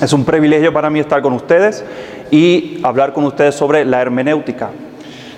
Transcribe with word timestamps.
Es 0.00 0.12
un 0.12 0.24
privilegio 0.24 0.72
para 0.72 0.88
mí 0.88 1.00
estar 1.00 1.20
con 1.20 1.32
ustedes 1.32 1.84
y 2.30 2.78
hablar 2.84 3.12
con 3.12 3.24
ustedes 3.24 3.56
sobre 3.56 3.84
la 3.84 4.00
hermenéutica. 4.00 4.70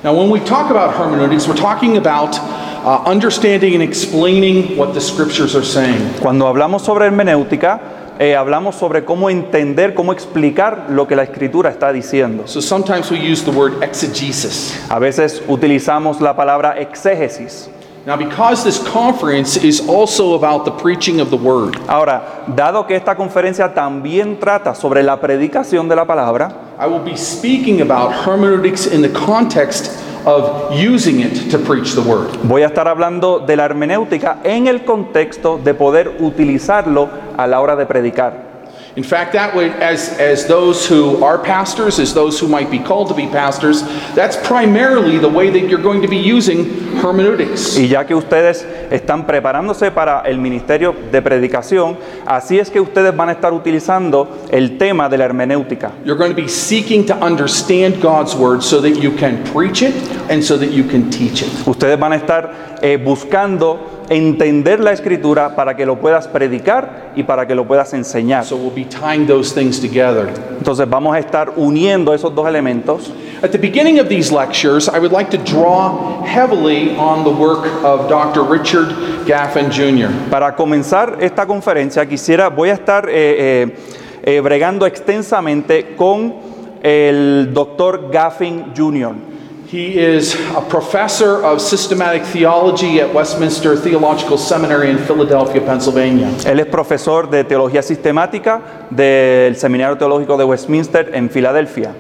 Now, 0.05 0.13
when 0.13 0.31
we 0.31 0.41
talk 0.41 0.71
about 0.71 0.95
hermeneutics, 0.95 1.49
we're 1.49 1.55
talking 1.55 1.97
about 1.97 2.39
uh, 2.85 3.03
understanding 3.07 3.75
and 3.75 3.83
explaining 3.83 4.77
what 4.77 4.93
the 4.93 5.01
scriptures 5.01 5.57
are 5.57 5.65
saying. 5.65 6.19
Cuando 6.21 6.47
hablamos 6.47 6.83
sobre 6.83 7.07
hermenéutica, 7.07 7.81
eh, 8.19 8.37
hablamos 8.37 8.75
sobre 8.75 9.03
cómo 9.07 9.31
entender, 9.31 9.95
cómo 9.95 10.13
explicar 10.13 10.89
lo 10.91 11.07
que 11.07 11.17
la 11.17 11.23
escritura 11.23 11.71
está 11.71 11.93
diciendo. 11.93 12.47
So 12.47 12.61
sometimes 12.61 13.11
we 13.11 13.19
use 13.19 13.43
the 13.43 13.51
word 13.51 13.83
exegesis. 13.83 14.79
A 14.91 14.99
veces 14.99 15.43
utilizamos 15.49 16.21
la 16.21 16.37
palabra 16.37 16.79
exégesis. 16.79 17.71
Now, 18.11 18.17
because 18.17 18.65
this 18.65 18.83
conference 18.83 19.57
is 19.57 19.87
also 19.87 20.35
about 20.35 20.65
the 20.65 20.73
preaching 20.73 21.21
of 21.21 21.31
the 21.31 21.37
word, 21.37 21.77
Ahora, 21.87 22.43
dado 22.49 22.85
que 22.85 22.97
esta 22.97 23.15
conferencia 23.15 23.73
también 23.73 24.41
trata 24.41 24.75
sobre 24.75 25.05
la 25.05 25.21
predicación 25.21 25.89
de 25.89 25.95
la 25.95 26.05
palabra, 26.05 26.51
I 26.77 26.89
will 26.89 27.05
be 27.05 27.17
speaking 27.17 27.83
about 27.83 28.13
hermeneutics 28.13 28.89
in 28.89 29.01
the 29.01 29.11
context 29.11 29.97
of 30.27 30.73
using 30.73 31.21
it 31.21 31.53
to 31.53 31.59
preach 31.61 31.95
the 31.95 32.01
word. 32.01 32.37
voy 32.43 32.63
a 32.63 32.67
estar 32.67 32.89
hablando 32.89 33.39
de 33.39 33.55
la 33.55 33.67
hermenéutica 33.67 34.39
en 34.43 34.67
el 34.67 34.85
contexto 34.85 35.61
de 35.63 35.73
poder 35.73 36.17
utilizarlo 36.19 37.09
a 37.37 37.47
la 37.47 37.61
hora 37.61 37.77
de 37.77 37.87
predicar. 37.87 38.50
In 38.97 39.05
fact, 39.05 39.33
that 39.35 39.55
way, 39.55 39.71
as, 39.71 40.09
as 40.19 40.47
those 40.47 40.85
who 40.87 41.23
are 41.23 41.39
pastors, 41.39 42.01
as 42.01 42.13
those 42.13 42.41
who 42.41 42.49
might 42.49 42.71
be 42.71 42.81
called 42.81 43.09
to 43.09 43.15
be 43.15 43.27
pastors, 43.27 43.83
that's 44.15 44.37
primarily 44.37 45.19
the 45.19 45.29
way 45.29 45.49
that 45.49 45.69
you're 45.69 45.83
going 45.83 46.03
to 46.03 46.09
be 46.09 46.17
using 46.17 46.65
hermeneutics. 46.97 47.79
Y 47.79 47.87
ya 47.87 48.05
que 48.05 48.17
ustedes 48.17 48.67
están 48.91 49.27
preparándose 49.27 49.93
para 49.93 50.23
el 50.23 50.39
ministerio 50.39 50.93
de 51.13 51.23
predicación, 51.23 51.99
así 52.27 52.59
es 52.59 52.69
que 52.69 52.81
ustedes 52.81 53.17
van 53.17 53.29
a 53.29 53.33
estar 53.33 53.53
utilizando 53.53 54.29
el 54.51 54.77
tema 54.77 55.09
de 55.09 55.19
la 55.19 55.27
hermenéutica. 55.27 55.93
You're 56.05 56.19
going 56.19 56.35
to 56.35 56.43
be 56.43 56.49
seeking 56.49 57.07
to 57.07 57.15
understand 57.25 58.03
God's 58.03 58.35
word 58.35 58.63
so 58.63 58.81
that 58.81 59.01
you 59.01 59.13
can 59.13 59.45
preach 59.53 59.83
it 59.83 59.95
and 60.29 60.43
so 60.43 60.59
that 60.59 60.73
you 60.73 60.83
can 60.83 61.11
teach 61.11 61.43
it. 61.43 61.51
Ustedes 61.65 61.99
van 61.99 62.13
a 62.13 62.17
estar 62.17 62.79
eh, 62.83 62.97
buscando 62.97 64.00
entender 64.11 64.81
la 64.81 64.93
escritura 64.93 65.55
para 65.55 65.77
que 65.77 65.87
lo 65.87 66.01
puedas 66.01 66.27
predicar 66.27 67.13
y 67.15 67.23
para 67.23 67.47
que 67.47 67.55
lo 67.55 67.65
puedas 67.65 67.95
enseñar. 67.95 68.45
So 68.45 68.57
we'll 68.57 68.75
be 68.75 68.85
tying 68.85 69.27
those 69.27 69.55
things 69.55 69.81
together. 69.81 70.29
Entonces 70.59 70.89
vamos 70.91 71.15
a 71.15 71.21
estar 71.21 71.53
uniendo 71.57 72.13
esos 72.13 72.35
dos 72.35 72.47
elementos. 72.47 73.13
At 73.43 73.53
the 73.53 73.59
beginning 73.59 74.01
of 74.01 74.09
these 74.09 74.33
lectures, 74.33 74.89
I 74.89 74.99
would 74.99 75.13
like 75.13 75.31
to 75.31 75.39
draw 75.39 76.23
heavily 76.25 76.95
on 76.97 77.25
the 77.25 77.31
work 77.31 77.65
of 77.85 78.09
Dr. 78.09 78.43
Richard 78.43 78.93
Gaffin 79.27 79.71
Jr. 79.71 80.11
Para 80.29 80.55
comenzar 80.57 81.19
esta 81.21 81.47
conferencia 81.47 82.05
quisiera, 82.05 82.49
voy 82.49 82.71
a 82.71 82.75
estar 82.75 83.09
eh, 83.09 83.13
eh, 83.15 83.77
eh, 84.25 84.41
bregando 84.41 84.87
extensamente 84.87 85.95
con 85.95 86.35
el 86.83 87.51
doctor 87.55 88.11
Gaffin 88.11 88.73
Jr. 88.77 89.30
He 89.71 90.01
is 90.01 90.35
a 90.57 90.61
professor 90.69 91.45
of 91.45 91.61
systematic 91.61 92.25
theology 92.25 93.01
at 93.01 93.15
Westminster 93.15 93.77
Theological 93.77 94.37
Seminary 94.37 94.91
in 94.91 94.99
Philadelphia, 94.99 95.61
Pennsylvania. 95.65 96.29
Él 96.45 96.59
es 96.59 96.67
profesor 96.67 97.31
de 97.31 97.45
teología 97.45 97.81
sistemática 97.81 98.89
del 98.91 99.55
Seminario 99.55 99.97
Teológico 99.97 100.37
de 100.37 100.43
Westminster 100.43 101.15
en 101.15 101.31
Filadelfia. 101.31 101.95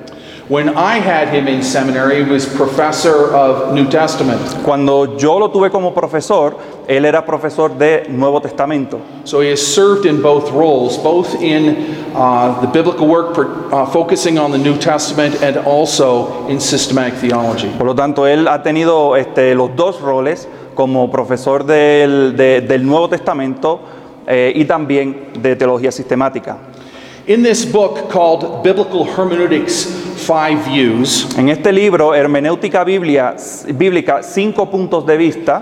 When 0.51 0.71
I 0.77 0.99
had 0.99 1.29
him 1.29 1.47
in 1.47 1.63
seminary, 1.63 2.25
he 2.25 2.29
was 2.29 2.45
professor 2.45 3.33
of 3.33 3.73
New 3.73 3.89
Testament. 3.89 4.41
Cuando 4.65 5.17
yo 5.17 5.39
lo 5.39 5.49
tuve 5.51 5.71
como 5.71 5.93
profesor, 5.95 6.57
él 6.89 7.05
era 7.05 7.25
profesor 7.25 7.69
de 7.79 8.09
Nuevo 8.09 8.41
Testamento. 8.41 9.01
So 9.23 9.43
he 9.43 9.51
has 9.51 9.61
served 9.65 10.07
in 10.07 10.21
both 10.21 10.51
roles, 10.51 10.99
both 10.99 11.41
in 11.41 11.95
uh, 12.17 12.61
the 12.63 12.67
biblical 12.67 13.07
work 13.07 13.33
per, 13.33 13.47
uh, 13.73 13.87
focusing 13.93 14.39
on 14.41 14.51
the 14.51 14.59
New 14.59 14.77
Testament 14.77 15.41
and 15.41 15.57
also 15.59 16.49
in 16.49 16.59
systematic 16.59 17.15
theology. 17.21 17.69
Por 17.79 17.87
lo 17.87 17.95
tanto, 17.95 18.27
él 18.27 18.49
ha 18.49 18.61
tenido 18.65 19.15
este, 19.17 19.55
los 19.55 19.77
dos 19.77 20.01
roles 20.01 20.49
como 20.75 21.13
profesor 21.13 21.63
del, 21.65 22.35
de- 22.37 22.61
del 22.63 22.85
Nuevo 22.85 23.09
Testamento 23.09 23.83
eh, 24.27 24.51
y 24.57 24.65
también 24.65 25.29
de 25.41 25.55
teología 25.55 25.93
sistemática. 25.93 26.59
In 27.29 27.45
this 27.45 27.65
book 27.65 28.11
called 28.11 28.65
Biblical 28.65 29.05
Hermeneutics 29.05 30.10
Five 30.31 30.63
Views, 30.71 31.27
En 31.37 31.49
este 31.49 31.73
libro, 31.73 32.15
Hermenéutica 32.15 32.85
Biblia- 32.85 33.35
Bíblica, 33.75 34.23
cinco 34.23 34.71
puntos 34.71 35.05
de 35.05 35.17
vista, 35.17 35.61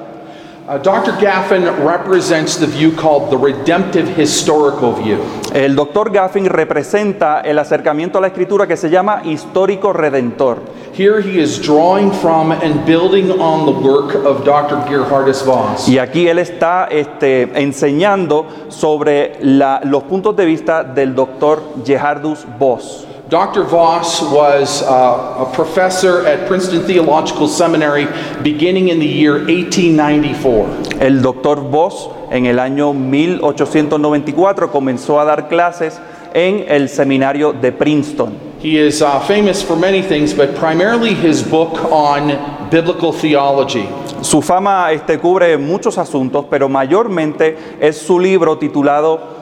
uh, 0.68 0.72
Dr. 0.82 1.14
Gaffin 1.18 1.64
represents 1.86 2.58
the 2.58 2.66
view 2.66 2.92
called 2.94 3.30
the 3.30 3.38
redemptive 3.38 4.06
historical 4.22 4.92
view. 4.92 5.16
el 5.54 5.74
doctor 5.74 6.10
Gaffin 6.12 6.44
representa 6.44 7.40
el 7.40 7.58
acercamiento 7.58 8.18
a 8.18 8.20
la 8.20 8.26
escritura 8.26 8.66
que 8.66 8.76
se 8.76 8.90
llama 8.90 9.22
histórico 9.24 9.94
redentor. 9.94 10.58
Here 10.94 11.22
he 11.22 11.40
is 11.40 11.58
drawing 11.62 12.12
from 12.12 12.52
and 12.52 12.84
building 12.84 13.30
on 13.40 13.64
the 13.64 13.72
work 13.88 14.16
of 14.26 14.44
Dr. 14.44 14.84
Gerhardus 14.86 15.42
Voss. 15.46 15.88
Y 15.88 15.98
aquí 15.98 16.28
él 16.28 16.38
está 16.40 16.88
este, 16.90 17.48
enseñando 17.58 18.44
sobre 18.68 19.38
la- 19.40 19.80
los 19.84 20.02
puntos 20.02 20.36
de 20.36 20.44
vista 20.44 20.84
del 20.84 21.14
doctor 21.14 21.62
Gerhardus 21.86 22.44
Voss. 22.58 23.06
Dr. 23.28 23.64
Voss 23.64 24.22
was 24.22 24.82
uh, 24.82 25.44
a 25.46 25.52
professor 25.52 26.26
at 26.26 26.48
Princeton 26.48 26.80
Theological 26.86 27.46
Seminary 27.46 28.06
beginning 28.42 28.88
in 28.88 28.98
the 28.98 29.06
year 29.06 29.34
1894. 29.44 30.98
El 30.98 31.20
doctor 31.20 31.56
Voss 31.56 32.08
en 32.30 32.46
el 32.46 32.58
año 32.58 32.94
1894 32.94 34.70
comenzó 34.70 35.20
a 35.20 35.26
dar 35.26 35.46
clases 35.46 36.00
en 36.32 36.64
el 36.68 36.88
seminario 36.88 37.52
de 37.52 37.70
Princeton. 37.70 38.32
He 38.60 38.78
is 38.78 39.02
uh, 39.02 39.20
famous 39.20 39.62
for 39.62 39.76
many 39.76 40.00
things, 40.00 40.32
but 40.32 40.54
primarily 40.56 41.12
his 41.12 41.42
book 41.42 41.78
on 41.92 42.70
biblical 42.70 43.12
theology. 43.12 43.86
Su 44.22 44.40
fama 44.40 44.90
este, 44.90 45.18
cubre 45.18 45.58
muchos 45.58 45.98
asuntos, 45.98 46.46
pero 46.48 46.70
mayormente 46.70 47.58
es 47.78 47.98
su 47.98 48.18
libro 48.18 48.56
titulado 48.56 49.37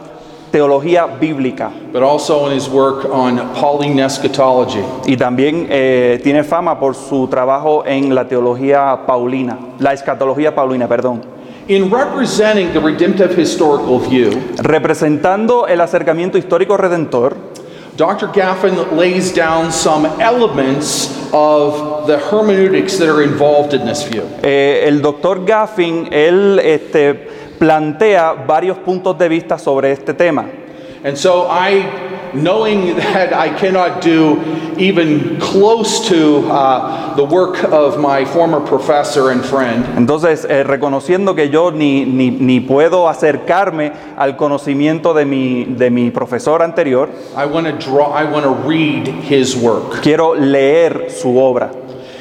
Teología 0.61 1.06
Bíblica. 1.21 1.71
but 1.93 2.03
also 2.03 2.47
in 2.47 2.53
his 2.56 2.67
work 2.69 3.05
on 3.11 3.37
Pauline 3.55 4.00
eschatology. 4.00 4.83
Y 5.06 5.17
también 5.19 5.67
eh, 5.69 6.19
tiene 6.25 6.44
fama 6.44 6.78
por 6.81 6.94
su 6.94 7.27
trabajo 7.28 7.84
en 7.87 8.15
la 8.15 8.27
teología 8.27 9.00
paulina, 9.06 9.59
la 9.78 9.93
escatología 9.93 10.55
paulina, 10.55 10.89
perdón. 10.89 11.21
In 11.69 11.91
representing 11.91 12.72
the 12.72 12.81
redemptive 12.81 13.37
historical 13.37 13.99
view, 13.99 14.31
Representando 14.62 15.67
el 15.67 15.81
acercamiento 15.83 16.39
histórico 16.39 16.77
redentor, 16.78 17.37
Dr. 17.99 18.28
Gaffin 18.33 18.77
lays 18.97 19.34
down 19.34 19.71
some 19.73 20.06
elements 20.21 21.11
of 21.33 22.06
the 22.06 22.19
hermeneutics 22.31 22.99
that 22.99 23.09
are 23.09 23.23
involved 23.23 23.75
in 23.75 23.84
this 23.87 24.05
view. 24.09 24.23
eh, 24.43 24.84
el 24.87 25.00
doctor 25.03 25.44
Gaffin, 25.44 26.09
él 26.12 26.61
este, 26.62 27.28
plantea 27.59 28.33
varios 28.47 28.78
puntos 28.78 29.17
de 29.19 29.28
vista 29.28 29.59
sobre 29.59 29.93
este 29.93 30.15
tema. 30.15 30.47
And 31.05 31.17
so 31.17 31.47
I, 31.49 31.84
knowing 32.34 32.97
that 33.12 33.33
I 33.33 33.50
cannot 33.50 34.03
do 34.03 34.39
even 34.77 35.39
close 35.39 36.00
to 36.09 36.49
uh, 36.50 37.15
the 37.15 37.25
work 37.25 37.62
of 37.72 37.99
my 37.99 38.25
former 38.25 38.61
professor 38.61 39.31
and 39.31 39.43
friend, 39.44 39.84
Entonces, 39.97 40.44
eh, 40.50 40.65
reconociendo 40.65 41.34
que 41.34 41.49
yo 41.49 41.71
ni, 41.71 42.05
ni- 42.05 42.31
ni 42.31 42.61
puedo 42.61 43.09
acercarme 43.09 43.93
al 44.17 44.37
conocimiento 44.37 45.15
de 45.15 45.25
mi, 45.25 45.65
de 45.65 45.91
mi 45.91 46.11
profesor 46.11 46.62
anterior, 46.62 47.09
I 47.37 47.47
want 47.47 47.67
to 47.67 47.73
draw, 47.73 48.12
I 48.12 48.25
want 48.25 48.44
to 48.44 48.55
read 48.69 49.06
his 49.06 49.55
work. 49.56 50.00
quiero 50.02 50.35
leer 50.35 51.06
su 51.11 51.38
obra. 51.38 51.70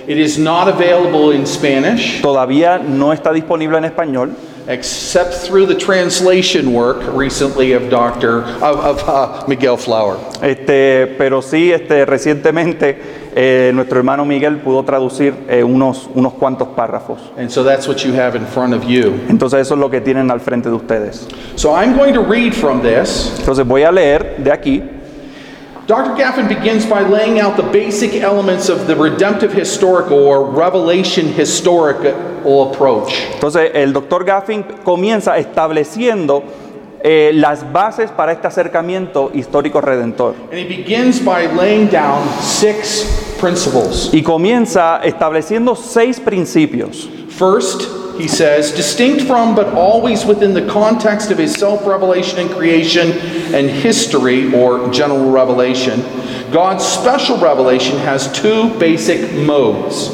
It 0.08 0.18
is 0.20 0.38
not 0.38 0.68
available 0.68 1.32
in 1.32 1.48
Spanish. 1.48 2.22
Todavía 2.22 2.78
no 2.78 3.12
está 3.12 3.34
disponible 3.34 3.78
en 3.80 3.86
español, 3.86 4.36
except 4.68 5.34
through 5.34 5.66
the 5.66 5.76
translation 5.76 6.74
work 6.74 6.98
recently 7.14 7.74
of 7.74 7.90
Dr. 7.90 8.44
of, 8.62 8.78
of 8.80 9.10
uh, 9.10 9.44
Miguel 9.48 9.78
Flower. 9.78 10.18
este, 10.42 11.16
pero 11.18 11.42
sí 11.42 11.72
este, 11.72 12.06
recientemente 12.06 12.98
eh, 13.36 13.72
nuestro 13.74 13.98
hermano 13.98 14.26
Miguel 14.26 14.58
pudo 14.58 14.84
traducir 14.84 15.34
eh, 15.50 15.64
unos, 15.64 16.10
unos 16.14 16.34
cuantos 16.34 16.70
párrafos. 16.70 17.20
And 17.38 17.50
so 17.50 17.64
that's 17.64 17.88
what 17.88 17.98
you 18.06 18.14
have 18.14 18.36
in 18.36 18.46
front 18.46 18.74
of 18.74 18.84
you. 18.86 19.14
Entonces 19.30 19.60
eso 19.60 19.74
es 19.76 19.80
lo 19.80 19.90
que 19.90 20.02
tienen 20.02 20.32
al 20.32 20.40
frente 20.40 20.70
de 20.70 20.76
ustedes. 20.76 21.28
So 21.56 21.76
I'm 21.76 21.96
going 21.98 22.14
to 22.14 22.22
read 22.22 22.54
from 22.54 22.82
this. 22.82 23.34
Entonces 23.40 23.66
voy 23.68 23.84
a 23.84 23.92
leer 23.92 24.38
de 24.38 24.52
aquí. 24.52 24.84
Dr. 25.88 26.16
Gaffin 26.16 26.48
begins 26.48 26.84
by 26.84 27.02
laying 27.02 27.40
out 27.40 27.58
the 27.58 27.70
basic 27.72 28.16
elements 28.16 28.70
of 28.70 28.88
the 28.88 28.96
redemptive 28.96 29.54
historical 29.54 30.18
or 30.18 30.44
revelation 30.44 31.28
historical 31.28 32.72
approach. 32.72 33.14
Entonces 33.36 33.70
el 33.72 33.94
doctor 33.94 34.26
Gaffin 34.26 34.64
comienza 34.84 35.38
estableciendo 35.38 36.44
eh, 37.04 37.32
las 37.36 37.72
bases 37.72 38.10
para 38.10 38.32
este 38.32 38.48
acercamiento 38.48 39.30
histórico 39.32 39.80
redentor. 39.80 40.34
And 40.52 40.58
he 40.58 40.68
begins 40.68 41.20
by 41.24 41.46
laying 41.46 41.88
down 41.92 42.28
six 42.42 43.36
principles. 43.40 44.10
Y 44.12 44.24
comienza 44.24 45.02
estableciendo 45.04 45.76
seis 45.76 46.20
principios. 46.20 47.08
First, 47.30 47.84
he 48.18 48.28
says, 48.28 48.72
distinct 48.72 49.24
from 49.24 49.56
but 49.56 49.68
always 49.74 50.26
within 50.26 50.54
the 50.54 50.66
context 50.68 51.32
of 51.32 51.38
his 51.38 51.54
self 51.54 51.86
revelation 51.86 52.40
in 52.40 52.50
creation 52.50 53.12
and 53.54 53.70
history, 53.70 54.54
or 54.54 54.90
general 54.92 55.32
revelation, 55.32 56.02
God's 56.52 56.86
special 56.86 57.38
revelation 57.38 57.98
has 58.00 58.32
two 58.32 58.70
basic 58.80 59.34
modes 59.46 60.10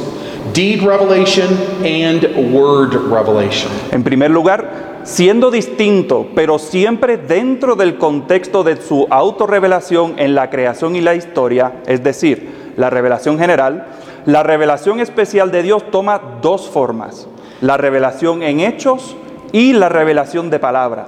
deed 0.54 0.84
revelation 0.84 1.48
and 1.86 2.54
word 2.54 2.94
revelation. 2.94 3.72
En 3.92 4.04
primer 4.04 4.30
lugar, 4.30 5.02
siendo 5.04 5.52
distinto, 5.52 6.28
pero 6.36 6.60
siempre 6.60 7.18
dentro 7.18 7.76
del 7.76 7.98
contexto 7.98 8.64
de 8.64 8.82
su 8.82 9.08
autorrevelación 9.10 10.16
en 10.18 10.36
la 10.36 10.50
creación 10.50 10.96
y 10.96 11.02
la 11.02 11.16
historia, 11.16 11.82
es 11.88 12.04
decir, 12.04 12.74
la 12.78 12.90
revelación 12.90 13.40
general, 13.40 13.86
la 14.26 14.44
revelación 14.44 15.00
especial 15.00 15.52
de 15.52 15.64
Dios 15.64 15.90
toma 15.92 16.22
dos 16.42 16.70
formas, 16.70 17.28
la 17.62 17.78
revelación 17.78 18.44
en 18.44 18.60
hechos 18.60 19.16
y 19.52 19.74
la 19.74 19.90
revelación 19.90 20.50
de 20.50 20.60
palabra. 20.60 21.08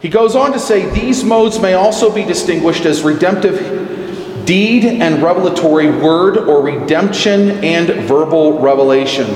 He 0.00 0.08
goes 0.08 0.36
on 0.36 0.52
to 0.52 0.58
say 0.58 0.86
these 0.90 1.24
modes 1.24 1.60
may 1.60 1.74
also 1.74 2.10
be 2.10 2.22
distinguished 2.22 2.86
as 2.86 3.02
redemptive 3.02 4.44
deed 4.44 4.84
and 4.84 5.22
revelatory 5.22 5.90
word 5.90 6.38
or 6.38 6.62
redemption 6.62 7.62
and 7.64 7.88
verbal 8.08 8.58
revelation. 8.60 9.26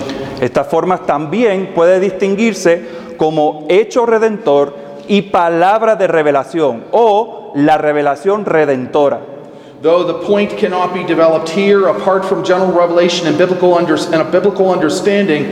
Estas 0.40 0.66
formas 0.68 1.04
también 1.06 1.72
puede 1.74 2.00
distinguirse 2.00 3.16
como 3.16 3.66
hecho 3.68 4.06
redentor 4.06 4.74
y 5.08 5.22
palabra 5.22 5.96
de 5.96 6.06
revelación 6.06 6.84
o 6.92 7.52
la 7.54 7.78
revelación 7.78 8.44
redentora. 8.44 9.31
Though 9.82 10.04
the 10.04 10.14
point 10.14 10.56
cannot 10.56 10.94
be 10.94 11.02
developed 11.02 11.48
here 11.48 11.88
apart 11.88 12.24
from 12.24 12.44
general 12.44 12.70
revelation 12.70 13.26
and 13.26 13.36
biblical 13.36 13.74
under, 13.74 13.96
and 13.96 14.22
a 14.22 14.30
biblical 14.30 14.70
understanding 14.70 15.46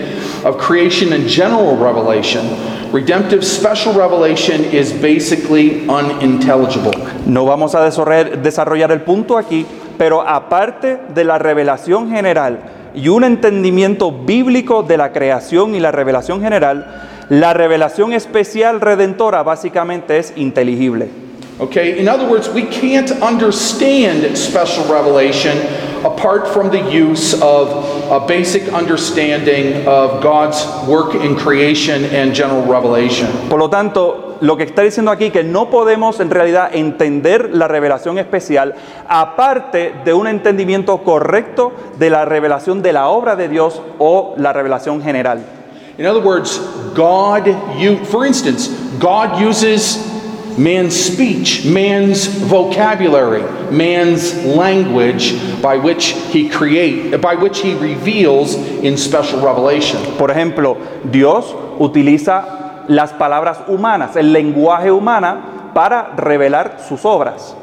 of 0.44 0.56
creation 0.56 1.12
and 1.12 1.26
general 1.26 1.76
revelation, 1.76 2.46
redemptive 2.92 3.44
special 3.44 3.92
revelation 3.92 4.62
is 4.66 4.92
basically 4.92 5.84
unintelligible. 5.88 6.92
No 7.26 7.44
vamos 7.44 7.74
a 7.74 7.80
desarrollar, 7.82 8.92
el 8.92 9.00
punto 9.00 9.36
aquí, 9.36 9.66
pero 9.98 10.22
aparte 10.22 11.00
de 11.12 11.24
la 11.24 11.38
revelación 11.38 12.08
general 12.08 12.60
y 12.94 13.08
un 13.08 13.24
entendimiento 13.24 14.12
bíblico 14.12 14.84
de 14.84 14.96
la 14.96 15.10
creación 15.10 15.74
y 15.74 15.80
la 15.80 15.90
revelación 15.90 16.40
general, 16.40 16.86
la 17.30 17.52
revelación 17.52 18.12
especial 18.12 18.80
redentora 18.80 19.42
básicamente 19.42 20.18
es 20.18 20.32
inteligible. 20.36 21.19
Okay, 21.60 21.98
in 21.98 22.08
other 22.08 22.26
words, 22.26 22.48
we 22.48 22.62
can't 22.62 23.10
understand 23.20 24.36
special 24.36 24.82
revelation 24.90 25.58
apart 26.06 26.48
from 26.48 26.70
the 26.70 26.80
use 26.90 27.34
of 27.42 27.68
a 28.10 28.26
basic 28.26 28.72
understanding 28.72 29.86
of 29.86 30.22
God's 30.22 30.64
work 30.88 31.14
in 31.14 31.36
creation 31.36 32.04
and 32.06 32.34
general 32.34 32.62
revelation. 32.64 33.28
Por 33.50 33.58
lo 33.58 33.68
tanto, 33.68 34.38
lo 34.40 34.56
que 34.56 34.64
está 34.64 34.80
diciendo 34.80 35.10
aquí 35.10 35.30
que 35.30 35.44
no 35.44 35.68
podemos 35.68 36.18
en 36.20 36.30
realidad 36.30 36.70
entender 36.72 37.50
la 37.52 37.68
revelación 37.68 38.16
especial 38.16 38.74
aparte 39.06 39.92
de 40.02 40.14
un 40.14 40.28
entendimiento 40.28 41.02
correcto 41.04 41.72
de 41.98 42.08
la 42.08 42.24
revelación 42.24 42.80
de 42.80 42.94
la 42.94 43.08
obra 43.08 43.36
de 43.36 43.48
Dios 43.48 43.82
o 43.98 44.34
la 44.38 44.54
revelación 44.54 45.02
general. 45.02 45.44
In 45.98 46.06
other 46.06 46.22
words, 46.22 46.58
God, 46.94 47.46
you, 47.78 48.02
for 48.06 48.24
instance, 48.24 48.70
God 48.98 49.38
uses 49.38 49.98
man's 50.60 50.94
speech, 50.94 51.64
man's 51.64 52.26
vocabulary, 52.26 53.42
man's 53.70 54.34
language 54.44 55.32
by 55.62 55.76
which 55.78 56.12
he 56.30 56.48
create, 56.50 57.18
by 57.20 57.34
which 57.34 57.60
he 57.60 57.74
reveals 57.74 58.54
in 58.54 58.96
special 58.98 59.40
revelation. 59.40 59.98
Por 60.18 60.30
ejemplo, 60.30 60.76
Dios 61.10 61.54
utiliza 61.78 62.84
las 62.88 63.12
palabras 63.14 63.62
humanas, 63.68 64.16
el 64.16 64.32
lenguaje 64.32 64.92
humana 64.92 65.72
para 65.72 66.14
revelar 66.16 66.78
sus 66.86 67.04
obras. 67.04 67.56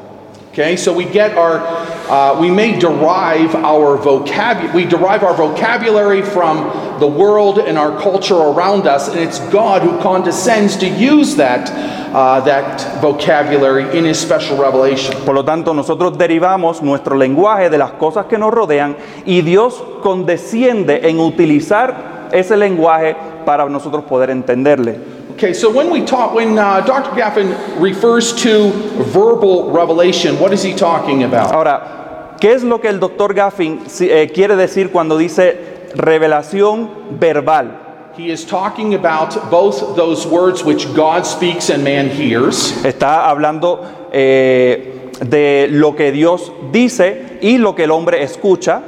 Okay, 0.58 0.74
so 0.74 0.92
we 0.92 1.04
get 1.04 1.38
our, 1.38 1.62
uh, 2.10 2.36
we 2.40 2.50
may 2.50 2.76
derive 2.76 3.54
our 3.54 3.96
vocabulary, 3.96 4.74
we 4.74 4.90
derive 4.90 5.22
our 5.22 5.32
vocabulary 5.32 6.20
from 6.20 6.98
the 6.98 7.06
world 7.06 7.60
and 7.60 7.78
our 7.78 7.96
culture 8.02 8.34
around 8.34 8.88
us, 8.88 9.06
and 9.06 9.20
it's 9.20 9.38
God 9.54 9.82
who 9.82 9.96
condescends 10.02 10.76
to 10.78 10.88
use 10.88 11.36
that, 11.36 11.70
uh, 12.12 12.40
that 12.40 13.00
vocabulary 13.00 13.96
in 13.96 14.04
His 14.04 14.18
special 14.18 14.58
revelation. 14.58 15.14
Por 15.24 15.36
lo 15.36 15.44
tanto, 15.44 15.72
nosotros 15.72 16.18
derivamos 16.18 16.82
nuestro 16.82 17.16
lenguaje 17.16 17.70
de 17.70 17.78
las 17.78 17.92
cosas 17.92 18.26
que 18.26 18.36
nos 18.36 18.52
rodean 18.52 18.96
y 19.24 19.42
Dios 19.42 19.80
condesciende 20.02 21.08
en 21.08 21.20
utilizar 21.20 22.30
ese 22.32 22.56
lenguaje 22.56 23.14
para 23.44 23.68
nosotros 23.68 24.02
poder 24.02 24.30
entenderle. 24.30 25.17
Okay, 25.38 25.54
so 25.54 25.70
when 25.70 25.88
we 25.88 26.04
talk, 26.04 26.34
when 26.34 26.58
uh, 26.58 26.80
Dr. 26.80 27.10
Gaffin 27.10 27.54
refers 27.80 28.32
to 28.42 28.72
verbal 29.04 29.70
revelation, 29.70 30.36
what 30.40 30.52
is 30.52 30.64
he 30.64 30.74
talking 30.74 31.22
about? 31.22 31.54
Ahora, 31.54 32.34
¿qué 32.40 32.56
es 32.56 32.64
lo 32.64 32.80
que 32.80 32.88
el 32.90 32.98
doctor 32.98 33.32
Gaffin 33.34 33.86
eh, 34.00 34.32
quiere 34.34 34.56
decir 34.56 34.90
cuando 34.90 35.16
dice 35.16 35.92
revelación 35.94 37.20
verbal? 37.20 37.70
He 38.16 38.32
is 38.32 38.44
talking 38.44 38.94
about 38.94 39.48
both 39.48 39.94
those 39.94 40.26
words 40.26 40.64
which 40.64 40.92
God 40.92 41.24
speaks 41.24 41.70
and 41.70 41.84
man 41.84 42.08
hears, 42.08 42.72
Está 42.84 43.30
hablando 43.30 43.86
eh, 44.12 45.12
de 45.24 45.68
lo 45.70 45.92
que 45.92 46.10
Dios 46.10 46.50
dice 46.72 47.38
y 47.40 47.58
lo 47.58 47.76
que 47.76 47.84
el 47.84 47.92
hombre 47.92 48.24
escucha, 48.24 48.82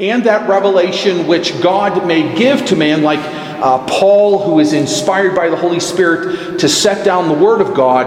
and 0.00 0.24
that 0.24 0.48
revelation 0.48 1.28
which 1.28 1.52
God 1.62 2.04
may 2.04 2.34
give 2.34 2.66
to 2.66 2.74
man, 2.74 3.04
like 3.04 3.20
uh, 3.62 3.84
Paul, 3.86 4.38
who 4.38 4.60
is 4.60 4.72
inspired 4.72 5.34
by 5.34 5.48
the 5.48 5.56
Holy 5.56 5.80
Spirit 5.80 6.58
to 6.58 6.68
set 6.68 7.04
down 7.04 7.28
the 7.28 7.34
Word 7.34 7.60
of 7.60 7.74
God, 7.74 8.06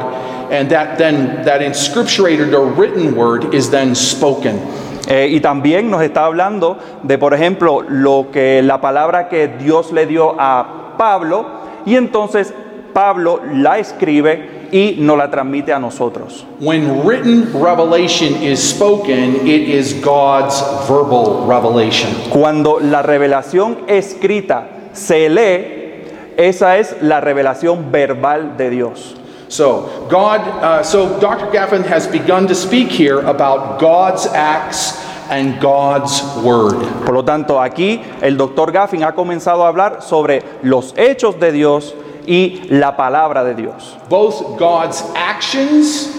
and 0.51 0.69
that 0.71 0.97
then 0.97 1.43
that 1.43 1.61
inscripturated 1.61 2.53
or 2.53 2.71
written 2.71 3.15
word 3.15 3.53
is 3.53 3.69
then 3.69 3.95
spoken. 3.95 4.59
Eh, 5.07 5.29
y 5.31 5.39
también 5.39 5.89
nos 5.89 6.01
está 6.01 6.25
hablando 6.25 6.77
de, 7.03 7.17
por 7.17 7.33
ejemplo, 7.33 7.81
lo 7.87 8.27
que 8.31 8.61
la 8.61 8.81
palabra 8.81 9.29
que 9.29 9.47
Dios 9.47 9.93
le 9.93 10.05
dio 10.05 10.35
a 10.37 10.95
Pablo 10.97 11.45
y 11.85 11.95
entonces 11.95 12.53
Pablo 12.93 13.39
la 13.53 13.79
escribe 13.79 14.67
y 14.71 14.95
nos 14.99 15.17
la 15.17 15.31
transmite 15.31 15.71
a 15.71 15.79
nosotros. 15.79 16.45
When 16.59 17.05
written 17.05 17.53
revelation 17.53 18.35
is 18.43 18.59
spoken, 18.59 19.47
it 19.47 19.69
is 19.69 19.93
God's 20.03 20.61
verbal 20.89 21.47
revelation. 21.47 22.11
Cuando 22.29 22.79
la 22.81 23.01
revelación 23.01 23.77
escrita 23.87 24.76
se 24.97 25.29
lee, 25.29 26.03
esa 26.37 26.77
es 26.77 26.95
la 27.01 27.21
revelación 27.21 27.91
verbal 27.91 28.57
de 28.57 28.69
Dios. 28.69 29.15
So, 29.49 30.07
God, 30.09 30.41
uh, 30.41 30.83
so 30.83 31.19
Dr. 31.19 31.49
Gaffin 31.51 31.83
has 31.83 32.07
begun 32.07 32.47
to 32.47 32.55
speak 32.55 32.89
here 32.89 33.19
about 33.19 33.79
God's 33.79 34.25
acts 34.27 35.01
and 35.29 35.59
God's 35.61 36.21
word. 36.43 36.83
Por 37.05 37.13
lo 37.13 37.23
tanto, 37.23 37.59
aquí 37.59 38.01
el 38.21 38.35
doctor 38.35 38.71
Gaffin 38.71 39.03
ha 39.03 39.13
comenzado 39.13 39.63
a 39.63 39.69
hablar 39.69 40.01
sobre 40.01 40.43
los 40.63 40.93
hechos 40.97 41.39
de 41.39 41.51
Dios 41.51 41.93
y 42.25 42.67
la 42.69 42.97
palabra 42.97 43.45
de 43.45 43.55
Dios. 43.55 43.95
Both 44.09 44.59
God's 44.59 45.01
actions 45.15 46.13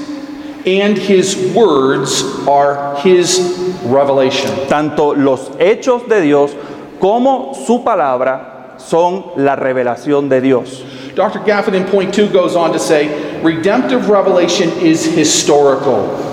and 0.66 0.96
his 0.96 1.36
words 1.54 2.22
are 2.48 2.96
his 3.02 3.40
revelation. 3.84 4.50
Tanto 4.68 5.14
los 5.14 5.50
hechos 5.58 6.08
de 6.08 6.22
Dios 6.22 6.52
como 6.98 7.54
su 7.54 7.84
palabra 7.84 8.57
son 8.88 9.32
la 9.36 9.54
revelación 9.54 10.28
de 10.28 10.40
Dios. 10.40 10.84
Dr. 11.14 11.40
Gaffin 11.40 11.74
in 11.74 11.84
point 11.84 12.14
two 12.14 12.28
goes 12.28 12.56
on 12.56 12.72
to 12.72 12.78
say 12.78 13.42
redemptive 13.42 14.08
revelation 14.08 14.70
is 14.80 15.04
historical. 15.04 16.28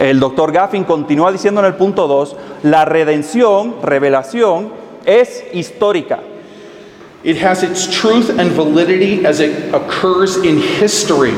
El 0.00 0.18
doctor 0.18 0.50
Gaffin 0.50 0.84
continúa 0.84 1.30
diciendo 1.30 1.60
en 1.60 1.66
el 1.66 1.74
punto 1.74 2.08
2, 2.08 2.36
la 2.64 2.84
redención, 2.84 3.80
revelación, 3.80 4.70
es 5.06 5.44
histórica. 5.52 6.20
It 7.22 7.36
has 7.38 7.62
its 7.62 7.86
truth 7.86 8.28
and 8.38 8.50
validity 8.50 9.24
as 9.24 9.40
it 9.40 9.72
occurs 9.72 10.36
in 10.36 10.58
history, 10.58 11.32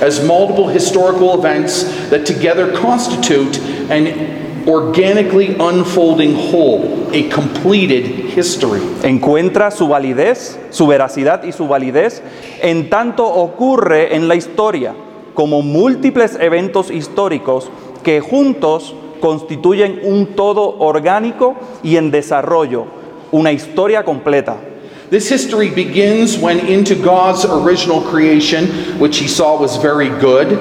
as 0.00 0.24
multiple 0.24 0.68
historical 0.68 1.38
events 1.38 1.84
that 2.08 2.24
together 2.24 2.72
constitute 2.72 3.58
an 3.90 4.45
organically 4.66 5.56
unfolding 5.60 6.34
whole, 6.34 7.08
a 7.12 7.28
completed 7.30 8.36
history. 8.36 8.80
Encuentra 9.02 9.70
su 9.70 9.86
validez, 9.88 10.58
su 10.70 10.86
veracidad 10.86 11.44
y 11.44 11.52
su 11.52 11.68
validez 11.68 12.22
en 12.62 12.90
tanto 12.90 13.26
ocurre 13.26 14.16
en 14.16 14.26
la 14.28 14.34
historia, 14.34 14.94
como 15.34 15.62
múltiples 15.62 16.36
eventos 16.40 16.90
históricos 16.90 17.70
que 18.02 18.20
juntos 18.20 18.94
constituyen 19.20 20.00
un 20.02 20.34
todo 20.34 20.78
orgánico 20.78 21.54
y 21.82 21.96
en 21.96 22.10
desarrollo, 22.10 22.86
una 23.30 23.52
historia 23.52 24.04
completa. 24.04 24.56
This 25.08 25.28
history 25.28 25.70
begins 25.70 26.36
when, 26.36 26.58
into 26.58 26.96
God's 26.96 27.44
original 27.44 28.00
creation, 28.02 28.66
which 28.98 29.18
he 29.18 29.28
saw 29.28 29.60
was 29.60 29.76
very 29.76 30.08
good, 30.08 30.58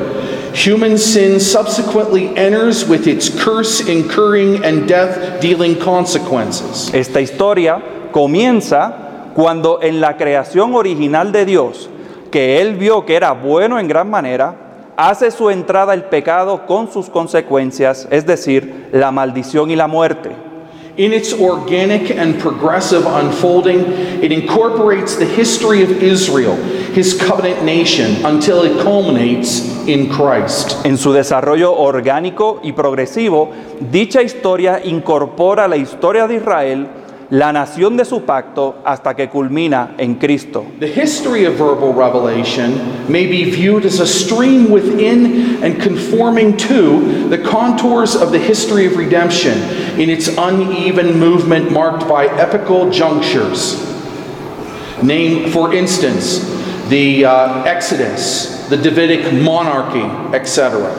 human 0.55 0.99
sin 0.99 1.39
subsequently 1.39 2.27
enters 2.37 2.85
with 2.87 3.07
its 3.07 3.27
curse 3.27 3.81
incurring 3.81 4.63
and 4.63 4.87
death 4.87 5.41
dealing 5.41 5.79
consequences. 5.79 6.93
Esta 6.93 7.21
historia 7.21 7.81
comienza 8.11 9.33
cuando 9.33 9.81
en 9.81 9.99
la 9.99 10.15
creación 10.15 10.75
original 10.75 11.31
de 11.31 11.45
Dios, 11.45 11.89
que 12.31 12.61
él 12.61 12.75
vio 12.75 13.03
que 13.03 13.15
era 13.15 13.31
bueno 13.31 13.79
en 13.79 13.87
gran 13.87 14.09
manera, 14.09 14.93
hace 14.95 15.31
su 15.31 15.49
entrada 15.49 15.93
el 15.93 16.03
pecado 16.03 16.67
con 16.67 16.91
sus 16.91 17.09
consecuencias, 17.09 18.07
es 18.11 18.25
decir, 18.25 18.89
la 18.91 19.11
maldición 19.11 19.71
y 19.71 19.75
la 19.75 19.87
muerte. 19.87 20.31
In 20.97 21.11
its 21.11 21.33
organic 21.33 22.09
and 22.09 22.39
progressive 22.39 23.05
unfolding, 23.05 23.81
it 24.23 24.31
incorporates 24.31 25.17
the 25.17 25.25
history 25.25 25.83
of 25.83 25.91
Israel, 26.01 26.55
his 26.93 27.13
covenant 27.13 27.65
nation, 27.65 28.25
until 28.25 28.63
it 28.63 28.81
culminates 28.81 29.59
in 29.87 30.09
Christ. 30.09 30.85
En 30.85 30.97
su 30.97 31.11
desarrollo 31.11 31.73
orgánico 31.73 32.61
y 32.63 32.71
progresivo, 32.71 33.51
dicha 33.91 34.21
historia 34.21 34.79
incorpora 34.85 35.67
la 35.67 35.75
historia 35.75 36.27
de 36.27 36.35
Israel, 36.35 36.87
la 37.29 37.51
nación 37.51 37.97
de 37.97 38.05
su 38.05 38.21
pacto, 38.21 38.75
hasta 38.85 39.15
que 39.15 39.29
culmina 39.29 39.95
en 39.97 40.15
Cristo. 40.15 40.65
The 40.79 40.87
history 40.87 41.45
of 41.45 41.55
verbal 41.55 41.93
revelation 41.93 43.09
may 43.09 43.25
be 43.27 43.49
viewed 43.49 43.85
as 43.85 43.99
a 43.99 44.07
stream 44.07 44.69
within 44.69 45.63
and 45.63 45.81
conforming 45.81 46.55
to 46.57 47.27
the 47.29 47.37
contours 47.37 48.15
of 48.15 48.31
the 48.31 48.39
history 48.39 48.85
of 48.85 48.95
redemption 48.97 49.57
in 49.99 50.09
its 50.09 50.27
uneven 50.37 51.19
movement 51.19 51.71
marked 51.71 52.07
by 52.07 52.27
epical 52.27 52.89
junctures. 52.91 53.81
Name, 55.01 55.51
for 55.51 55.73
instance, 55.73 56.39
the 56.89 57.25
uh, 57.25 57.63
Exodus, 57.63 58.67
the 58.69 58.77
Davidic 58.77 59.33
monarchy, 59.41 60.05
etc. 60.35 60.89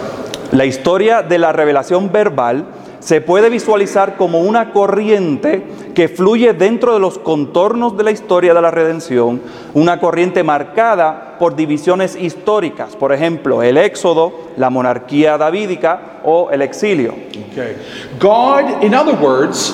La 0.52 0.64
historia 0.64 1.22
de 1.22 1.38
la 1.38 1.52
revelación 1.52 2.10
verbal 2.12 2.66
se 3.06 3.20
puede 3.20 3.50
visualizar 3.50 4.16
como 4.16 4.40
una 4.40 4.72
corriente 4.72 5.62
que 5.94 6.08
fluye 6.08 6.54
dentro 6.54 6.92
de 6.92 6.98
los 6.98 7.18
contornos 7.18 7.96
de 7.96 8.02
la 8.02 8.10
historia 8.10 8.52
de 8.52 8.60
la 8.60 8.72
redención, 8.72 9.40
una 9.74 10.00
corriente 10.00 10.42
marcada 10.42 11.36
por 11.38 11.54
divisiones 11.54 12.16
históricas, 12.16 12.96
por 12.96 13.12
ejemplo, 13.12 13.62
el 13.62 13.76
éxodo, 13.76 14.32
la 14.56 14.70
monarquía 14.70 15.38
davídica 15.38 16.20
o 16.24 16.50
el 16.50 16.62
exilio. 16.62 17.14
Okay. 17.52 17.76
God, 18.18 18.82
in 18.82 18.92
other 18.92 19.14
words, 19.14 19.72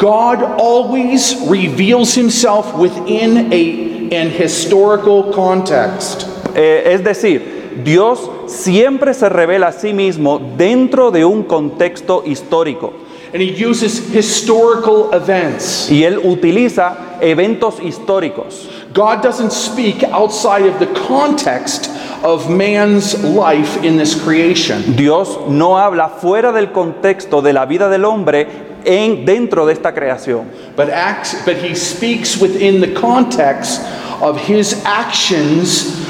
God 0.00 0.42
always 0.58 1.36
reveals 1.48 2.16
himself 2.16 2.74
within 2.74 3.52
a, 3.52 4.12
an 4.12 4.28
historical 4.28 5.30
context. 5.30 6.26
Eh, 6.56 6.82
es 6.92 7.04
decir, 7.04 7.80
Dios 7.84 8.28
siempre 8.52 9.14
se 9.14 9.28
revela 9.28 9.68
a 9.68 9.72
sí 9.72 9.92
mismo 9.92 10.40
dentro 10.56 11.10
de 11.10 11.24
un 11.24 11.42
contexto 11.42 12.22
histórico. 12.24 12.92
And 13.32 13.40
he 13.40 13.64
uses 13.64 14.14
historical 14.14 15.08
events. 15.14 15.90
Y 15.90 16.04
Él 16.04 16.18
utiliza 16.18 17.16
eventos 17.20 17.80
históricos. 17.80 18.68
God 18.92 19.22
doesn't 19.22 19.52
speak 19.52 20.04
outside 20.12 20.66
of 20.66 20.78
the 20.78 20.86
context 21.08 21.88
of 22.22 22.50
man's 22.50 23.14
life 23.24 23.82
in 23.82 23.96
this 23.96 24.14
creation. 24.14 24.96
Dios 24.96 25.38
no 25.48 25.78
habla 25.78 26.10
fuera 26.10 26.52
del 26.52 26.72
contexto 26.72 27.40
de 27.40 27.54
la 27.54 27.64
vida 27.64 27.88
del 27.88 28.04
hombre 28.04 28.46
en, 28.84 29.24
dentro 29.24 29.64
de 29.64 29.72
esta 29.72 29.94
creación. 29.94 30.50
But, 30.76 30.90
acts, 30.90 31.34
but 31.46 31.56
he 31.56 31.74
speaks 31.74 32.36
within 32.36 32.82
the 32.82 32.92
context 32.92 33.80
of 34.20 34.38
his 34.38 34.82
actions 34.84 36.06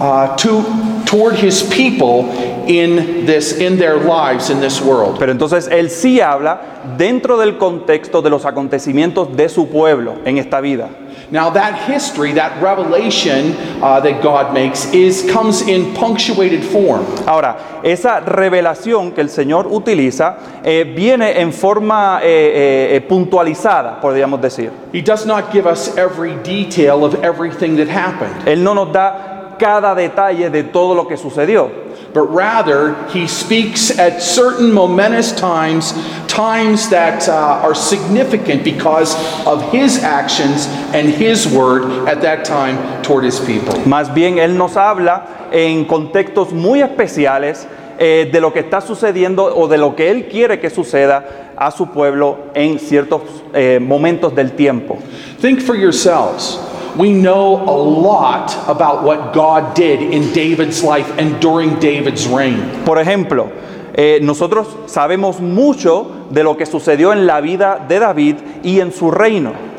uh, 0.00 0.34
to, 0.36 1.01
toward 1.12 1.34
his 1.34 1.62
people 1.64 2.24
in, 2.66 3.26
this, 3.26 3.52
in 3.58 3.76
their 3.76 3.98
lives 3.98 4.48
in 4.48 4.60
this 4.60 4.80
world. 4.80 5.18
Pero 5.18 5.30
entonces 5.30 5.68
Él 5.68 5.90
sí 5.90 6.20
habla 6.20 6.82
dentro 6.96 7.36
del 7.36 7.58
contexto 7.58 8.22
de 8.22 8.30
los 8.30 8.46
acontecimientos 8.46 9.36
de 9.36 9.50
su 9.50 9.68
pueblo 9.68 10.16
en 10.24 10.38
esta 10.38 10.60
vida. 10.62 10.88
Now 11.30 11.50
that 11.50 11.88
history, 11.88 12.32
that 12.32 12.62
revelation 12.62 13.52
uh, 13.82 14.00
that 14.00 14.22
God 14.22 14.54
makes, 14.54 14.92
is 14.92 15.30
comes 15.30 15.62
in 15.62 15.94
punctuated 15.94 16.64
form. 16.64 17.04
Ahora, 17.26 17.80
esa 17.82 18.20
revelación 18.20 19.12
que 19.12 19.20
el 19.22 19.28
Señor 19.28 19.66
utiliza 19.66 20.36
eh, 20.64 20.84
viene 20.96 21.40
en 21.40 21.52
forma 21.52 22.20
eh, 22.22 22.96
eh, 22.96 23.00
puntualizada, 23.02 24.00
podríamos 24.00 24.40
decir. 24.40 24.70
He 24.92 25.02
does 25.02 25.26
not 25.26 25.50
give 25.52 25.66
us 25.66 25.96
every 25.96 26.34
detail 26.42 27.04
of 27.04 27.14
everything 27.22 27.76
that 27.76 27.88
happened, 27.88 28.46
Él 28.46 28.62
no 28.62 28.74
nos 28.74 28.92
da 28.92 29.31
cada 29.62 29.94
detalle 29.94 30.50
de 30.50 30.64
todo 30.64 30.92
lo 30.92 31.06
que 31.06 31.16
sucedió, 31.16 31.70
but 32.12 32.24
rather 32.24 32.96
he 33.10 33.28
speaks 33.28 33.96
at 33.96 34.20
certain 34.20 34.72
momentous 34.72 35.30
times, 35.30 35.94
times 36.26 36.90
that 36.90 37.28
uh, 37.28 37.62
are 37.62 37.74
significant 37.74 38.64
because 38.64 39.14
of 39.46 39.62
his 39.70 40.02
actions 40.02 40.66
and 40.92 41.08
his 41.08 41.46
word 41.46 42.08
at 42.08 42.20
that 42.20 42.44
time 42.44 42.76
toward 43.02 43.22
his 43.24 43.38
people. 43.38 43.72
Más 43.86 44.12
bien 44.12 44.38
Él 44.38 44.56
nos 44.56 44.76
habla 44.76 45.48
en 45.52 45.84
contextos 45.84 46.52
muy 46.52 46.80
especiales 46.82 47.64
eh, 48.00 48.28
de 48.32 48.40
lo 48.40 48.52
que 48.52 48.60
está 48.60 48.80
sucediendo 48.80 49.44
o 49.44 49.68
de 49.68 49.78
lo 49.78 49.94
que 49.94 50.10
Él 50.10 50.26
quiere 50.26 50.58
que 50.58 50.70
suceda 50.70 51.52
a 51.56 51.70
su 51.70 51.86
pueblo 51.86 52.50
en 52.54 52.80
ciertos 52.80 53.22
eh, 53.54 53.78
momentos 53.80 54.34
del 54.34 54.52
tiempo. 54.52 54.98
Think 55.40 55.60
for 55.60 55.76
yourselves. 55.76 56.58
We 56.96 57.10
know 57.10 57.62
a 57.66 57.76
lot 57.76 58.52
about 58.68 59.02
what 59.02 59.32
God 59.32 59.74
did 59.74 60.02
in 60.02 60.30
David's 60.32 60.82
life 60.82 61.10
and 61.18 61.40
during 61.40 61.80
David's 61.80 62.26
reign. 62.26 62.84
Por 62.84 62.98
ejemplo, 62.98 63.48
eh, 63.94 64.20
nosotros 64.22 64.68
sabemos 64.86 65.40
mucho 65.40 66.06
de 66.30 66.44
lo 66.44 66.56
que 66.56 66.66
sucedió 66.66 67.12
en 67.12 67.26
la 67.26 67.40
vida 67.40 67.82
de 67.88 67.98
David 67.98 68.36
y 68.62 68.80
en 68.80 68.92
su 68.92 69.10
reino. 69.10 69.71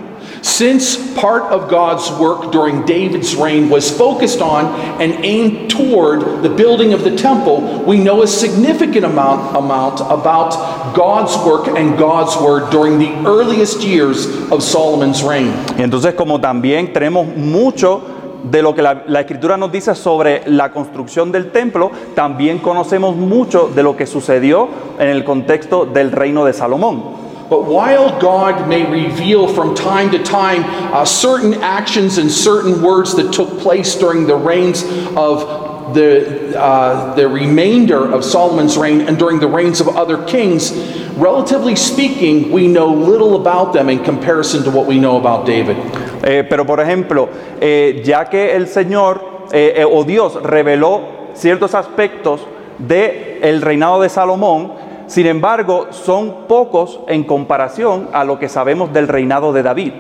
Since 0.44 0.98
part 1.16 1.44
of 1.54 1.70
God's 1.70 2.12
work 2.20 2.52
during 2.52 2.86
David's 2.86 3.34
reign 3.34 3.70
was 3.70 3.90
focused 3.90 4.42
on 4.42 4.66
and 5.02 5.14
aimed 5.24 5.72
toward 5.72 6.44
the 6.44 6.50
building 6.50 6.92
of 6.92 7.06
the 7.06 7.16
temple, 7.16 7.62
we 7.86 7.98
know 7.98 8.24
a 8.24 8.28
significant 8.28 9.06
amount, 9.06 9.56
amount 9.56 10.02
about 10.02 10.94
God's 10.94 11.38
work 11.46 11.70
and 11.70 11.98
God's 11.98 12.36
word 12.36 12.70
during 12.72 13.00
the 13.00 13.26
earliest 13.26 13.84
years 13.84 14.28
of 14.52 14.62
Solomon's 14.62 15.24
reign. 15.24 15.54
Entonces 15.78 16.14
como 16.14 16.42
también 16.42 16.92
tenemos 16.92 17.26
mucho 17.38 18.02
de 18.44 18.62
lo 18.62 18.76
que 18.76 18.82
la, 18.82 19.06
la 19.08 19.22
escritura 19.22 19.56
nos 19.56 19.72
dice 19.72 19.96
sobre 19.96 20.44
la 20.48 20.74
construcción 20.74 21.32
del 21.32 21.52
templo, 21.52 21.90
también 22.16 22.60
conocemos 22.60 23.16
mucho 23.16 23.72
de 23.74 23.82
lo 23.82 23.96
que 23.96 24.06
sucedió 24.06 24.68
en 25.00 25.08
el 25.08 25.24
contexto 25.24 25.86
del 25.86 26.12
reino 26.12 26.44
de 26.44 26.52
Salomón. 26.52 27.23
But 27.50 27.66
while 27.66 28.20
God 28.20 28.68
may 28.68 28.90
reveal 28.90 29.54
from 29.54 29.76
time 29.76 30.12
to 30.12 30.24
time 30.24 30.64
uh, 30.94 31.06
certain 31.06 31.56
actions 31.56 32.18
and 32.18 32.32
certain 32.32 32.82
words 32.82 33.16
that 33.16 33.34
took 33.34 33.60
place 33.60 33.96
during 33.96 34.26
the 34.26 34.36
reigns 34.36 34.84
of 35.16 35.94
the, 35.94 36.58
uh, 36.60 37.14
the 37.16 37.28
remainder 37.28 38.12
of 38.12 38.24
Solomon's 38.24 38.78
reign 38.78 39.02
and 39.02 39.18
during 39.18 39.40
the 39.40 39.48
reigns 39.48 39.82
of 39.82 39.90
other 39.90 40.24
kings, 40.26 40.72
relatively 41.18 41.76
speaking, 41.76 42.52
we 42.52 42.68
know 42.68 42.88
little 42.88 43.40
about 43.40 43.74
them 43.74 43.90
in 43.90 44.04
comparison 44.04 44.64
to 44.64 44.72
what 44.72 44.88
we 44.88 45.00
know 45.00 45.18
about 45.18 45.46
David. 45.46 45.78
Eh, 46.24 46.44
pero 46.50 46.66
por 46.66 46.80
ejemplo, 46.80 47.30
eh, 47.60 48.02
ya 48.04 48.26
que 48.26 48.56
el 48.56 48.68
Señor 48.68 49.34
eh, 49.52 49.74
eh, 49.78 49.86
o 49.86 50.04
Dios 50.04 50.42
reveló 50.42 51.02
ciertos 51.34 51.76
aspectos 51.76 52.42
del 52.80 53.40
el 53.42 53.62
reinado 53.62 54.02
de 54.02 54.10
Salomón, 54.10 54.72
sin 55.14 55.28
embargo, 55.28 55.90
son 55.92 56.48
pocos 56.48 57.00
en 57.08 57.24
comparación 57.24 58.10
a 58.14 58.24
lo 58.24 58.40
que 58.40 58.50
sabemos 58.50 58.92
del 58.92 59.08
reinado 59.08 59.54
de 59.54 59.62
David. 59.62 59.94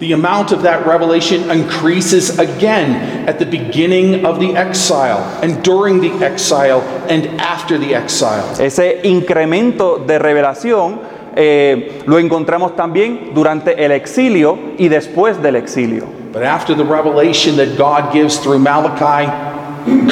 The 0.00 0.12
amount 0.12 0.52
of 0.52 0.62
that 0.64 0.86
revelation 0.86 1.50
increases 1.50 2.38
again 2.38 3.26
at 3.26 3.38
the 3.38 3.46
beginning 3.46 4.26
of 4.26 4.38
the 4.38 4.54
exile 4.54 5.22
and 5.42 5.62
during 5.62 6.02
the 6.02 6.12
exile 6.22 6.82
and 7.08 7.40
after 7.40 7.78
the 7.78 7.94
exile. 7.94 8.44
Ese 8.58 9.00
incremento 9.04 9.96
de 9.96 10.18
revelación 10.18 11.00
eh, 11.34 12.02
lo 12.04 12.18
encontramos 12.18 12.76
también 12.76 13.30
durante 13.32 13.82
el 13.82 13.92
exilio 13.92 14.58
y 14.76 14.88
después 14.88 15.40
del 15.40 15.56
exilio. 15.56 16.04
But 16.34 16.42
after 16.42 16.76
the 16.76 16.84
revelation 16.84 17.56
that 17.56 17.78
God 17.78 18.12
gives 18.12 18.38
through 18.38 18.58
Malachi, 18.58 19.24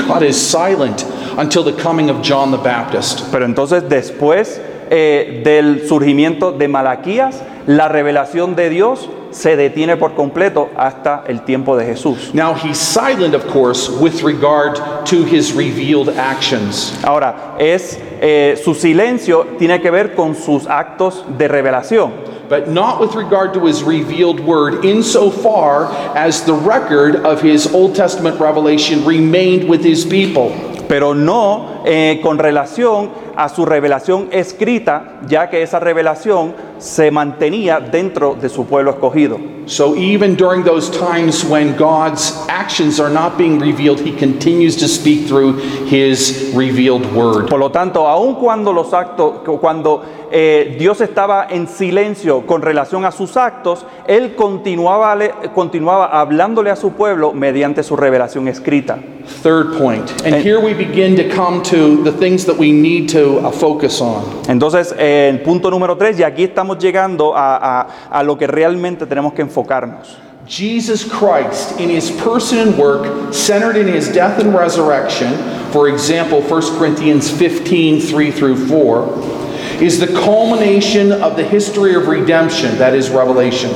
God 0.09 0.23
is 0.23 0.41
silent 0.41 1.05
until 1.39 1.63
the 1.63 1.73
coming 1.73 2.11
of 2.11 2.21
John 2.21 2.51
the 2.51 2.59
Baptist. 2.59 3.31
Pero 3.31 3.47
entonces 3.47 3.89
después 3.89 4.61
eh, 4.91 5.43
del 5.45 5.87
surgimiento 5.89 6.53
de 6.53 6.69
Malaquías, 6.69 7.43
la 7.67 7.89
revelación 7.89 8.57
de 8.57 8.69
Dios 8.69 9.09
se 9.31 9.57
detiene 9.57 9.97
por 9.97 10.15
completo 10.15 10.71
hasta 10.77 11.25
el 11.27 11.43
tiempo 11.43 11.77
de 11.77 11.85
Jesús. 11.85 12.33
Now 12.35 12.55
he's 12.55 12.79
silent, 12.79 13.35
of 13.35 13.47
course, 13.47 13.89
with 13.89 14.23
regard 14.23 14.81
to 15.07 15.25
his 15.25 15.53
revealed 15.53 16.09
actions. 16.09 16.93
Ahora, 17.05 17.55
es, 17.59 17.99
eh, 18.21 18.59
su 18.63 18.75
silencio 18.75 19.47
tiene 19.59 19.81
que 19.81 19.91
ver 19.91 20.15
con 20.15 20.35
sus 20.35 20.67
actos 20.67 21.25
de 21.37 21.47
revelación, 21.47 22.11
but 22.49 22.69
not 22.69 23.01
with 23.01 23.15
regard 23.15 23.53
to 23.53 23.67
his 23.67 23.83
revealed 23.83 24.41
word, 24.41 24.85
insofar 24.85 25.93
as 26.17 26.45
the 26.45 26.55
record 26.55 27.17
of 27.17 27.43
his 27.43 27.73
Old 27.75 27.95
Testament 27.95 28.41
revelation 28.41 29.05
remained 29.05 29.69
with 29.69 29.85
his 29.85 30.05
people. 30.05 30.53
Pero 30.89 31.15
no 31.15 31.83
eh, 31.85 32.19
con 32.23 32.39
relación 32.39 33.11
a 33.37 33.49
su 33.49 33.65
revelación 33.65 34.29
escrita, 34.33 35.19
ya 35.27 35.49
que 35.51 35.63
esa 35.63 35.79
revelación 35.79 36.55
se 36.79 37.11
mantenía 37.11 37.81
dentro 37.81 38.35
de 38.41 38.49
su 38.49 38.65
pueblo 38.67 38.91
escogido. 38.93 39.39
So 39.67 39.95
even 39.97 40.35
during 40.35 40.65
those 40.65 40.89
times 40.91 41.45
when 41.45 41.77
God's 41.77 42.33
actions 42.49 42.99
are 42.99 43.11
not 43.13 43.37
being 43.37 43.59
revealed, 43.61 44.01
he 44.01 44.13
continues 44.13 44.77
to 44.79 44.89
speak 44.89 45.27
through 45.29 45.59
his 45.87 46.53
revealed 46.55 47.05
word. 47.15 47.49
Por 47.51 47.59
lo 47.59 47.71
tanto, 47.71 48.07
aun 48.09 48.37
cuando 48.37 48.73
los 48.73 48.95
actos, 48.95 49.41
cuando 49.61 50.03
eh, 50.31 50.77
Dios 50.79 51.03
estaba 51.03 51.47
en 51.51 51.67
silencio 51.69 52.47
con 52.47 52.63
relación 52.63 53.05
a 53.05 53.11
sus 53.11 53.37
actos, 53.37 53.85
él 54.07 54.35
continuaba, 54.37 55.19
continuaba 55.55 56.19
hablándole 56.19 56.71
a 56.71 56.77
su 56.77 56.93
pueblo 56.93 57.33
mediante 57.35 57.83
su 57.83 57.95
revelación 57.95 58.49
escrita. 58.49 58.99
Third 59.43 59.77
point. 59.77 60.11
And 60.25 60.35
And- 60.37 60.43
here 60.43 60.59
we 60.59 60.73
begin 60.73 61.15
to 61.17 61.25
come 61.35 61.63
to 61.65 62.03
the 62.03 62.13
things 62.13 62.47
that 62.47 62.57
we 62.57 62.73
need 62.73 63.11
to 63.13 63.41
uh, 63.47 63.51
focus 63.51 64.01
on. 64.01 64.25
Entonces, 64.49 64.95
eh, 64.99 65.29
el 65.31 65.41
punto 65.43 65.71
número 65.71 65.97
tres, 65.99 66.19
y 66.19 66.23
aquí 66.23 66.45
estamos 66.45 66.68
llegando 66.77 67.35
a, 67.37 67.57
a- 67.57 67.87
a 68.11 68.23
lo 68.23 68.37
que 68.37 68.47
realmente 68.47 69.07
tenemos 69.07 69.33
que 69.33 69.43
enfocarnos. 69.43 70.17
Jesus 70.47 71.05
Christ, 71.05 71.79
in 71.79 71.89
his 71.91 72.11
person 72.11 72.59
and 72.59 72.79
work, 72.79 73.33
centered 73.35 73.77
in 73.77 73.87
his 73.87 74.09
death 74.09 74.39
and 74.41 74.55
resurrection, 74.55 75.33
for 75.73 75.89
example, 75.89 76.41
1 76.41 76.79
Corinthians 76.79 77.31
15 77.31 78.01
3 78.01 78.31
through 78.31 78.57
4, 78.67 79.83
is 79.83 80.01
the 80.01 80.07
culmination 80.25 81.13
of 81.13 81.37
the 81.37 81.45
history 81.45 81.95
of 81.95 82.09
redemption, 82.09 82.77
that 82.79 82.95
is, 82.95 83.11
Revelation. 83.11 83.71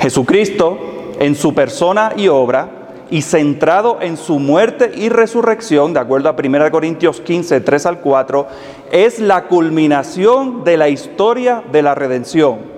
Jesucristo, 0.00 1.14
en 1.18 1.34
su 1.34 1.52
persona 1.54 2.12
y 2.16 2.28
obra, 2.28 2.68
y 3.10 3.22
centrado 3.22 3.98
en 4.00 4.16
su 4.16 4.38
muerte 4.38 4.92
y 4.94 5.08
resurrección, 5.08 5.92
de 5.92 6.00
acuerdo 6.00 6.28
a 6.28 6.36
1 6.38 6.70
Corintios 6.70 7.20
15, 7.20 7.60
3 7.60 7.86
al 7.86 8.00
4, 8.00 8.46
es 8.90 9.18
la 9.18 9.44
culminación 9.44 10.64
de 10.64 10.76
la 10.76 10.88
historia 10.88 11.62
de 11.70 11.82
la 11.82 11.94
redención. 11.94 12.74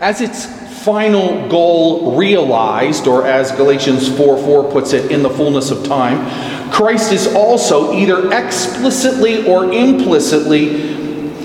As 0.00 0.20
its 0.20 0.48
final 0.84 1.48
goal 1.48 2.16
realized, 2.16 3.06
or 3.08 3.26
as 3.26 3.50
Galatians 3.52 4.08
4 4.08 4.38
4 4.38 4.70
puts 4.70 4.92
it, 4.92 5.10
in 5.10 5.22
the 5.22 5.30
fullness 5.30 5.70
of 5.70 5.82
time, 5.86 6.24
Christ 6.70 7.12
is 7.12 7.26
also 7.34 7.92
either 7.92 8.30
explicitly 8.32 9.44
or 9.46 9.72
implicitly 9.72 10.94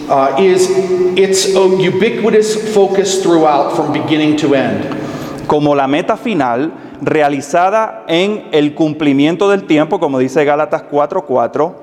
uh, 0.08 0.38
is 0.40 0.70
its 1.18 1.48
ubiquitous 1.48 2.74
focus 2.74 3.24
throughout 3.24 3.76
from 3.76 3.92
beginning 3.92 4.38
to 4.38 4.54
end. 4.54 5.04
como 5.48 5.76
la 5.76 5.88
meta 5.88 6.18
final 6.18 6.72
realizada 7.06 8.04
en 8.08 8.46
el 8.52 8.74
cumplimiento 8.74 9.50
del 9.50 9.66
tiempo, 9.66 10.00
como 10.00 10.20
dice 10.20 10.46
Gálatas 10.46 10.84
4:4, 10.90 11.74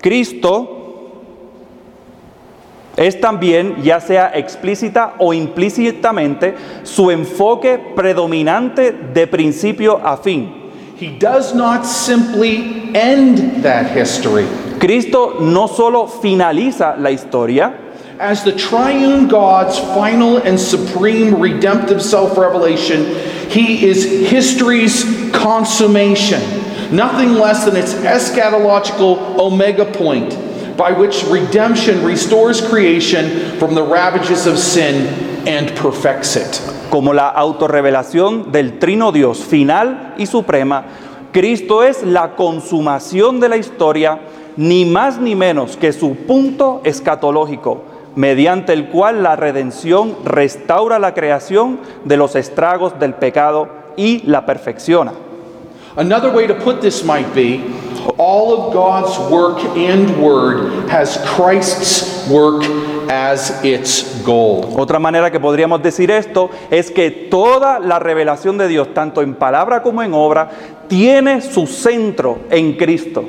Cristo 0.00 0.74
es 2.96 3.20
también, 3.20 3.76
ya 3.82 4.00
sea 4.00 4.32
explícita 4.34 5.14
o 5.18 5.32
implícitamente, 5.32 6.54
su 6.82 7.12
enfoque 7.12 7.78
predominante 7.94 8.90
de 8.90 9.26
principio 9.28 10.00
a 10.02 10.16
fin. 10.16 10.52
He 11.00 11.16
does 11.16 11.54
not 11.54 11.84
simply 11.84 12.90
end 12.92 13.62
that 13.62 13.96
history. 13.96 14.46
Cristo 14.80 15.36
no 15.38 15.68
solo 15.68 16.08
finaliza 16.08 16.96
la 16.96 17.12
historia, 17.12 17.87
As 18.18 18.42
the 18.42 18.52
triune 18.52 19.28
God's 19.28 19.78
final 19.78 20.38
and 20.38 20.58
supreme 20.58 21.40
redemptive 21.40 22.02
self 22.02 22.36
revelation, 22.36 23.04
He 23.48 23.86
is 23.86 24.28
history's 24.28 25.04
consummation, 25.32 26.40
nothing 26.94 27.34
less 27.34 27.64
than 27.64 27.76
its 27.76 27.94
eschatological 27.94 29.38
omega 29.38 29.84
point 29.84 30.36
by 30.76 30.92
which 30.92 31.22
redemption 31.24 32.04
restores 32.04 32.60
creation 32.60 33.56
from 33.58 33.74
the 33.74 33.82
ravages 33.82 34.46
of 34.46 34.58
sin 34.58 35.06
and 35.46 35.74
perfects 35.76 36.34
it. 36.36 36.60
como 36.90 37.12
la 37.12 37.28
autorrevelación 37.28 38.50
del 38.50 38.78
Trino 38.78 39.12
Dios 39.12 39.44
final 39.44 40.14
y 40.16 40.26
suprema, 40.26 40.84
Cristo 41.32 41.84
es 41.84 42.02
la 42.02 42.34
consumación 42.34 43.38
de 43.40 43.48
la 43.48 43.56
historia, 43.56 44.18
ni 44.56 44.84
más 44.84 45.18
ni 45.18 45.34
menos 45.34 45.76
que 45.76 45.92
su 45.92 46.14
punto 46.14 46.80
escatológico, 46.84 47.82
mediante 48.18 48.72
el 48.72 48.88
cual 48.88 49.22
la 49.22 49.36
redención 49.36 50.16
restaura 50.24 50.98
la 50.98 51.14
creación 51.14 51.78
de 52.04 52.16
los 52.16 52.34
estragos 52.34 52.98
del 52.98 53.14
pecado 53.14 53.68
y 53.96 54.22
la 54.26 54.44
perfecciona. 54.44 55.12
Another 55.96 56.34
way 56.34 56.48
to 56.48 56.54
put 56.54 56.80
this 56.80 57.04
might 57.04 57.32
be 57.32 57.60
all 58.16 58.54
of 58.54 58.74
God's 58.74 59.16
work 59.30 59.60
and 59.76 60.20
word 60.20 60.90
has 60.90 61.16
Christ's 61.36 62.28
work 62.28 62.64
as 63.08 63.64
its 63.64 64.20
goal. 64.24 64.74
Otra 64.76 64.98
manera 64.98 65.30
que 65.30 65.38
podríamos 65.38 65.80
decir 65.80 66.10
esto 66.10 66.50
es 66.72 66.90
que 66.90 67.12
toda 67.12 67.78
la 67.78 68.00
revelación 68.00 68.58
de 68.58 68.66
Dios, 68.66 68.92
tanto 68.94 69.22
en 69.22 69.36
palabra 69.36 69.80
como 69.80 70.02
en 70.02 70.12
obra, 70.12 70.50
tiene 70.88 71.40
su 71.40 71.68
centro 71.68 72.38
en 72.50 72.72
Cristo. 72.72 73.22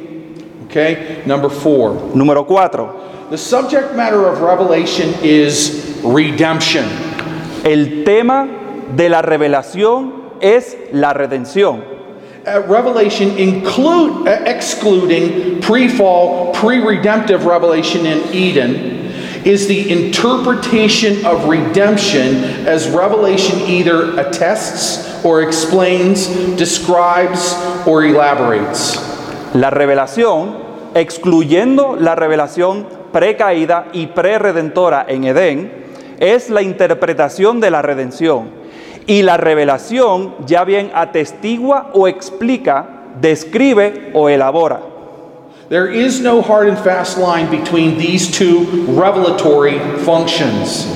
Okay, 0.65 1.21
number 1.27 1.51
four. 1.51 1.93
Número 2.15 2.43
cuatro, 2.47 3.09
The 3.29 3.37
subject 3.37 3.95
matter 3.95 4.25
of 4.25 4.41
Revelation 4.41 5.13
is 5.21 6.01
redemption. 6.03 6.85
El 7.63 8.03
tema 8.03 8.47
de 8.95 9.07
la 9.07 9.21
revelación 9.21 10.41
es 10.41 10.75
la 10.93 11.13
redención. 11.13 11.83
Uh, 12.47 12.61
Revelation 12.61 13.37
include 13.37 14.27
uh, 14.27 14.31
excluding 14.47 15.61
pre-fall, 15.61 16.51
pre-redemptive 16.55 17.45
revelation 17.45 18.07
in 18.07 18.33
Eden 18.33 19.11
is 19.45 19.67
the 19.67 19.91
interpretation 19.91 21.23
of 21.23 21.47
redemption 21.47 22.43
as 22.65 22.89
Revelation 22.89 23.59
either 23.59 24.19
attests 24.19 25.23
or 25.23 25.43
explains, 25.43 26.25
describes 26.57 27.53
or 27.85 28.05
elaborates. 28.05 28.95
La 29.53 29.69
revelación, 29.69 30.95
excluyendo 30.95 31.95
la 31.95 32.15
revelación 32.15 32.98
precaída 33.11 33.87
y 33.93 34.07
preredentora 34.07 35.05
en 35.07 35.23
Edén, 35.25 35.71
es 36.19 36.49
la 36.49 36.61
interpretación 36.61 37.59
de 37.59 37.71
la 37.71 37.81
redención. 37.81 38.49
Y 39.07 39.23
la 39.23 39.37
revelación 39.37 40.35
ya 40.45 40.63
bien 40.63 40.91
atestigua 40.93 41.89
o 41.93 42.07
explica, 42.07 42.87
describe 43.19 44.11
o 44.13 44.29
elabora. 44.29 44.81
There 45.69 45.87
is 45.87 46.21
no 46.21 46.41
hard 46.41 46.67
and 46.67 46.77
fast 46.77 47.17
line 47.17 47.49
between 47.49 47.97
these 47.97 48.31
two 48.31 48.65
revelatory 48.87 49.79
functions. 50.03 50.87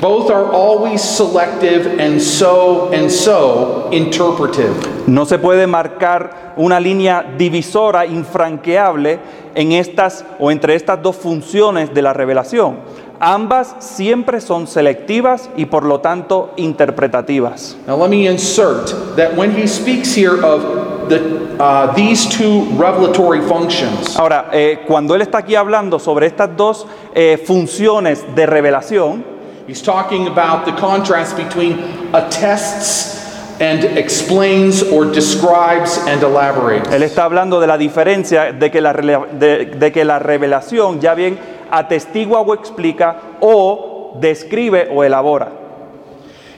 Both 0.00 0.30
are 0.30 0.50
always 0.50 1.02
selective 1.02 2.00
and 2.00 2.18
so 2.22 2.90
and 2.90 3.10
so 3.10 3.90
interpretive. 3.92 4.72
No 5.06 5.26
se 5.26 5.38
puede 5.38 5.66
marcar 5.66 6.54
una 6.56 6.80
línea 6.80 7.22
divisora 7.36 8.06
infranqueable 8.06 9.18
en 9.54 9.72
estas 9.72 10.24
o 10.38 10.50
entre 10.50 10.74
estas 10.74 11.02
dos 11.02 11.16
funciones 11.16 11.92
de 11.92 12.00
la 12.00 12.14
revelación. 12.14 12.78
Ambas 13.20 13.76
siempre 13.80 14.40
son 14.40 14.66
selectivas 14.66 15.50
y 15.54 15.66
por 15.66 15.84
lo 15.84 16.00
tanto 16.00 16.54
interpretativas. 16.56 17.76
Now 17.86 17.98
let 17.98 18.08
me 18.08 18.26
insert 18.26 19.16
that 19.16 19.36
when 19.36 19.54
he 19.54 19.68
speaks 19.68 20.16
here 20.16 20.42
of 20.42 21.10
the, 21.10 21.58
uh, 21.58 21.92
these 21.94 22.26
two 22.26 22.64
revelatory 22.78 23.42
functions, 23.42 24.16
Ahora, 24.18 24.48
eh, 24.50 24.78
cuando 24.86 25.14
él 25.14 25.20
está 25.20 25.38
aquí 25.38 25.54
hablando 25.56 25.98
sobre 25.98 26.26
estas 26.26 26.56
dos 26.56 26.86
eh, 27.14 27.36
funciones 27.46 28.24
de 28.34 28.46
revelación, 28.46 29.39
he's 29.66 29.82
talking 29.82 30.26
about 30.26 30.64
the 30.64 30.72
contrast 30.72 31.36
between 31.36 31.78
attests 32.14 33.18
and 33.60 33.84
explains 33.98 34.82
or 34.82 35.04
describes 35.04 35.98
and 36.06 36.22
elaborates. 36.22 36.88
él 36.90 37.02
está 37.02 37.24
hablando 37.24 37.60
de 37.60 37.66
la 37.66 37.76
diferencia 37.76 38.52
de 38.52 38.70
que 38.70 38.80
la, 38.80 38.92
de- 38.92 39.66
de 39.66 39.92
que 39.92 40.04
la 40.04 40.18
revelación 40.18 41.00
ya 41.00 41.14
bien 41.14 41.38
atestigua 41.70 42.40
o 42.40 42.54
explica 42.54 43.16
o 43.40 44.16
describe 44.20 44.88
o 44.90 45.04
elabora. 45.04 45.52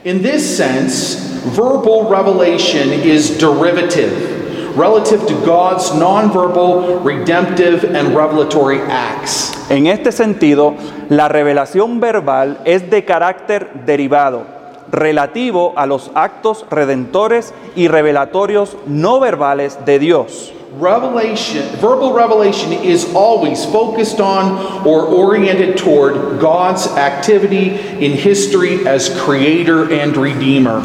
In 0.05 0.21
this 0.21 0.43
sense, 0.57 1.15
verbal 1.55 2.09
revelation 2.09 2.89
is 2.91 3.37
derivative 3.37 4.42
relative 4.75 5.25
to 5.27 5.33
God's 5.45 5.89
nonverbal, 5.91 7.03
redemptive, 7.03 7.83
and 7.83 8.15
revelatory 8.15 8.79
acts. 8.81 9.51
En 9.69 9.87
este 9.87 10.11
sentido, 10.11 10.75
la 11.09 11.27
revelación 11.27 11.99
verbal 11.99 12.59
es 12.65 12.89
de 12.89 13.05
carácter 13.05 13.85
derivado, 13.85 14.45
relativo 14.91 15.73
a 15.75 15.85
los 15.85 16.11
actos 16.15 16.65
redentores 16.69 17.53
y 17.75 17.87
revelatorios 17.87 18.77
no 18.87 19.19
verbales 19.19 19.77
de 19.85 19.99
Dios. 19.99 20.53
Revelation, 20.79 21.63
verbal 21.79 22.13
revelation 22.13 22.73
is 22.73 23.13
always 23.13 23.63
focused 23.63 24.19
on 24.19 24.87
or 24.87 25.05
oriented 25.05 25.77
toward 25.77 26.39
God's 26.39 26.87
activity 26.97 27.77
in 28.03 28.13
history 28.13 28.87
as 28.87 29.09
creator 29.21 29.91
and 29.93 30.17
redeemer. 30.17 30.81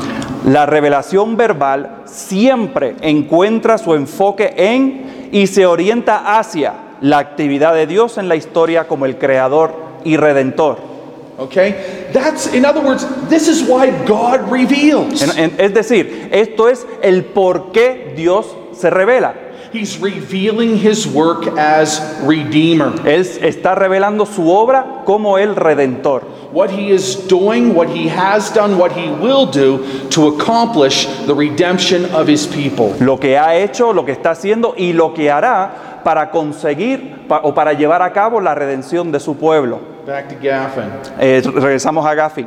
La 0.47 0.67
revelación 0.67 1.37
verbal 1.37 2.03
siempre 2.07 2.95
encuentra 3.01 3.77
su 3.79 3.95
enfoque 3.95 4.55
en 4.57 5.29
y 5.33 5.47
se 5.47 5.67
orienta 5.67 6.39
hacia 6.39 6.75
la 7.01 7.19
actividad 7.19 7.75
de 7.75 7.87
Dios 7.87 8.19
en 8.19 8.29
la 8.29 8.37
historia 8.37 8.87
como 8.89 9.05
el 9.05 9.19
creador 9.19 9.75
y 10.05 10.17
redentor. 10.17 10.79
Okay? 11.39 12.09
That's, 12.13 12.53
in 12.55 12.65
other 12.65 12.83
words, 12.85 13.07
this 13.29 13.47
is 13.47 13.63
why 13.69 13.91
God 14.07 14.51
reveals. 14.51 15.23
En- 15.23 15.39
en- 15.39 15.55
es 15.59 15.75
decir, 15.75 16.29
esto 16.33 16.69
es 16.69 16.87
el 17.03 17.25
por 17.27 17.71
qué 17.73 18.13
Dios 18.17 18.47
se 18.73 18.91
revela. 18.91 19.35
He's 19.73 19.99
revealing 20.01 20.77
his 20.79 21.07
work 21.07 21.47
as 21.59 22.01
Redeemer. 22.27 22.93
Él 23.05 23.21
está 23.43 23.75
revelando 23.75 24.25
su 24.27 24.51
obra 24.51 25.03
como 25.05 25.37
el 25.39 25.55
redentor. 25.57 26.23
What 26.53 26.71
he 26.71 26.91
is 26.95 27.29
doing, 27.29 27.75
what 27.77 27.89
he 27.89 28.09
has 28.09 28.53
done, 28.55 28.79
what 28.79 28.93
he 28.93 29.11
will 29.21 29.45
do 29.47 29.85
to 30.11 30.29
accomplish 30.29 31.07
the 31.27 31.35
redemption 31.35 32.07
of 32.15 32.27
his 32.29 32.47
people. 32.47 32.95
Lo 33.01 33.19
que 33.19 33.37
ha 33.37 33.55
hecho, 33.57 33.93
lo 33.93 34.05
que 34.07 34.13
está 34.13 34.31
haciendo 34.31 34.75
y 34.77 34.95
lo 34.95 35.13
que 35.13 35.31
hará 35.31 36.01
para 36.03 36.31
conseguir 36.31 37.27
pa- 37.29 37.41
o 37.43 37.53
para 37.53 37.75
llevar 37.75 38.01
a 38.01 38.11
cabo 38.13 38.41
la 38.41 38.55
redención 38.55 39.13
de 39.13 39.21
su 39.21 39.37
pueblo. 39.37 39.79
Back 40.07 40.29
to 40.31 40.37
Gaffin. 40.43 40.85
Eh, 41.21 41.43
regresamos 41.55 42.07
a 42.07 42.15
Gaffin. 42.15 42.47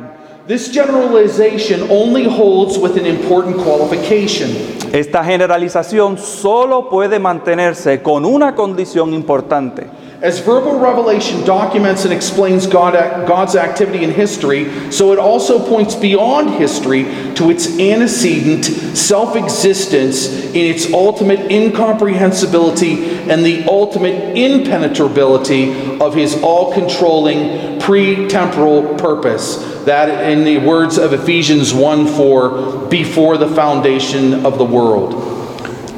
Esta 4.92 5.22
generalización 5.24 6.18
solo 6.18 6.88
puede 6.88 7.18
mantenerse 7.20 8.02
con 8.02 8.24
una 8.24 8.56
condición 8.56 9.14
importante. 9.14 9.86
As 10.22 10.38
verbal 10.38 10.78
revelation 10.78 11.44
documents 11.44 12.04
and 12.04 12.14
explains 12.14 12.68
God, 12.68 12.94
God's 13.26 13.56
activity 13.56 14.04
in 14.04 14.12
history, 14.12 14.92
so 14.92 15.12
it 15.12 15.18
also 15.18 15.68
points 15.68 15.96
beyond 15.96 16.50
history 16.50 17.02
to 17.34 17.50
its 17.50 17.66
antecedent 17.80 18.64
self 18.96 19.34
existence 19.34 20.28
in 20.28 20.54
its 20.54 20.92
ultimate 20.92 21.50
incomprehensibility 21.50 23.28
and 23.28 23.44
the 23.44 23.64
ultimate 23.64 24.36
impenetrability 24.36 25.98
of 26.00 26.14
his 26.14 26.40
all 26.40 26.72
controlling 26.72 27.80
pre 27.80 28.28
temporal 28.28 28.94
purpose. 28.94 29.56
That, 29.86 30.30
in 30.30 30.44
the 30.44 30.58
words 30.58 30.98
of 30.98 31.12
Ephesians 31.12 31.74
1 31.74 32.06
4, 32.06 32.86
before 32.86 33.38
the 33.38 33.48
foundation 33.48 34.46
of 34.46 34.56
the 34.56 34.64
world. 34.64 35.14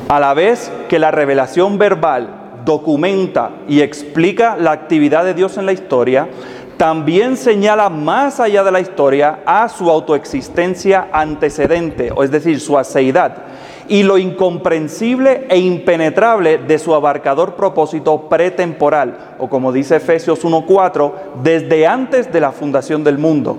A 0.09 0.19
la 0.19 0.33
vez 0.33 0.71
que 0.89 0.99
la 0.99 1.11
revelación 1.11 1.77
verbal 1.79 2.44
documenta 2.65 3.51
y 3.69 3.81
explica 3.81 4.57
la 4.57 4.73
actividad 4.73 5.25
de 5.25 5.35
Dios 5.35 5.59
en 5.59 5.67
la 5.67 5.73
historia, 5.73 6.29
también 6.77 7.37
señala 7.37 7.89
más 7.89 8.41
allá 8.41 8.65
de 8.65 8.73
la 8.73 8.81
historia 8.81 9.41
a 9.47 9.69
su 9.69 9.91
autoexistencia 9.91 11.09
antecedente, 11.13 12.11
o 12.15 12.25
es 12.25 12.31
decir, 12.31 12.61
su 12.61 12.77
aceidad, 12.77 13.45
y 13.89 14.03
lo 14.03 14.19
incomprensible 14.19 15.47
e 15.49 15.59
impenetrable 15.59 16.59
de 16.59 16.79
su 16.79 16.95
abarcador 16.95 17.55
propósito 17.55 18.29
pretemporal, 18.29 19.37
o 19.39 19.49
como 19.49 19.73
dice 19.73 19.97
Efesios 19.97 20.45
1.4, 20.45 21.13
desde 21.43 21.87
antes 21.87 22.33
de 22.33 22.41
la 22.41 22.51
fundación 22.51 23.05
del 23.05 23.19
mundo. 23.19 23.59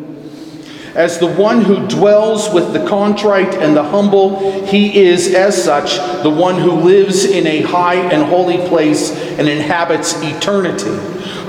As 0.96 1.20
the 1.20 1.28
one 1.28 1.62
who 1.62 1.86
dwells 1.88 2.50
with 2.54 2.72
the 2.72 2.88
contrite 2.88 3.54
and 3.56 3.76
the 3.76 3.84
humble, 3.84 4.66
he 4.66 5.04
is, 5.04 5.34
as 5.34 5.62
such, 5.62 5.98
the 6.24 6.30
one 6.30 6.58
who 6.58 6.72
lives 6.72 7.26
in 7.26 7.46
a 7.46 7.64
high 7.64 7.96
and 7.96 8.24
holy 8.24 8.58
place 8.70 9.12
and 9.38 9.50
inhabits 9.50 10.16
eternity, 10.24 10.96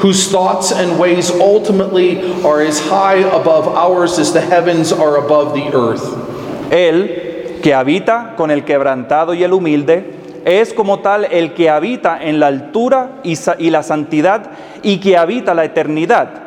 whose 0.01 0.33
thoughts 0.33 0.73
and 0.73 0.99
ways 0.99 1.31
ultimately 1.31 2.43
are 2.43 2.61
as 2.61 2.81
high 2.81 3.19
above 3.19 3.69
ours 3.69 4.19
as 4.19 4.33
the 4.33 4.41
heavens 4.41 4.91
are 4.91 5.25
above 5.25 5.55
the 5.55 5.73
earth. 5.73 6.03
Él, 6.73 7.61
que 7.63 7.73
habita 7.73 8.35
con 8.37 8.51
el 8.51 8.65
quebrantado 8.65 9.33
y 9.33 9.45
el 9.45 9.53
humilde, 9.53 10.17
es 10.45 10.73
como 10.73 11.01
tal 11.01 11.25
el 11.25 11.55
que 11.55 11.71
habita 11.71 12.19
en 12.21 12.41
la 12.41 12.49
altura 12.49 13.21
y, 13.23 13.37
y 13.59 13.71
la 13.71 13.85
santidad 13.85 14.51
y 14.83 14.99
que 14.99 15.17
habita 15.17 15.55
la 15.55 15.65
eternidad, 15.65 16.46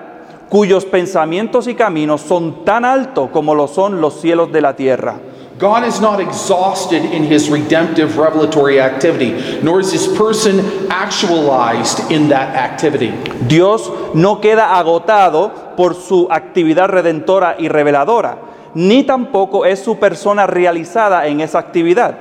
cuyos 0.49 0.85
pensamientos 0.85 1.67
y 1.67 1.75
caminos 1.75 2.21
son 2.21 2.65
tan 2.65 2.83
altos 2.83 3.29
como 3.31 3.53
lo 3.55 3.67
son 3.67 4.01
los 4.01 4.19
cielos 4.19 4.51
de 4.51 4.61
la 4.61 4.75
tierra. 4.75 5.19
God 5.59 5.85
is 5.85 5.99
not 5.99 6.21
exhausted 6.21 7.03
in 7.03 7.25
his 7.25 7.49
redemptive 7.49 8.17
revelatory 8.17 8.79
activity, 8.79 9.59
nor 9.61 9.81
is 9.81 9.91
his 9.91 10.07
person 10.07 10.61
actualized 10.89 12.09
in 12.09 12.29
that 12.29 12.55
activity. 12.55 13.11
Dios 13.45 13.91
no 14.13 14.39
queda 14.39 14.79
agotado 14.79 15.75
por 15.75 15.95
su 15.95 16.29
actividad 16.31 16.87
redentora 16.87 17.57
y 17.59 17.67
reveladora, 17.67 18.37
ni 18.73 19.03
tampoco 19.03 19.65
es 19.65 19.79
su 19.79 19.97
persona 19.97 20.47
realizada 20.47 21.27
en 21.27 21.41
esa 21.41 21.59
actividad. 21.59 22.15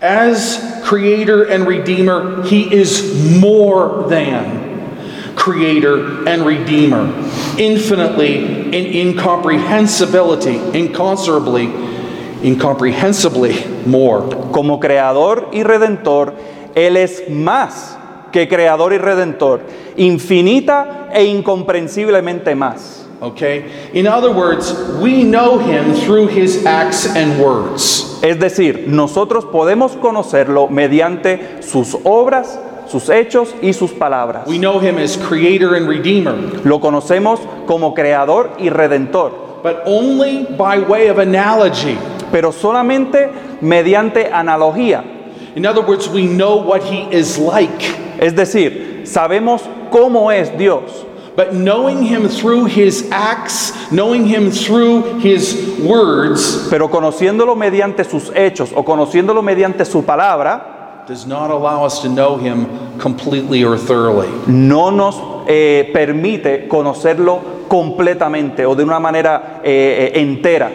As 0.00 0.82
creator 0.84 1.44
and 1.48 1.68
redeemer, 1.68 2.42
he 2.42 2.62
is 2.62 3.38
more 3.40 4.08
than 4.08 4.63
creator 5.44 6.26
and 6.26 6.46
redeemer, 6.46 7.04
infinitely 7.58 8.72
in 8.72 9.12
incomprehensibility, 9.12 10.56
incomparably, 10.74 11.66
incomprehensibly 12.42 13.52
more. 13.84 14.22
Como 14.52 14.80
creador 14.80 15.50
y 15.52 15.62
redentor, 15.62 16.32
Él 16.74 16.96
es 16.96 17.28
más 17.28 17.98
que 18.32 18.48
creador 18.48 18.94
y 18.94 18.98
redentor, 18.98 19.60
infinita 19.98 21.10
e 21.12 21.26
incomprensiblemente 21.26 22.54
más. 22.54 23.06
Okay? 23.20 23.66
In 23.92 24.06
other 24.06 24.32
words, 24.32 24.72
we 24.98 25.24
know 25.24 25.58
him 25.58 25.94
through 25.94 26.28
his 26.28 26.64
acts 26.64 27.06
and 27.06 27.38
words. 27.38 28.18
Es 28.22 28.38
decir, 28.38 28.86
nosotros 28.88 29.44
podemos 29.44 29.92
conocerlo 29.92 30.68
mediante 30.68 31.62
sus 31.62 31.94
obras, 32.04 32.58
sus 32.94 33.08
hechos 33.08 33.52
y 33.60 33.72
sus 33.72 33.90
palabras. 33.90 34.46
We 34.46 34.58
know 34.58 34.78
him 34.78 34.98
as 34.98 35.16
creator 35.16 35.74
and 35.74 35.88
redeemer, 35.88 36.34
Lo 36.64 36.78
conocemos 36.78 37.40
como 37.66 37.92
creador 37.92 38.52
y 38.58 38.68
redentor, 38.68 39.32
but 39.64 39.82
only 39.84 40.46
by 40.56 40.78
way 40.78 41.08
of 41.08 41.18
analogy. 41.18 41.98
pero 42.30 42.52
solamente 42.52 43.30
mediante 43.60 44.30
analogía. 44.32 45.02
In 45.56 45.66
other 45.66 45.82
words, 45.82 46.08
we 46.08 46.26
know 46.26 46.56
what 46.56 46.82
he 46.84 47.08
is 47.10 47.36
like. 47.38 47.82
Es 48.20 48.34
decir, 48.34 49.02
sabemos 49.06 49.62
cómo 49.90 50.30
es 50.32 50.56
Dios, 50.56 51.04
But 51.36 51.52
knowing 51.52 52.04
him 52.04 52.28
through 52.28 52.66
his 52.66 53.08
acts, 53.10 53.72
knowing 53.90 54.24
him 54.24 54.52
through 54.52 55.18
his 55.18 55.80
words, 55.80 56.68
pero 56.70 56.88
conociéndolo 56.88 57.56
mediante 57.56 58.04
sus 58.04 58.30
hechos 58.36 58.70
o 58.72 58.84
conociéndolo 58.84 59.42
mediante 59.42 59.84
su 59.84 60.04
palabra, 60.04 60.73
does 61.06 61.26
not 61.26 61.50
allow 61.50 61.84
us 61.84 62.00
to 62.02 62.08
know 62.08 62.36
him 62.36 62.98
completely 62.98 63.62
or 63.64 63.76
thoroughly. 63.76 64.28
no 64.46 64.90
nos 64.90 65.16
eh, 65.48 65.90
permite 65.92 66.66
conocerlo 66.68 67.66
completamente 67.68 68.64
o 68.64 68.74
de 68.74 68.84
una 68.84 68.98
manera 68.98 69.60
eh, 69.62 70.12
eh, 70.14 70.20
entera. 70.20 70.70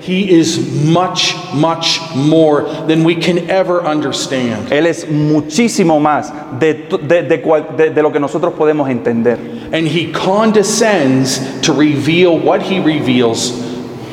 He 0.00 0.30
is 0.30 0.82
much, 0.86 1.34
much 1.54 2.00
more 2.16 2.62
than 2.86 3.04
we 3.04 3.14
can 3.14 3.50
ever 3.50 3.82
understand. 3.84 4.72
Él 4.72 4.86
es 4.86 5.04
muchísimo 5.06 6.00
más 6.00 6.32
de, 6.58 6.72
de- 7.06 7.22
de 7.28 7.42
cual- 7.42 7.76
de- 7.76 7.90
de 7.90 8.02
lo 8.02 8.10
que 8.10 8.18
nosotros 8.18 8.54
podemos 8.54 8.88
entender. 8.88 9.38
And 9.72 9.86
he 9.86 10.10
condescends 10.10 11.60
to 11.60 11.72
reveal 11.74 12.36
what 12.38 12.62
he 12.62 12.80
reveals 12.80 13.52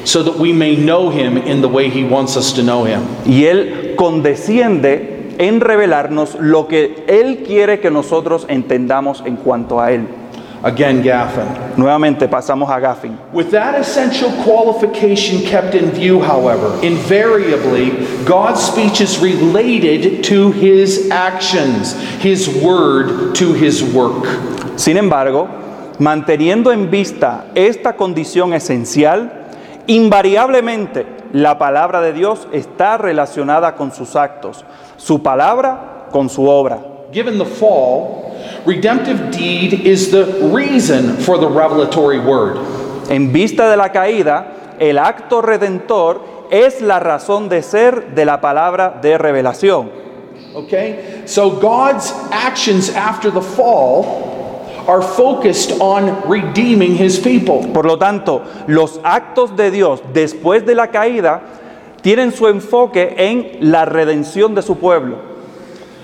so 0.03 0.21
that 0.23 0.37
we 0.37 0.51
may 0.53 0.75
know 0.75 1.09
him 1.09 1.37
in 1.37 1.61
the 1.61 1.69
way 1.69 1.89
he 1.89 2.03
wants 2.03 2.35
us 2.37 2.51
to 2.53 2.61
know 2.63 2.83
him. 2.83 3.01
Y 3.25 3.45
Él 3.45 3.95
condesciende 3.95 5.16
en 5.37 5.61
revelarnos 5.61 6.35
lo 6.39 6.67
que 6.67 7.05
Él 7.07 7.43
quiere 7.45 7.79
que 7.79 7.91
nosotros 7.91 8.45
entendamos 8.49 9.23
en 9.25 9.35
cuanto 9.37 9.79
a 9.79 9.91
Él. 9.91 10.07
Again, 10.63 11.03
Gaffin. 11.03 11.45
Nuevamente 11.77 12.27
pasamos 12.27 12.69
a 12.69 12.79
Gaffin. 12.79 13.15
With 13.31 13.51
that 13.51 13.79
essential 13.79 14.31
qualification 14.43 15.43
kept 15.43 15.75
in 15.75 15.91
view, 15.91 16.19
however, 16.19 16.83
invariably, 16.83 17.91
God's 18.25 18.63
speech 18.63 18.99
is 18.99 19.19
related 19.19 20.23
to 20.25 20.51
his 20.51 21.11
actions, 21.11 21.93
his 22.19 22.49
word 22.49 23.35
to 23.35 23.53
his 23.53 23.83
work. 23.83 24.25
Sin 24.77 24.97
embargo, 24.97 25.47
manteniendo 25.99 26.71
en 26.71 26.89
vista 26.89 27.45
esta 27.53 27.93
condición 27.95 28.53
esencial, 28.53 29.31
invariablemente 29.85 31.05
la 31.33 31.59
palabra 31.59 32.01
de 32.01 32.13
Dios 32.13 32.47
está 32.51 32.97
relacionada 32.97 33.75
con 33.75 33.91
sus 33.91 34.15
actos, 34.15 34.65
su 35.07 35.19
palabra 35.19 36.09
con 36.11 36.29
su 36.29 36.45
obra. 36.49 36.79
Given 37.13 37.37
the 37.37 37.45
fall, 37.45 38.35
redemptive 38.65 39.31
deed 39.31 39.85
is 39.85 40.11
the 40.11 40.25
reason 40.53 41.15
for 41.15 41.37
the 41.37 41.47
revelatory 41.47 42.19
word. 42.19 42.57
En 43.09 43.31
vista 43.31 43.69
de 43.69 43.77
la 43.77 43.89
caída, 43.93 44.75
el 44.79 44.97
acto 44.97 45.41
redentor 45.41 46.19
es 46.51 46.81
la 46.81 46.99
razón 46.99 47.47
de 47.47 47.61
ser 47.61 48.13
de 48.15 48.25
la 48.25 48.41
palabra 48.41 48.99
de 49.01 49.17
revelación. 49.17 49.89
Okay? 50.53 51.23
So 51.25 51.51
God's 51.51 52.11
actions 52.31 52.89
after 52.89 53.31
the 53.31 53.41
fall 53.41 54.27
are 54.87 55.01
focused 55.01 55.71
on 55.79 56.29
redeeming 56.29 56.95
his 56.95 57.17
people. 57.17 57.65
Por 57.73 57.85
lo 57.85 57.97
tanto, 57.97 58.41
los 58.67 58.99
actos 59.03 59.55
de 59.55 59.71
Dios 59.71 60.01
después 60.13 60.65
de 60.65 60.75
la 60.75 60.87
caída 60.87 61.41
tienen 62.07 62.31
su 62.31 62.47
enfoque 62.47 63.15
en 63.17 63.69
la 63.69 63.83
redención 63.83 64.55
de 64.55 64.61
su 64.61 64.77
pueblo. 64.77 65.17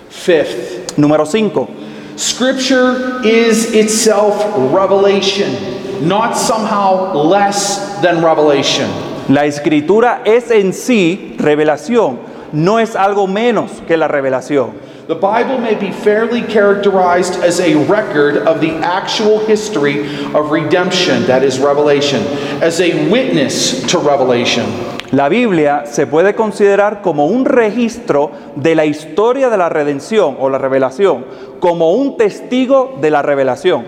Fifth, 0.09 0.97
Número 0.97 1.25
5. 1.25 1.69
Scripture 2.17 3.21
is 3.23 3.73
itself 3.73 4.35
revelation, 4.73 5.47
not 6.05 6.35
somehow 6.35 7.13
less 7.15 8.01
than 8.01 8.21
revelation. 8.21 8.89
La 9.29 9.45
escritura 9.45 10.23
es 10.25 10.51
en 10.51 10.73
sí 10.73 11.37
revelación, 11.37 12.19
no 12.51 12.79
es 12.79 12.97
algo 12.97 13.25
menos 13.25 13.71
que 13.87 13.95
la 13.95 14.09
revelación. 14.09 14.71
The 15.05 15.15
Bible 15.15 15.57
may 15.59 15.75
be 15.75 15.91
fairly 15.91 16.41
characterized 16.41 17.43
as 17.43 17.59
a 17.59 17.75
record 17.87 18.37
of 18.37 18.61
the 18.61 18.71
actual 18.75 19.39
history 19.45 19.99
of 20.33 20.49
redemption, 20.49 21.23
that 21.25 21.43
is, 21.43 21.59
revelation, 21.59 22.23
as 22.63 22.79
a 22.79 23.09
witness 23.11 23.85
to 23.91 23.99
revelation. 23.99 24.63
La 25.11 25.27
Biblia 25.27 25.83
se 25.85 26.05
puede 26.05 26.35
considerar 26.35 27.01
como 27.01 27.27
un 27.27 27.43
registro 27.43 28.31
de 28.55 28.75
la 28.75 28.85
historia 28.85 29.49
de 29.49 29.57
la 29.57 29.67
redención 29.67 30.37
o 30.39 30.47
la 30.47 30.57
revelación, 30.57 31.25
como 31.59 31.91
un 31.91 32.15
testigo 32.15 32.97
de 33.01 33.11
la 33.11 33.21
revelación. 33.21 33.83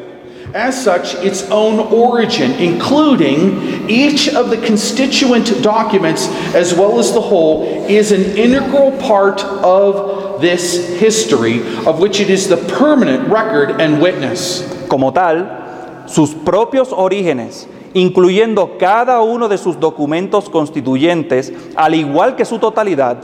As 0.53 0.81
such, 0.81 1.15
its 1.23 1.49
own 1.49 1.79
origin, 1.93 2.51
including 2.59 3.89
each 3.89 4.29
of 4.29 4.49
the 4.49 4.57
constituent 4.57 5.61
documents 5.63 6.27
as 6.53 6.73
well 6.73 6.99
as 6.99 7.13
the 7.13 7.21
whole, 7.21 7.63
is 7.89 8.11
an 8.11 8.37
integral 8.37 8.91
part 8.99 9.43
of 9.43 10.14
this 10.41 10.99
history, 10.99 11.61
of 11.85 11.99
which 11.99 12.19
it 12.19 12.29
is 12.29 12.47
the 12.47 12.57
permanent 12.57 13.27
record 13.29 13.81
and 13.81 14.01
witness. 14.01 14.63
Como 14.87 15.11
tal, 15.11 16.05
sus 16.07 16.33
propios 16.33 16.91
orígenes, 16.91 17.67
incluyendo 17.93 18.77
cada 18.77 19.21
uno 19.21 19.47
de 19.47 19.57
sus 19.57 19.79
documentos 19.79 20.49
constituyentes, 20.49 21.53
al 21.75 21.95
igual 21.95 22.35
que 22.35 22.45
su 22.45 22.59
totalidad, 22.59 23.17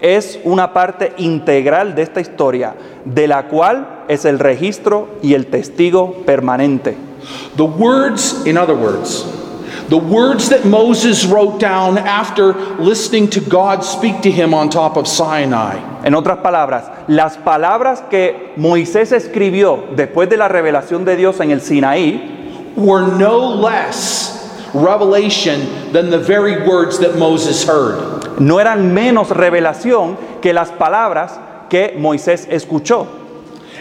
es 0.00 0.38
una 0.44 0.72
parte 0.72 1.12
integral 1.16 1.94
de 1.94 2.02
esta 2.02 2.20
historia, 2.20 2.74
de 3.04 3.26
la 3.28 3.48
cual 3.48 4.04
es 4.08 4.24
el 4.24 4.38
registro 4.38 5.08
y 5.22 5.34
el 5.34 5.46
testigo 5.46 6.12
permanente. 6.26 6.96
The 7.56 7.62
words, 7.62 8.42
in 8.46 8.58
other 8.58 8.76
words, 8.76 9.24
the 9.88 9.96
words 9.98 10.48
that 10.48 10.64
Moses 10.64 11.24
wrote 11.24 11.60
down 11.60 11.96
after 11.98 12.52
listening 12.80 13.28
to 13.30 13.40
God 13.40 13.84
speak 13.84 14.22
to 14.22 14.30
him 14.30 14.52
on 14.52 14.68
top 14.68 14.96
of 14.96 15.06
Sinai, 15.06 15.78
En 16.04 16.14
otras 16.14 16.38
palabras, 16.38 16.90
las 17.08 17.36
palabras 17.36 18.02
que 18.10 18.52
Moisés 18.56 19.12
escribió 19.12 19.94
después 19.94 20.28
de 20.28 20.36
la 20.36 20.48
revelación 20.48 21.04
de 21.04 21.16
Dios 21.16 21.40
en 21.40 21.50
el 21.50 21.60
Sinaí 21.60 22.74
were 22.76 23.06
no 23.16 23.38
less 23.38 24.34
revelation 24.74 25.92
than 25.92 26.10
the 26.10 26.18
very 26.18 26.66
words 26.68 26.98
that 26.98 27.16
Moses 27.16 27.64
heard. 27.64 28.38
no 28.40 28.58
eran 28.58 28.92
menos 28.92 29.28
revelación 29.30 30.16
que 30.42 30.52
las 30.52 30.70
palabras 30.70 31.32
que 31.70 31.94
Moisés 31.98 32.46
escuchó. 32.50 33.06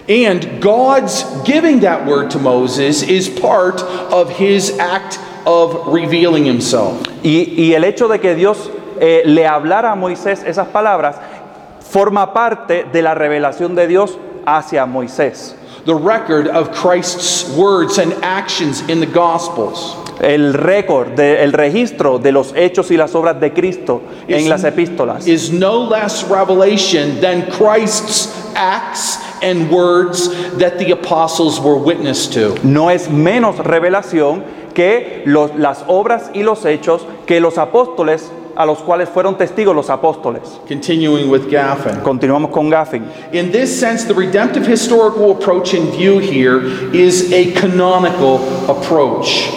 And 0.07 0.61
God's 0.61 1.23
giving 1.43 1.79
that 1.81 2.05
word 2.05 2.29
to 2.31 2.39
Moses 2.39 3.01
is 3.01 3.27
part 3.27 3.81
of 3.81 4.29
his 4.29 4.77
act 4.77 5.19
of 5.45 5.87
revealing 5.87 6.45
himself. 6.45 7.01
Y, 7.23 7.53
y 7.55 7.73
el 7.73 7.83
hecho 7.83 8.07
de 8.07 8.19
que 8.19 8.35
Dios 8.35 8.69
eh, 8.99 9.23
le 9.25 9.45
hablara 9.47 9.91
a 9.91 9.95
Moisés 9.95 10.43
esas 10.45 10.67
palabras 10.67 11.17
forma 11.81 12.33
parte 12.33 12.85
de 12.91 13.01
la 13.01 13.13
revelación 13.13 13.75
de 13.75 13.87
Dios 13.87 14.17
hacia 14.45 14.85
Moisés. 14.85 15.55
The 15.85 15.95
record 15.95 16.47
of 16.47 16.71
Christ's 16.71 17.47
words 17.55 17.99
and 17.99 18.13
actions 18.23 18.81
in 18.89 18.99
the 18.99 19.05
Gospels. 19.05 19.95
El 20.19 20.53
récord, 20.53 21.19
el 21.19 21.51
registro 21.51 22.19
de 22.19 22.31
los 22.31 22.53
hechos 22.55 22.89
y 22.89 22.97
las 22.97 23.13
obras 23.15 23.39
de 23.39 23.51
Cristo 23.51 24.01
en 24.27 24.47
las 24.47 24.63
epístolas 24.63 25.27
is 25.27 25.51
no 25.51 25.77
less 25.77 26.23
revelation 26.23 27.19
than 27.19 27.45
Christ's 27.51 28.33
acts 28.55 29.17
and 29.43 29.69
words 29.69 30.29
that 30.57 30.79
the 30.79 30.91
apostles 30.91 31.59
were 31.59 31.77
witness 31.77 32.27
to. 32.27 32.55
no 32.63 32.89
es 32.89 33.09
menos 33.09 33.57
revelación 33.57 34.41
que 34.75 35.23
los- 35.25 35.55
las 35.55 35.83
obras 35.87 36.29
y 36.35 36.43
los 36.43 36.63
hechos 36.65 37.07
que 37.25 37.39
los 37.39 37.57
apóstoles 37.57 38.31
a 38.55 38.65
los 38.65 38.77
cuales 38.79 39.09
fueron 39.09 39.37
testigos 39.37 39.75
los 39.75 39.89
apóstoles. 39.89 40.61
Continuing 40.67 41.29
with 41.29 41.49
Gaffin. 41.49 41.99
Continuamos 42.01 42.51
con 42.51 42.69
Gaffin. 42.69 43.03
In 43.33 43.51
this 43.51 43.79
sense, 43.79 44.05
the 44.07 44.13
redemptive 44.13 44.65
historical 44.71 45.31
approach 45.31 45.73
in 45.73 45.91
view 45.91 46.19
here 46.19 46.61
is 46.93 47.33
a 47.33 47.51
canonical 47.59 48.39
approach. 48.69 49.49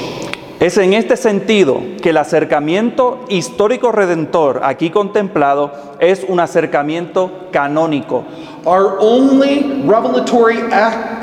Es 0.61 0.76
en 0.76 0.92
este 0.94 1.16
sentido 1.16 1.81
que 2.02 2.11
el 2.11 2.16
acercamiento 2.16 3.20
histórico 3.28 3.92
redentor 3.92 4.62
aquí 4.64 4.90
contemplado 4.90 5.70
es 6.00 6.24
un 6.26 6.40
acercamiento 6.40 7.31
canónico. 7.52 8.24
Our 8.68 9.00
only 9.00 9.81
revelatory 9.88 10.59
ac- 10.59 10.72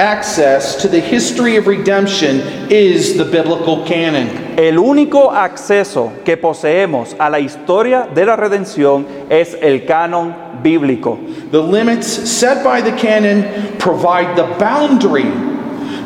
access 0.01 0.81
to 0.81 0.88
the 0.88 0.99
history 0.99 1.58
of 1.58 1.67
redemption 1.67 2.41
is 2.71 3.17
the 3.17 3.23
biblical 3.23 3.86
canon. 3.86 4.29
El 4.58 4.79
único 4.79 5.29
acceso 5.31 6.12
que 6.25 6.38
poseemos 6.38 7.13
a 7.19 7.29
la 7.29 7.38
historia 7.38 8.10
de 8.15 8.25
la 8.25 8.36
redención 8.36 9.05
es 9.29 9.53
el 9.62 9.86
canon 9.86 10.34
bíblico. 10.63 11.19
The 11.51 11.62
limits 11.62 12.08
set 12.08 12.63
by 12.63 12.81
the 12.81 12.93
canon 12.97 13.77
provide 13.77 14.36
the 14.36 14.47
boundary 14.58 15.29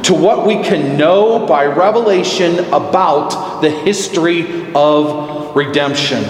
to 0.03 0.13
what 0.13 0.45
we 0.45 0.61
can 0.61 0.97
know 0.97 1.45
by 1.47 1.65
revelation 1.67 2.59
about 2.73 3.61
the 3.61 3.69
history 3.69 4.45
of 4.75 5.55
redemption. 5.55 6.21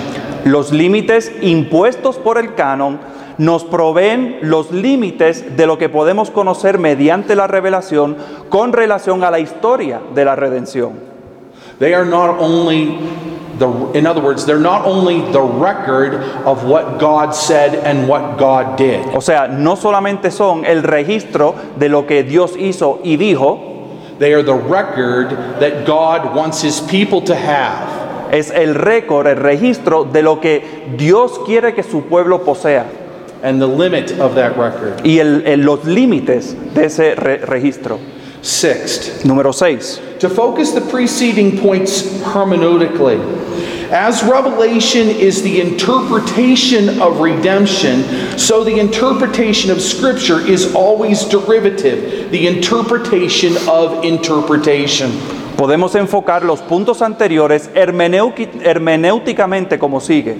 Los 0.45 0.69
límites 0.69 1.31
impuestos 1.41 2.21
por 2.23 2.37
el 2.37 2.53
canon 2.55 2.99
nos 3.39 3.63
proveen 3.63 4.37
los 4.41 4.71
límites 4.71 5.57
de 5.57 5.65
lo 5.65 5.77
que 5.77 5.89
podemos 5.89 6.29
conocer 6.29 6.77
mediante 6.77 7.35
la 7.35 7.47
revelación 7.47 8.17
con 8.49 8.73
relación 8.73 9.23
a 9.23 9.31
la 9.31 9.39
historia 9.39 10.01
de 10.13 10.25
la 10.25 10.35
redención. 10.35 10.91
They 11.79 11.93
are 11.93 12.05
not 12.05 12.37
only 12.41 12.99
the 13.57 13.97
in 13.97 14.05
other 14.05 14.21
words, 14.21 14.45
they're 14.45 14.59
not 14.59 14.85
only 14.85 15.21
the 15.31 15.41
record 15.41 16.15
of 16.45 16.65
what 16.65 16.99
God 16.99 17.33
said 17.33 17.75
and 17.85 18.09
what 18.09 18.37
God 18.37 18.77
did. 18.77 19.05
O 19.15 19.21
sea, 19.21 19.47
no 19.47 19.77
solamente 19.77 20.31
son 20.31 20.65
el 20.65 20.83
registro 20.83 21.55
de 21.77 21.87
lo 21.87 22.05
que 22.05 22.23
Dios 22.23 22.57
hizo 22.57 22.99
y 23.05 23.15
dijo, 23.15 23.65
They 24.19 24.33
are 24.33 24.43
the 24.43 24.53
record 24.53 25.29
that 25.61 25.85
God 25.85 26.35
wants 26.35 26.61
his 26.61 26.81
people 26.81 27.21
to 27.21 27.33
have. 27.33 27.87
es 28.31 28.51
el 28.51 28.75
récord, 28.75 29.27
el 29.27 29.37
registro 29.37 30.03
de 30.03 30.21
lo 30.21 30.39
que 30.39 30.85
Dios 30.97 31.39
quiere 31.45 31.73
que 31.73 31.83
su 31.83 32.03
pueblo 32.03 32.43
posea 32.43 32.85
and 33.43 33.61
the 33.61 33.67
limit 33.67 34.11
of 34.19 34.33
that 34.35 34.57
record. 34.57 35.01
y 35.05 35.19
el- 35.19 35.43
el- 35.45 35.59
los 35.65 35.83
límites 35.85 36.55
de 36.73 36.85
ese 36.85 37.15
re- 37.15 37.39
registro. 37.45 37.99
Sixth, 38.41 39.23
Número 39.25 39.51
6. 39.53 39.99
to 40.19 40.29
focus 40.29 40.71
the 40.73 40.79
preceding 40.81 41.57
points 41.59 42.03
hermeneutically. 42.23 43.19
As 43.91 44.23
revelation 44.23 45.09
is 45.09 45.41
the 45.41 45.59
interpretation 45.59 47.01
of 47.01 47.19
redemption, 47.19 48.03
so 48.37 48.63
the 48.63 48.79
interpretation 48.79 49.71
of 49.71 49.81
Scripture 49.81 50.39
is 50.39 50.73
always 50.75 51.25
derivative, 51.25 52.29
the 52.31 52.47
interpretation 52.47 53.57
of 53.67 54.05
interpretation. 54.05 55.11
Podemos 55.57 55.95
enfocar 55.95 56.43
los 56.45 56.61
puntos 56.61 57.01
anteriores 57.01 57.69
hermenéuticamente 57.73 59.77
como 59.79 59.99
sigue. 59.99 60.37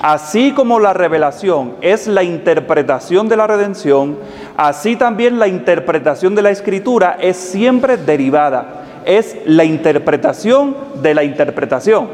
Así 0.00 0.52
como 0.52 0.78
la 0.78 0.92
revelación 0.92 1.74
es 1.80 2.06
la 2.06 2.22
interpretación 2.22 3.28
de 3.28 3.36
la 3.36 3.46
redención, 3.46 4.16
así 4.56 4.94
también 4.94 5.38
la 5.38 5.48
interpretación 5.48 6.34
de 6.34 6.42
la 6.42 6.50
escritura 6.50 7.16
es 7.20 7.36
siempre 7.36 7.96
derivada. 7.96 8.84
Es 9.04 9.36
la 9.46 9.64
interpretación 9.64 10.76
de 11.02 11.14
la 11.14 11.24
interpretación. 11.24 12.08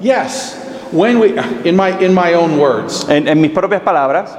Yes, 0.00 0.56
when 0.92 1.18
we, 1.18 1.34
in 1.64 1.76
my, 1.76 1.90
in 2.00 2.14
my 2.14 2.34
own 2.34 2.58
words, 2.58 3.06
En, 3.08 3.28
en 3.28 3.40
mis 3.40 3.50
propias 3.50 3.82
palabras, 3.82 4.30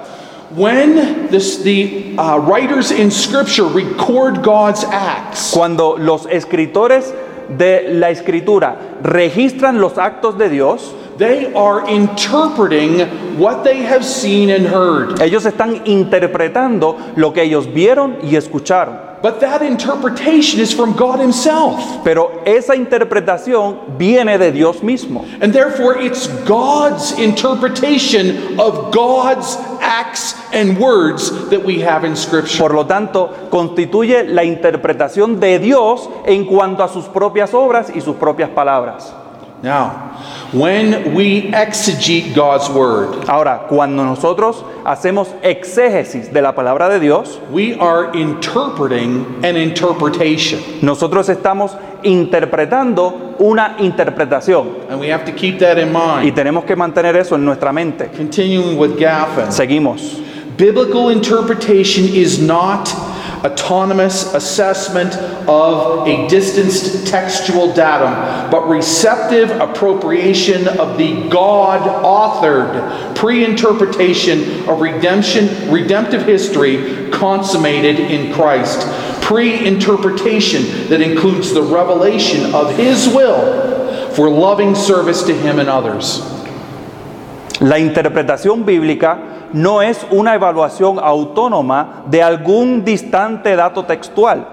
when 0.56 1.28
this, 1.30 1.62
the 1.64 2.16
uh, 2.18 2.38
writers 2.38 2.92
in 2.92 3.12
Scripture 3.12 3.68
record 3.68 4.42
God's 4.42 4.84
acts, 4.86 5.52
cuando 5.54 5.98
los 5.98 6.26
escritores 6.28 7.14
de 7.58 7.94
la 7.94 8.10
escritura 8.10 8.76
registran 9.04 9.80
los 9.80 9.98
actos 9.98 10.38
de 10.38 10.50
Dios, 10.50 10.96
They 11.22 11.54
are 11.54 11.88
interpreting 11.88 13.38
what 13.38 13.64
they 13.64 13.84
have 13.84 14.04
seen 14.04 14.50
and 14.50 14.66
heard. 14.66 15.22
ellos 15.22 15.46
están 15.46 15.84
interpretando 15.86 16.98
lo 17.16 17.32
que 17.32 17.44
ellos 17.44 17.72
vieron 17.72 18.18
y 18.24 18.36
escucharon. 18.36 18.98
But 19.22 19.40
that 19.42 19.62
interpretation 19.62 20.60
is 20.60 20.74
from 20.74 20.94
God 20.94 21.20
Himself. 21.20 22.04
Pero 22.04 22.42
esa 22.44 22.76
interpretación 22.76 24.00
viene 24.00 24.40
de 24.40 24.52
Dios 24.52 24.82
mismo. 24.82 25.24
And 25.40 25.54
therefore, 25.54 25.96
it's 26.00 26.26
God's 26.48 27.12
interpretation 27.20 28.60
of 28.60 28.92
God's 28.92 29.58
acts 29.80 30.34
and 30.52 30.80
words 30.80 31.30
that 31.52 31.64
we 31.64 31.82
have 31.82 32.04
in 32.04 32.16
Scripture. 32.16 32.58
Por 32.58 32.74
lo 32.74 32.88
tanto, 32.88 33.30
constituye 33.52 34.24
la 34.24 34.44
interpretación 34.44 35.40
de 35.40 35.60
Dios 35.60 36.10
en 36.26 36.46
cuanto 36.46 36.84
a 36.84 36.88
sus 36.88 37.06
propias 37.06 37.54
obras 37.54 37.92
y 37.94 38.02
sus 38.02 38.16
propias 38.16 38.50
palabras. 38.50 39.21
Now, 39.64 40.18
when 40.54 41.14
we 41.14 41.52
exegete 41.52 42.34
God's 42.34 42.68
word, 42.70 43.26
Ahora, 43.28 43.68
cuando 43.70 44.04
nosotros 44.04 44.64
hacemos 44.84 45.28
exégesis 45.44 46.34
de 46.34 46.42
la 46.42 46.54
palabra 46.54 46.90
de 46.90 47.00
Dios, 47.00 47.40
we 47.52 47.76
are 47.80 48.10
interpreting 48.18 49.46
an 49.46 49.56
interpretation. 49.58 50.60
nosotros 50.82 51.30
estamos 51.30 51.78
interpretando 52.04 53.36
una 53.40 53.76
interpretación 53.80 54.90
And 54.90 55.00
we 55.00 55.10
have 55.10 55.26
to 55.26 55.32
keep 55.32 55.60
that 55.60 55.78
in 55.78 55.90
y 55.90 56.24
mind. 56.24 56.36
tenemos 56.36 56.66
que 56.66 56.76
mantener 56.76 57.16
eso 57.16 57.36
en 57.36 57.46
nuestra 57.46 57.72
mente. 57.72 58.10
Continuing 58.18 58.78
with 58.80 58.98
Gaffin. 58.98 59.52
Seguimos. 59.52 60.20
Biblical 60.58 61.10
interpretation 61.10 62.06
is 62.06 62.40
not 62.40 62.90
autonomous 63.44 64.34
assessment 64.34 65.16
of 65.48 66.08
a 66.08 66.28
distanced 66.28 67.08
textual 67.08 67.74
datum, 67.74 68.14
but 68.52 68.68
receptive 68.68 69.50
appropriation 69.60 70.68
of 70.68 70.98
the 70.98 71.28
God 71.30 71.82
authored 72.04 73.16
pre 73.16 73.44
interpretation 73.44 74.68
of 74.70 74.82
redemption, 74.82 75.72
redemptive 75.72 76.26
history 76.26 77.10
consummated 77.12 78.00
in 78.00 78.34
Christ. 78.34 78.88
Pre 79.22 79.66
interpretation 79.66 80.90
that 80.90 81.02
includes 81.02 81.54
the 81.54 81.64
revelation 81.64 82.54
of 82.54 82.76
His 82.76 83.08
will 83.08 84.10
for 84.12 84.30
loving 84.30 84.76
service 84.76 85.24
to 85.24 85.34
Him 85.34 85.60
and 85.60 85.70
others. 85.70 86.20
La 87.62 87.78
interpretación 87.78 88.66
bíblica 88.66 89.31
no 89.54 89.82
es 89.82 90.06
una 90.12 90.36
evaluación 90.36 91.00
autónoma 91.00 92.04
de 92.08 92.24
algún 92.24 92.84
distante 92.84 93.56
dato 93.56 93.86
textual, 93.86 94.48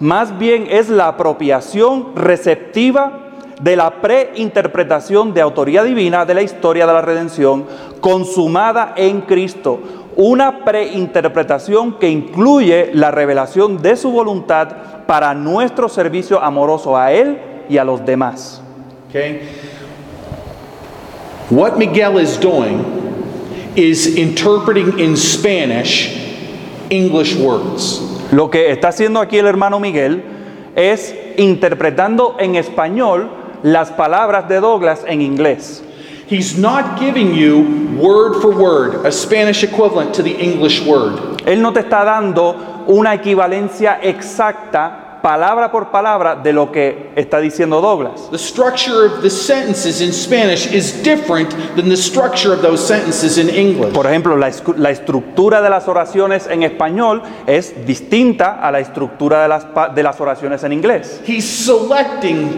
más 0.00 0.36
bien 0.38 0.66
es 0.70 0.88
la 0.88 1.08
apropiación 1.08 2.14
receptiva 2.14 3.20
de 3.60 3.76
la 3.76 4.00
preinterpretación 4.00 5.32
de 5.32 5.40
autoría 5.40 5.82
divina 5.82 6.24
de 6.24 6.34
la 6.34 6.42
historia 6.42 6.86
de 6.86 6.92
la 6.92 7.00
redención 7.00 7.64
consumada 8.00 8.94
en 8.96 9.22
Cristo, 9.22 9.78
una 10.16 10.64
preinterpretación 10.64 11.98
que 11.98 12.08
incluye 12.08 12.90
la 12.92 13.10
revelación 13.10 13.80
de 13.80 13.96
su 13.96 14.10
voluntad 14.10 14.68
para 15.06 15.34
nuestro 15.34 15.88
servicio 15.88 16.42
amoroso 16.42 16.96
a 16.96 17.12
Él 17.12 17.38
y 17.68 17.78
a 17.78 17.84
los 17.84 18.04
demás. 18.04 18.60
Okay? 19.08 19.48
What 21.50 21.76
Miguel 21.76 22.20
is 22.20 22.38
doing 22.40 23.13
is 23.76 24.16
interpreting 24.16 24.98
in 24.98 25.16
Spanish 25.16 26.24
English 26.90 27.34
words. 27.36 28.00
Lo 28.32 28.50
que 28.50 28.70
está 28.70 28.88
haciendo 28.88 29.20
aquí 29.20 29.38
el 29.38 29.46
hermano 29.46 29.80
Miguel 29.80 30.22
es 30.76 31.14
interpretando 31.36 32.36
en 32.38 32.56
español 32.56 33.30
las 33.62 33.90
palabras 33.90 34.48
de 34.48 34.60
Douglas 34.60 35.04
en 35.06 35.22
inglés. 35.22 35.82
He's 36.26 36.56
not 36.56 36.98
giving 36.98 37.34
you 37.34 37.98
word 37.98 38.40
for 38.40 38.50
word 38.50 39.04
a 39.06 39.12
Spanish 39.12 39.62
equivalent 39.62 40.14
to 40.14 40.22
the 40.22 40.34
English 40.40 40.80
word. 40.86 41.42
Él 41.44 41.60
no 41.60 41.72
te 41.72 41.80
está 41.80 42.04
dando 42.04 42.84
una 42.86 43.14
equivalencia 43.14 43.98
exacta, 44.02 45.03
palabra 45.24 45.72
por 45.72 45.90
palabra, 45.90 46.36
de 46.36 46.52
lo 46.52 46.70
que 46.70 47.10
está 47.16 47.40
diciendo 47.40 47.80
Douglas. 47.80 48.28
The 48.30 48.36
structure 48.36 49.06
of 49.06 49.22
the 49.22 49.30
sentences 49.30 50.02
in 50.02 50.12
Spanish 50.12 50.66
is 50.70 51.02
different 51.02 51.48
than 51.76 51.88
the 51.88 51.96
structure 51.96 52.52
of 52.52 52.60
those 52.60 52.86
sentences 52.86 53.38
in 53.38 53.48
English. 53.48 53.94
Por 53.94 54.06
ejemplo, 54.06 54.36
la, 54.36 54.50
la 54.76 54.90
estructura 54.90 55.62
de 55.62 55.70
las 55.70 55.88
oraciones 55.88 56.46
en 56.46 56.62
español 56.62 57.22
es 57.46 57.86
distinta 57.86 58.60
a 58.60 58.70
la 58.70 58.80
estructura 58.80 59.40
de 59.40 59.48
las, 59.48 59.66
de 59.94 60.02
las 60.02 60.20
oraciones 60.20 60.62
en 60.62 60.74
inglés. 60.74 61.22
He's 61.26 61.48
selecting 61.48 62.50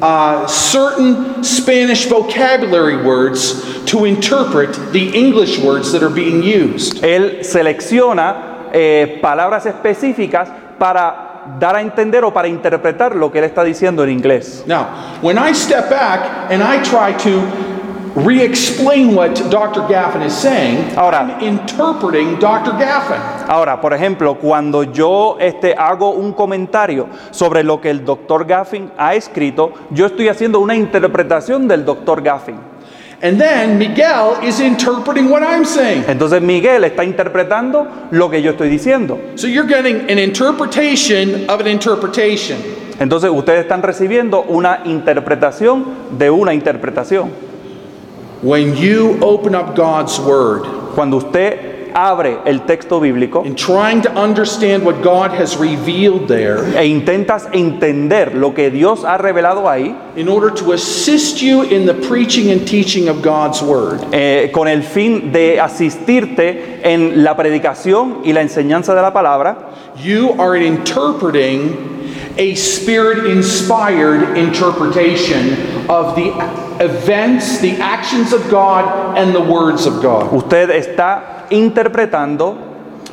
uh, 0.00 0.46
certain 0.46 1.44
Spanish 1.44 2.06
vocabulary 2.08 2.96
words 2.96 3.84
to 3.84 4.06
interpret 4.06 4.74
the 4.92 5.10
English 5.14 5.58
words 5.58 5.92
that 5.92 6.02
are 6.02 6.14
being 6.14 6.42
used. 6.42 7.04
Él 7.04 7.44
selecciona 7.44 8.68
eh, 8.72 9.18
palabras 9.20 9.66
específicas 9.66 10.48
para 10.78 11.25
dar 11.58 11.76
a 11.76 11.80
entender 11.80 12.24
o 12.24 12.32
para 12.32 12.48
interpretar 12.48 13.14
lo 13.16 13.30
que 13.30 13.38
él 13.38 13.44
está 13.44 13.64
diciendo 13.64 14.02
en 14.04 14.10
inglés. 14.10 14.64
Now, 14.66 14.86
when 15.22 15.38
I 15.38 15.52
step 15.54 15.88
back 15.90 16.50
and 16.50 16.62
I 16.62 16.78
try 16.82 17.12
to 17.24 17.40
re 18.24 18.42
explain 18.42 19.14
what 19.14 19.34
Dr. 19.50 19.82
Gaffin 19.88 20.22
is 20.22 20.32
saying, 20.32 20.92
Ahora- 20.96 21.20
I'm 21.20 21.40
interpreting 21.42 22.38
Dr. 22.38 22.72
Gaffin. 22.78 23.20
Ahora, 23.46 23.80
por 23.80 23.92
ejemplo, 23.92 24.36
cuando 24.38 24.82
yo 24.84 25.36
este, 25.38 25.74
hago 25.76 26.10
un 26.10 26.32
comentario 26.32 27.08
sobre 27.30 27.62
lo 27.62 27.80
que 27.80 27.90
el 27.90 28.04
doctor 28.04 28.46
Gaffin 28.46 28.90
ha 28.96 29.14
escrito, 29.14 29.72
yo 29.90 30.06
estoy 30.06 30.28
haciendo 30.28 30.60
una 30.60 30.74
interpretación 30.74 31.68
del 31.68 31.84
doctor 31.84 32.22
Gaffin. 32.22 32.56
And 33.22 33.40
then 33.40 33.78
Miguel 33.78 34.38
is 34.42 34.60
interpreting 34.60 35.30
what 35.30 35.42
I'm 35.42 35.64
saying. 35.64 36.04
Entonces 36.06 36.42
Miguel 36.42 36.84
está 36.84 37.02
interpretando 37.04 38.10
lo 38.10 38.28
que 38.28 38.42
yo 38.42 38.52
estoy 38.52 38.68
diciendo. 38.68 39.18
So 39.36 39.46
you're 39.46 39.66
getting 39.66 40.10
an 40.10 40.18
interpretation 40.18 41.48
of 41.48 41.60
an 41.60 41.66
interpretation. 41.66 42.58
Entonces 42.98 43.30
ustedes 43.30 43.64
están 43.66 43.82
recibiendo 43.82 44.44
una 44.48 44.82
interpretación 44.84 46.18
de 46.18 46.30
una 46.30 46.52
interpretación. 46.52 47.30
When 48.42 48.76
you 48.76 49.18
open 49.22 49.54
up 49.54 49.74
God's 49.74 50.18
Word 50.18 50.76
Cuando 50.96 51.18
usted 51.18 51.75
abre 51.96 52.40
el 52.44 52.66
texto 52.66 53.00
bíblico 53.00 53.42
and 53.42 53.56
trying 53.56 54.02
to 54.02 54.10
understand 54.10 54.84
what 54.84 55.02
God 55.02 55.30
has 55.30 55.56
revealed 55.56 56.28
there 56.28 56.58
e 56.78 56.84
intentas 56.84 57.48
entender 57.52 58.34
lo 58.34 58.52
que 58.52 58.70
Dios 58.70 59.02
ha 59.02 59.16
revelado 59.16 59.66
ahí, 59.66 59.96
in 60.14 60.28
order 60.28 60.52
to 60.52 60.72
assist 60.72 61.40
you 61.40 61.62
in 61.62 61.86
the 61.86 61.94
preaching 62.06 62.52
and 62.52 62.66
teaching 62.66 63.08
of 63.08 63.22
God's 63.22 63.62
Word, 63.62 64.00
eh, 64.12 64.50
con 64.52 64.68
el 64.68 64.82
fin 64.82 65.32
de 65.32 65.58
asistirte 65.58 66.80
en 66.82 67.24
la 67.24 67.34
predicación 67.34 68.20
y 68.24 68.34
la 68.34 68.42
enseñanza 68.42 68.94
de 68.94 69.00
la 69.00 69.12
palabra, 69.14 69.70
you 69.96 70.34
are 70.38 70.54
interpreting 70.56 71.95
a 72.38 72.54
spirit 72.54 73.26
inspired 73.30 74.36
interpretation 74.36 75.52
of 75.88 76.14
the 76.16 76.28
events, 76.80 77.60
the 77.60 77.72
actions 77.80 78.32
of 78.32 78.48
God, 78.50 79.16
and 79.16 79.34
the 79.34 79.40
words 79.40 79.86
of 79.86 80.02
God. 80.02 80.32
usted 80.32 80.70
está 80.70 81.46
interpretando 81.50 82.56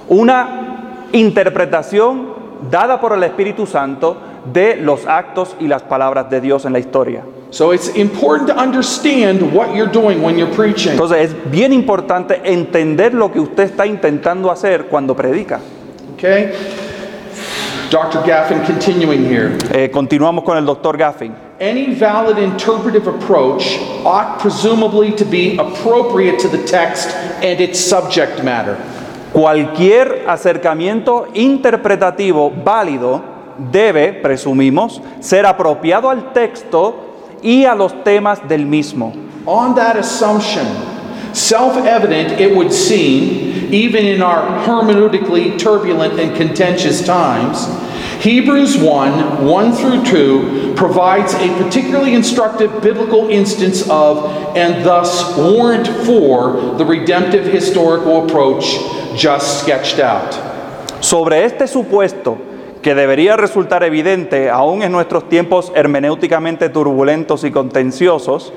una 0.09 1.07
interpretación 1.13 2.33
dada 2.69 2.99
por 2.99 3.13
el 3.13 3.23
Espíritu 3.23 3.65
Santo 3.65 4.17
de 4.51 4.75
los 4.75 5.05
actos 5.05 5.55
y 5.59 5.67
las 5.67 5.83
palabras 5.83 6.29
de 6.29 6.41
Dios 6.41 6.65
en 6.65 6.73
la 6.73 6.79
historia. 6.79 7.23
So 7.49 7.71
it's 7.71 7.89
important 7.89 8.49
to 8.49 8.57
understand 8.57 9.53
what 9.53 9.75
you're 9.75 9.91
doing 9.91 10.23
when 10.23 10.37
you're 10.37 10.53
preaching. 10.53 10.93
Entonces 10.93 11.29
es 11.29 11.51
bien 11.51 11.71
importante 11.71 12.41
entender 12.43 13.13
lo 13.13 13.31
que 13.31 13.39
usted 13.39 13.65
está 13.65 13.85
intentando 13.85 14.49
hacer 14.49 14.87
cuando 14.87 15.15
predica. 15.15 15.59
Okay? 16.15 16.51
Dr. 17.93 18.23
Gaffin 18.23 18.65
continuing 18.65 19.23
here. 19.23 19.55
Eh, 19.69 19.91
continuamos 19.91 20.43
con 20.43 20.57
el 20.57 20.65
doctor 20.65 20.97
Gaffin. 20.97 21.31
Any 21.59 21.93
valid 21.93 22.39
interpretive 22.39 23.05
approach 23.05 23.77
ought 24.03 24.39
presumably 24.39 25.11
to 25.11 25.23
be 25.23 25.55
appropriate 25.57 26.39
to 26.39 26.47
the 26.47 26.57
text 26.65 27.09
and 27.43 27.61
its 27.61 27.79
subject 27.79 28.43
matter. 28.43 28.79
Cualquier 29.31 30.25
acercamiento 30.27 31.27
interpretativo 31.35 32.51
válido 32.63 33.21
debe, 33.71 34.13
presumimos, 34.13 34.99
ser 35.19 35.45
apropiado 35.45 36.09
al 36.09 36.33
texto 36.33 36.95
y 37.43 37.65
a 37.65 37.75
los 37.75 37.93
temas 38.03 38.39
del 38.49 38.65
mismo. 38.65 39.13
On 39.45 39.75
that 39.75 39.97
assumption, 39.97 40.65
self 41.31 41.77
evident 41.77 42.41
it 42.41 42.55
would 42.55 42.73
seem, 42.73 43.71
even 43.71 44.03
in 44.07 44.23
our 44.23 44.65
hermeneutically 44.65 45.59
turbulent 45.59 46.19
and 46.19 46.35
contentious 46.35 47.05
times, 47.05 47.67
Hebrews 48.23 48.77
1 48.77 49.45
1 49.45 49.73
through 49.73 50.05
2 50.05 50.75
provides 50.77 51.33
a 51.33 51.47
particularly 51.61 52.13
instructive 52.13 52.81
biblical 52.81 53.27
instance 53.29 53.83
of, 53.89 54.55
and 54.55 54.85
thus 54.85 55.35
warrant 55.35 55.89
for, 56.05 56.77
the 56.77 56.85
redemptive 56.85 57.43
historical 57.43 58.23
approach 58.23 58.79
just 59.13 59.59
sketched 59.59 59.99
out. 59.99 60.33
Sobre 61.01 61.43
este 61.43 61.67
supuesto, 61.67 62.37
que 62.81 62.95
debería 62.95 63.35
resultar 63.35 63.83
evidente 63.83 64.49
aún 64.49 64.83
en 64.83 64.93
nuestros 64.93 65.27
tiempos 65.27 65.73
hermenéuticamente 65.75 66.69
turbulentos 66.69 67.43
y 67.43 67.51
contenciosos, 67.51 68.53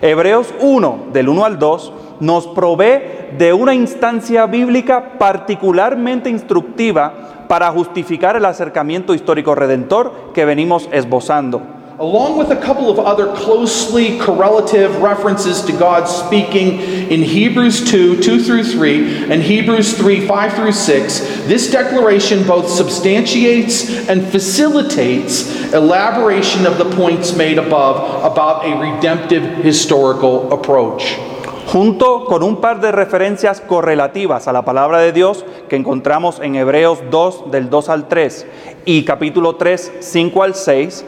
Hebreos 0.00 0.54
1, 0.60 1.08
del 1.12 1.28
1 1.28 1.44
al 1.44 1.58
2, 1.58 1.92
nos 2.20 2.46
provee 2.46 3.02
de 3.36 3.52
una 3.52 3.74
instancia 3.74 4.46
bíblica 4.46 5.18
particularmente 5.18 6.30
instructiva 6.30 7.39
para 7.50 7.72
justificar 7.72 8.36
el 8.36 8.44
acercamiento 8.44 9.12
histórico 9.12 9.56
redentor 9.56 10.30
que 10.32 10.44
venimos 10.44 10.88
esbozando. 10.92 11.60
along 11.98 12.38
with 12.38 12.50
a 12.50 12.60
couple 12.62 12.88
of 12.88 12.98
other 13.00 13.34
closely 13.34 14.18
correlative 14.20 15.02
references 15.02 15.60
to 15.60 15.72
God 15.72 16.06
speaking 16.06 16.80
in 17.10 17.22
Hebrews 17.22 17.90
2 17.90 18.22
2 18.22 18.42
through 18.44 18.62
3 18.62 19.32
and 19.32 19.42
Hebrews 19.42 19.98
3 19.98 20.28
5 20.28 20.52
through 20.54 20.72
6, 20.72 21.18
this 21.48 21.68
declaration 21.72 22.46
both 22.46 22.70
substantiates 22.70 24.08
and 24.08 24.24
facilitates 24.24 25.72
elaboration 25.72 26.66
of 26.66 26.78
the 26.78 26.88
points 26.92 27.34
made 27.34 27.58
above 27.58 28.24
about 28.24 28.64
a 28.64 28.78
redemptive 28.78 29.56
historical 29.56 30.52
approach. 30.52 31.18
Junto 31.72 32.24
con 32.24 32.42
un 32.42 32.56
par 32.56 32.80
de 32.80 32.90
referencias 32.90 33.60
correlativas 33.60 34.48
a 34.48 34.52
la 34.52 34.64
palabra 34.64 34.98
de 34.98 35.12
Dios 35.12 35.44
que 35.68 35.76
encontramos 35.76 36.40
en 36.40 36.56
Hebreos 36.56 36.98
2 37.10 37.50
del 37.52 37.70
2 37.70 37.88
al 37.90 38.08
3 38.08 38.46
y 38.86 39.04
capítulo 39.04 39.54
3 39.54 39.92
5 40.00 40.42
al 40.42 40.54
6, 40.54 41.04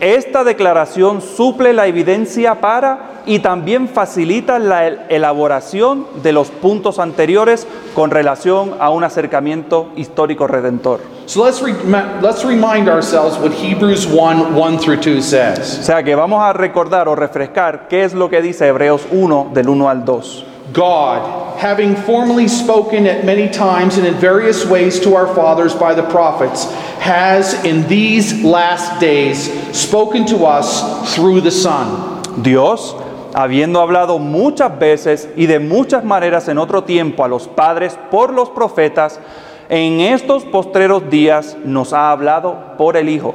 esta 0.00 0.44
declaración 0.44 1.20
suple 1.20 1.72
la 1.74 1.86
evidencia 1.86 2.60
para 2.60 3.22
y 3.26 3.40
también 3.40 3.88
facilita 3.88 4.58
la 4.58 4.86
el- 4.86 5.00
elaboración 5.10 6.06
de 6.22 6.32
los 6.32 6.50
puntos 6.50 6.98
anteriores 6.98 7.66
con 7.94 8.10
relación 8.10 8.74
a 8.78 8.88
un 8.90 9.04
acercamiento 9.04 9.88
histórico 9.96 10.46
redentor. 10.46 11.00
So 11.26 11.42
let's, 11.42 11.60
re- 11.60 11.72
let's 12.20 12.44
remind 12.44 12.88
ourselves 12.88 13.36
what 13.36 13.52
Hebrews 13.52 14.06
1 14.06 14.54
1 14.54 14.78
through 14.78 15.00
2 15.00 15.20
says. 15.20 15.80
O 15.80 15.82
sea 15.82 16.02
que 16.04 16.14
vamos 16.14 16.40
a 16.40 16.52
recordar 16.52 17.08
o 17.08 17.16
refrescar 17.16 17.88
qué 17.88 18.04
es 18.04 18.14
lo 18.14 18.28
que 18.28 18.40
dice 18.40 18.68
Hebreos 18.68 19.04
1 19.10 19.50
del 19.52 19.68
1 19.68 19.88
al 19.88 20.04
2. 20.04 20.44
God, 20.72 21.58
having 21.58 21.96
formerly 21.96 22.46
spoken 22.46 23.06
at 23.06 23.24
many 23.24 23.48
times 23.48 23.98
and 23.98 24.06
in 24.06 24.14
various 24.14 24.64
ways 24.64 25.00
to 25.00 25.14
our 25.14 25.26
fathers 25.34 25.74
by 25.74 25.94
the 25.94 26.02
prophets, 26.10 26.70
has 27.00 27.54
in 27.64 27.86
these 27.88 28.44
last 28.44 29.00
days 29.00 29.50
spoken 29.76 30.26
to 30.26 30.44
us 30.44 31.14
through 31.14 31.40
the 31.40 31.50
Son. 31.50 32.22
Dios, 32.42 32.94
habiendo 33.34 33.80
hablado 33.80 34.18
muchas 34.18 34.78
veces 34.78 35.28
y 35.36 35.46
de 35.46 35.58
muchas 35.58 36.04
maneras 36.04 36.48
en 36.48 36.58
otro 36.58 36.84
tiempo 36.84 37.24
a 37.24 37.28
los 37.28 37.48
padres 37.48 37.98
por 38.10 38.32
los 38.32 38.50
profetas, 38.50 39.20
en 39.68 40.00
estos 40.00 40.44
postreros 40.44 41.10
días 41.10 41.56
nos 41.64 41.92
ha 41.92 42.10
hablado 42.10 42.76
por 42.76 42.96
el 42.96 43.08
Hijo. 43.08 43.34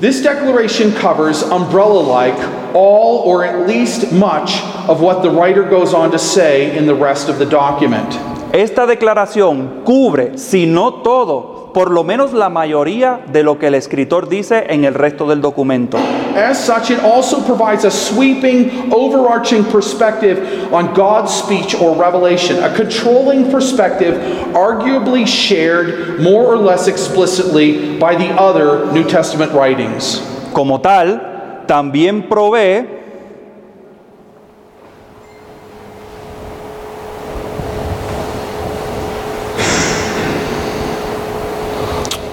This 0.00 0.22
declaration 0.22 0.92
covers, 0.92 1.42
umbrella 1.42 2.00
like, 2.00 2.38
all 2.72 3.22
or 3.24 3.44
at 3.44 3.66
least 3.66 4.12
much 4.12 4.62
of 4.88 5.00
what 5.00 5.22
the 5.22 5.30
writer 5.30 5.64
goes 5.64 5.92
on 5.92 6.12
to 6.12 6.18
say 6.18 6.76
in 6.76 6.86
the 6.86 6.94
rest 6.94 7.28
of 7.28 7.38
the 7.38 7.46
document. 7.46 8.14
Esta 8.52 8.86
declaración 8.86 9.84
cubre, 9.84 10.38
si 10.38 10.66
no 10.66 11.02
todo, 11.02 11.57
por 11.72 11.90
lo 11.90 12.04
menos 12.04 12.32
la 12.32 12.48
mayoría 12.48 13.20
de 13.32 13.42
lo 13.42 13.58
que 13.58 13.68
el 13.68 13.74
escritor 13.74 14.28
dice 14.28 14.66
en 14.68 14.84
el 14.84 14.94
resto 14.94 15.26
del 15.26 15.40
documento. 15.40 15.98
As 16.34 16.58
such, 16.58 16.90
it 16.90 17.00
also 17.00 17.40
provides 17.40 17.84
a 17.84 17.90
sweeping, 17.90 18.92
overarching 18.92 19.64
perspective 19.64 20.72
on 20.72 20.94
God's 20.94 21.32
speech 21.32 21.74
or 21.74 21.96
revelation, 21.96 22.62
a 22.62 22.74
controlling 22.74 23.50
perspective 23.50 24.14
arguably 24.54 25.26
shared 25.26 26.20
more 26.20 26.44
or 26.44 26.56
less 26.56 26.86
explicitly 26.88 27.98
by 27.98 28.14
the 28.14 28.28
other 28.34 28.90
New 28.92 29.04
Testament 29.04 29.52
writings. 29.52 30.20
Como 30.52 30.80
tal, 30.80 31.64
también 31.66 32.28
provee 32.28 32.97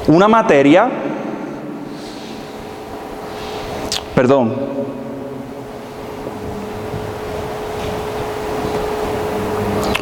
una 0.08 0.28
materia, 0.28 0.89
perdón, 4.14 4.53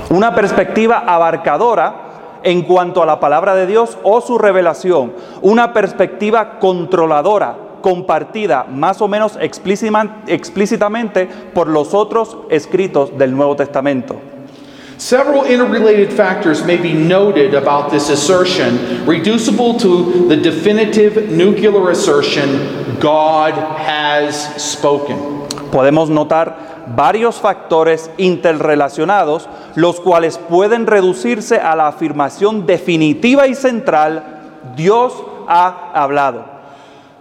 una 0.09 0.35
perspectiva 0.35 1.03
abarcadora 1.07 2.39
en 2.43 2.63
cuanto 2.63 3.01
a 3.01 3.05
la 3.05 3.19
palabra 3.19 3.55
de 3.55 3.65
Dios 3.65 3.97
o 4.03 4.19
su 4.19 4.37
revelación, 4.37 5.13
una 5.41 5.71
perspectiva 5.71 6.59
controladora, 6.59 7.55
compartida 7.81 8.65
más 8.69 9.01
o 9.01 9.07
menos 9.07 9.37
explícitamente 9.39 11.27
por 11.53 11.67
los 11.67 11.93
otros 11.93 12.37
escritos 12.49 13.17
del 13.17 13.35
Nuevo 13.35 13.55
Testamento. 13.55 14.32
Several 15.03 15.43
interrelated 15.43 16.13
factors 16.13 16.63
may 16.63 16.77
be 16.77 16.93
noted 16.93 17.53
about 17.55 17.91
this 17.91 18.07
assertion, 18.09 19.05
reducible 19.05 19.77
to 19.79 20.29
the 20.29 20.37
definitive 20.37 21.29
nuclear 21.29 21.89
assertion 21.89 23.01
God 23.01 23.51
has 23.51 24.33
spoken. 24.55 25.17
Podemos 25.73 26.09
notar 26.09 26.85
varios 26.95 27.35
factores 27.35 28.09
interrelacionados, 28.17 29.49
los 29.75 29.99
cuales 29.99 30.37
pueden 30.37 30.87
reducirse 30.87 31.57
a 31.57 31.75
la 31.75 31.89
afirmación 31.89 32.65
definitiva 32.65 33.45
y 33.47 33.55
central, 33.55 34.23
Dios 34.77 35.11
ha 35.49 35.91
hablado. 35.93 36.45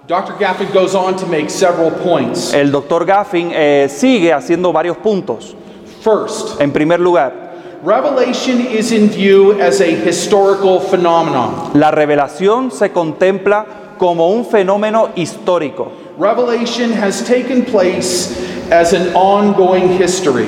Dr. 0.07 0.39
Gaffin 0.39 0.73
goes 0.73 0.95
on 0.95 1.17
to 1.17 1.27
make 1.27 1.51
several 1.51 1.91
points. 1.91 2.55
El 2.55 2.71
doctor 2.71 3.05
Gaffin 3.05 3.51
eh, 3.53 3.89
sigue 3.91 4.33
haciendo 4.33 4.73
varios 4.73 4.99
puntos. 4.99 5.57
First, 6.01 6.61
En 6.61 6.73
primer 6.73 7.01
lugar, 7.01 7.52
Revelation 7.83 8.61
is 8.61 8.93
in 8.93 9.09
view 9.09 9.61
as 9.61 9.81
a 9.81 9.91
historical 9.91 10.79
phenomenon. 10.79 11.73
la 11.75 11.91
revelación 11.91 12.71
se 12.71 12.91
contempla 12.91 13.97
como 13.99 14.29
un 14.29 14.45
fenómeno 14.45 15.11
histórico. 15.17 15.91
Revelation 16.17 16.93
has 16.93 17.25
taken 17.27 17.65
place 17.65 18.31
as 18.71 18.93
an 18.93 19.13
ongoing 19.17 19.89
history, 19.99 20.47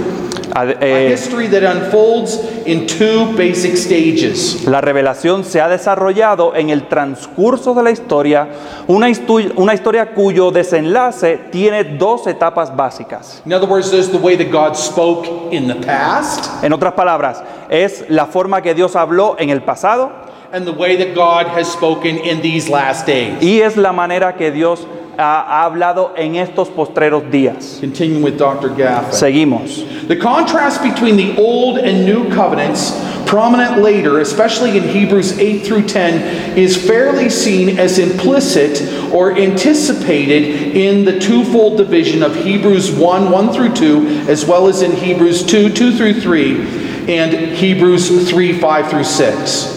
La 4.66 4.80
revelación 4.80 5.44
se 5.44 5.60
ha 5.60 5.68
desarrollado 5.68 6.54
en 6.54 6.70
el 6.70 6.88
transcurso 6.88 7.74
de 7.74 7.82
la 7.82 7.90
historia, 7.90 8.48
una, 8.86 9.08
histu- 9.08 9.52
una 9.56 9.74
historia 9.74 10.14
cuyo 10.14 10.50
desenlace 10.50 11.38
tiene 11.50 11.84
dos 11.84 12.26
etapas 12.26 12.74
básicas. 12.74 13.42
In 13.46 13.52
other 13.52 13.68
words, 13.68 13.90
there's 13.90 14.10
the 14.10 14.18
way 14.18 14.36
that 14.36 14.50
God 14.50 14.74
spoke 14.74 15.28
in 15.50 15.66
the 15.68 15.74
past 15.86 16.62
En 16.62 16.72
otras 16.72 16.94
palabras, 16.94 17.42
es 17.68 18.04
la 18.08 18.26
forma 18.26 18.62
que 18.62 18.74
Dios 18.74 18.96
habló 18.96 19.36
en 19.38 19.50
el 19.50 19.62
pasado 19.62 20.23
and 20.54 20.64
the 20.64 20.72
way 20.72 20.94
that 20.94 21.16
God 21.16 21.48
has 21.48 21.70
spoken 21.70 22.16
in 22.16 22.40
these 22.40 22.68
last 22.68 23.06
days. 23.06 23.42
y 23.42 23.60
es 23.60 23.76
la 23.76 23.92
manera 23.92 24.32
que 24.38 24.52
Dios 24.52 24.86
ha, 25.18 25.42
ha 25.42 25.68
hablado 25.68 26.14
en 26.16 26.36
estos 26.36 26.68
postreros 26.68 27.28
días. 27.28 27.80
Continuing 27.80 28.22
with 28.22 28.38
Dr. 28.38 28.68
Gaffin. 28.68 29.10
Seguimos. 29.10 30.06
The 30.06 30.14
contrast 30.14 30.80
between 30.80 31.16
the 31.16 31.36
Old 31.36 31.78
and 31.78 32.06
New 32.06 32.32
covenants, 32.32 32.92
prominent 33.26 33.82
later, 33.82 34.20
especially 34.20 34.76
in 34.76 34.84
Hebrews 34.84 35.40
8 35.40 35.66
through 35.66 35.88
10, 35.88 36.56
is 36.56 36.76
fairly 36.76 37.30
seen 37.30 37.76
as 37.76 37.98
implicit 37.98 38.80
or 39.12 39.36
anticipated 39.36 40.76
in 40.76 41.04
the 41.04 41.18
twofold 41.18 41.78
division 41.78 42.22
of 42.22 42.36
Hebrews 42.36 42.92
1 42.92 43.28
1 43.28 43.52
through 43.52 43.74
2, 43.74 44.06
as 44.28 44.44
well 44.44 44.68
as 44.68 44.82
in 44.82 44.92
Hebrews 44.92 45.44
2 45.44 45.70
2 45.70 45.96
through 45.96 46.20
3, 46.20 47.12
and 47.12 47.56
Hebrews 47.56 48.30
3 48.30 48.60
5 48.60 48.90
through 48.90 49.02
6. 49.02 49.73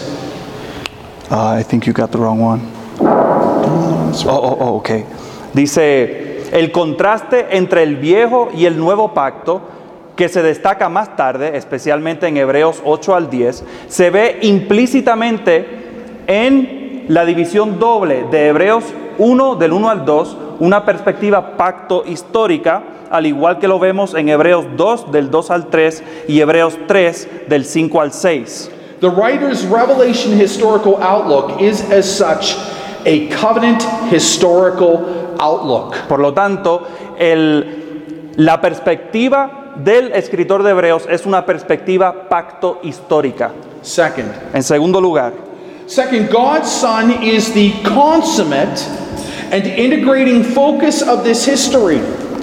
I 1.30 1.62
think 1.62 1.86
you 1.86 1.92
got 1.92 2.10
the 2.10 2.18
wrong 2.18 2.40
one. 2.40 2.60
Oh, 3.00 4.12
oh, 4.26 4.56
oh, 4.60 4.76
ok. 4.76 4.90
Dice, 5.52 6.48
el 6.52 6.72
contraste 6.72 7.56
entre 7.56 7.82
el 7.82 7.96
viejo 7.96 8.48
y 8.54 8.64
el 8.64 8.78
nuevo 8.78 9.12
pacto, 9.12 9.60
que 10.16 10.28
se 10.28 10.42
destaca 10.42 10.88
más 10.88 11.16
tarde, 11.16 11.56
especialmente 11.56 12.26
en 12.26 12.36
Hebreos 12.38 12.82
8 12.84 13.14
al 13.14 13.30
10, 13.30 13.64
se 13.88 14.10
ve 14.10 14.38
implícitamente 14.42 16.24
en 16.26 17.04
la 17.08 17.24
división 17.24 17.78
doble 17.78 18.24
de 18.30 18.48
Hebreos 18.48 18.84
1 19.18 19.56
del 19.56 19.72
1 19.72 19.90
al 19.90 20.04
2, 20.04 20.36
una 20.60 20.84
perspectiva 20.84 21.56
pacto 21.56 22.04
histórica, 22.06 22.82
al 23.10 23.26
igual 23.26 23.58
que 23.58 23.68
lo 23.68 23.78
vemos 23.78 24.14
en 24.14 24.28
Hebreos 24.28 24.66
2 24.76 25.12
del 25.12 25.30
2 25.30 25.50
al 25.50 25.66
3 25.68 26.02
y 26.28 26.40
Hebreos 26.40 26.78
3 26.86 27.28
del 27.48 27.64
5 27.64 28.00
al 28.00 28.12
6. 28.12 28.70
The 29.00 29.10
writer's 29.10 29.64
Revelation 29.64 30.32
historical 30.38 30.96
outlook 31.00 31.60
is, 31.60 31.80
as 31.90 32.04
such, 32.04 32.56
a 33.04 33.28
covenant 33.28 33.82
historical 34.10 35.36
outlook. 35.38 35.94
Por 36.08 36.18
lo 36.18 36.32
tanto, 36.32 36.82
el- 37.18 38.32
la 38.36 38.60
perspectiva 38.60 39.72
del 39.76 40.10
escritor 40.12 40.62
de 40.64 40.70
Hebreos 40.70 41.06
es 41.08 41.26
una 41.26 41.46
perspectiva 41.46 42.28
pacto 42.28 42.80
histórica. 42.82 43.52
Second, 43.82 44.32
En 44.52 44.62
segundo 44.64 45.00
lugar, 45.00 45.32
Second, 45.86 46.28
God's 46.30 46.68
Son 46.68 47.22
is 47.22 47.52
the 47.54 47.72
consummate 47.84 48.82
and 49.52 49.64
integrating 49.66 50.42
focus 50.42 51.02
of 51.02 51.22
this 51.22 51.46
history. 51.46 52.00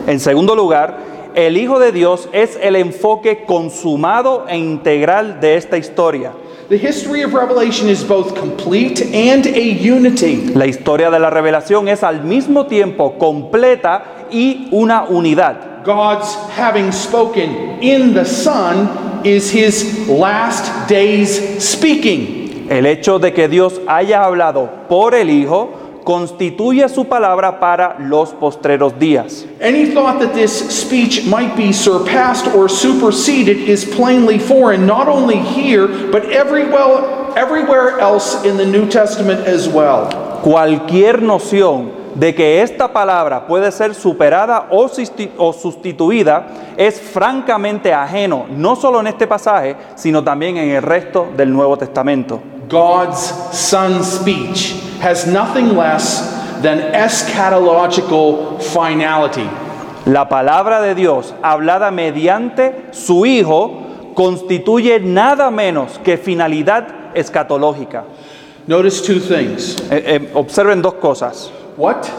en 0.08 0.20
segundo 0.20 0.56
lugar, 0.56 0.98
el 1.36 1.58
Hijo 1.58 1.78
de 1.80 1.92
Dios 1.92 2.30
es 2.32 2.58
el 2.62 2.78
enfoque 2.78 3.44
consumado 3.46 4.46
e 4.48 4.58
integral 4.58 5.42
de 5.42 5.58
esta 5.58 5.78
historia. 5.78 6.32
The 6.68 6.78
history 6.78 7.22
of 7.22 7.36
Revelation 7.36 7.90
is 7.90 8.04
both 8.04 8.34
complete 8.34 9.00
and 9.14 9.46
a 9.46 9.62
unity. 9.62 10.48
La 10.56 10.66
historia 10.66 11.12
de 11.12 11.20
la 11.20 11.30
revelación 11.30 11.88
es 11.88 12.02
al 12.02 12.24
mismo 12.24 12.66
tiempo 12.66 13.20
completa 13.20 14.26
y 14.32 14.68
una 14.72 15.04
unidad. 15.04 15.84
God's 15.84 16.34
having 16.58 16.92
spoken 16.92 17.84
in 17.84 18.16
the 18.16 18.26
Son 18.26 19.24
is 19.24 19.52
his 19.52 20.10
last 20.10 20.90
days 20.90 21.64
speaking. 21.64 22.66
El 22.68 22.88
hecho 22.88 23.20
de 23.20 23.32
que 23.32 23.48
Dios 23.48 23.80
haya 23.88 24.26
hablado 24.26 24.88
por 24.90 25.14
el 25.14 25.30
Hijo 25.30 25.70
constituye 26.06 26.88
su 26.88 27.06
palabra 27.06 27.60
para 27.60 27.98
los 28.00 28.32
postreros 28.32 28.98
días. 28.98 29.46
Any 29.60 29.88
thought 29.88 30.20
that 30.20 30.34
this 30.34 30.54
speech 30.70 31.26
might 31.26 31.58
be 31.58 31.74
surpassed 31.74 32.48
or 32.56 32.70
superseded 32.70 33.58
is 33.68 33.84
plainly 33.84 34.40
foreign, 34.40 34.86
not 34.86 35.08
only 35.10 35.38
here, 35.38 35.88
but 36.12 36.24
everywhere, 36.32 37.34
everywhere 37.36 38.00
else 38.00 38.46
in 38.46 38.56
the 38.56 38.66
New 38.66 38.88
Testament 38.88 39.46
as 39.48 39.68
well. 39.68 40.10
Cualquier 40.44 41.22
noción 41.22 41.92
de 42.14 42.34
que 42.34 42.62
esta 42.62 42.94
palabra 42.94 43.46
puede 43.46 43.72
ser 43.72 43.94
superada 43.94 44.68
o 44.70 44.88
o 45.38 45.54
sustituida 45.54 46.48
es 46.78 47.02
francamente 47.02 47.94
ajeno, 47.94 48.46
no 48.56 48.76
solo 48.76 49.02
en 49.02 49.08
este 49.08 49.28
pasaje, 49.28 49.76
sino 49.96 50.24
también 50.24 50.58
en 50.58 50.70
el 50.70 50.82
resto 50.82 51.28
del 51.36 51.52
Nuevo 51.52 51.78
Testamento. 51.78 52.40
God's 52.68 53.20
Son's 53.58 54.08
speech 54.12 54.72
has 55.00 55.28
nothing 55.28 55.76
less 55.76 56.32
than 56.62 56.94
eschatological 56.94 58.62
finality. 58.62 59.48
La 60.06 60.30
palabra 60.30 60.82
de 60.82 60.96
Dios, 60.96 61.34
hablada 61.42 61.92
mediante 61.92 62.94
su 62.94 63.26
Hijo, 63.26 64.14
constituye 64.16 65.00
nada 65.00 65.52
menos 65.52 66.00
que 66.04 66.18
finalidad 66.18 67.16
escatológica. 67.16 68.04
Notice 68.68 69.02
two 69.02 69.20
things. 69.20 69.80
Eh, 69.92 70.04
eh, 70.06 70.32
observen 70.34 70.82
dos 70.82 70.96
cosas. 70.96 71.52
What 71.76 72.10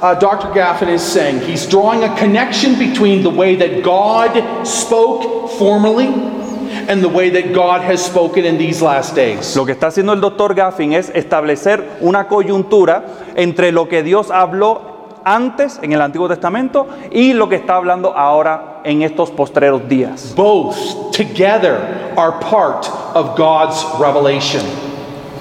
uh, 0.00 0.14
Dr. 0.14 0.48
Gaffin 0.52 0.88
is 0.88 1.02
saying, 1.02 1.40
he's 1.40 1.66
drawing 1.66 2.02
a 2.02 2.16
connection 2.16 2.78
between 2.78 3.22
the 3.22 3.30
way 3.30 3.54
that 3.56 3.82
God 3.84 4.66
spoke 4.66 5.50
formerly 5.50 6.41
and 6.88 7.02
the 7.02 7.08
way 7.08 7.30
that 7.30 7.52
God 7.52 7.82
has 7.82 8.04
spoken 8.04 8.44
in 8.44 8.58
these 8.58 8.82
last 8.82 9.14
days. 9.14 9.54
Lo 9.56 9.64
que 9.64 9.72
está 9.72 9.88
haciendo 9.88 10.12
el 10.12 10.20
doctor 10.20 10.54
Gaffin 10.54 10.92
es 10.92 11.10
establecer 11.14 11.98
una 12.00 12.28
coyuntura 12.28 13.04
entre 13.36 13.72
lo 13.72 13.88
que 13.88 14.02
Dios 14.02 14.30
habló 14.30 14.92
antes 15.24 15.78
en 15.82 15.92
el 15.92 16.00
Antiguo 16.00 16.28
Testamento 16.28 16.86
y 17.10 17.32
lo 17.32 17.48
que 17.48 17.56
está 17.56 17.76
hablando 17.76 18.16
ahora 18.16 18.80
en 18.84 19.02
estos 19.02 19.30
postreros 19.30 19.88
días. 19.88 20.32
Both 20.34 21.12
together 21.16 22.12
are 22.16 22.32
part 22.40 22.88
of 23.14 23.36
God's 23.36 23.84
revelation. 23.98 24.62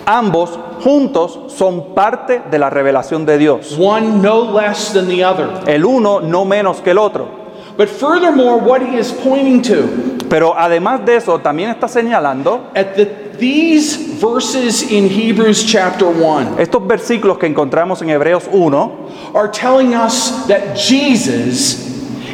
Ambos 0.06 0.58
juntos 0.84 1.40
son 1.48 1.94
parte 1.94 2.42
de 2.50 2.60
la 2.60 2.70
revelación 2.70 3.26
de 3.26 3.38
Dios. 3.38 3.78
One 3.80 4.22
no 4.22 4.42
less 4.42 4.94
than 4.94 5.08
the 5.08 5.24
other. 5.24 5.48
El 5.68 5.86
uno 5.86 6.20
no 6.20 6.46
menos 6.46 6.82
que 6.82 6.92
el 6.92 6.98
otro. 6.98 7.28
But 7.78 7.88
furthermore, 7.88 8.58
what 8.58 8.82
he 8.82 8.98
is 8.98 9.12
pointing 9.12 9.62
to 9.64 10.21
Pero 10.32 10.58
además 10.58 11.06
de 11.06 11.18
eso, 11.18 11.40
también 11.40 11.72
está 11.72 11.90
señalando 11.90 12.72
at 12.74 12.96
the, 12.96 13.06
these 13.38 13.98
verses 14.18 14.82
in 14.90 15.10
Hebrews 15.10 15.66
chapter 15.66 16.08
1 16.08 16.58
estos 16.58 16.88
versículos 16.88 17.38
que 17.38 17.48
encontramos 17.48 18.02
en 18.02 18.12
Hebreos 18.12 18.48
1 18.50 19.34
are 19.34 19.50
telling 19.50 19.94
us 19.94 20.48
that 20.48 20.78
Jesus 20.78 21.86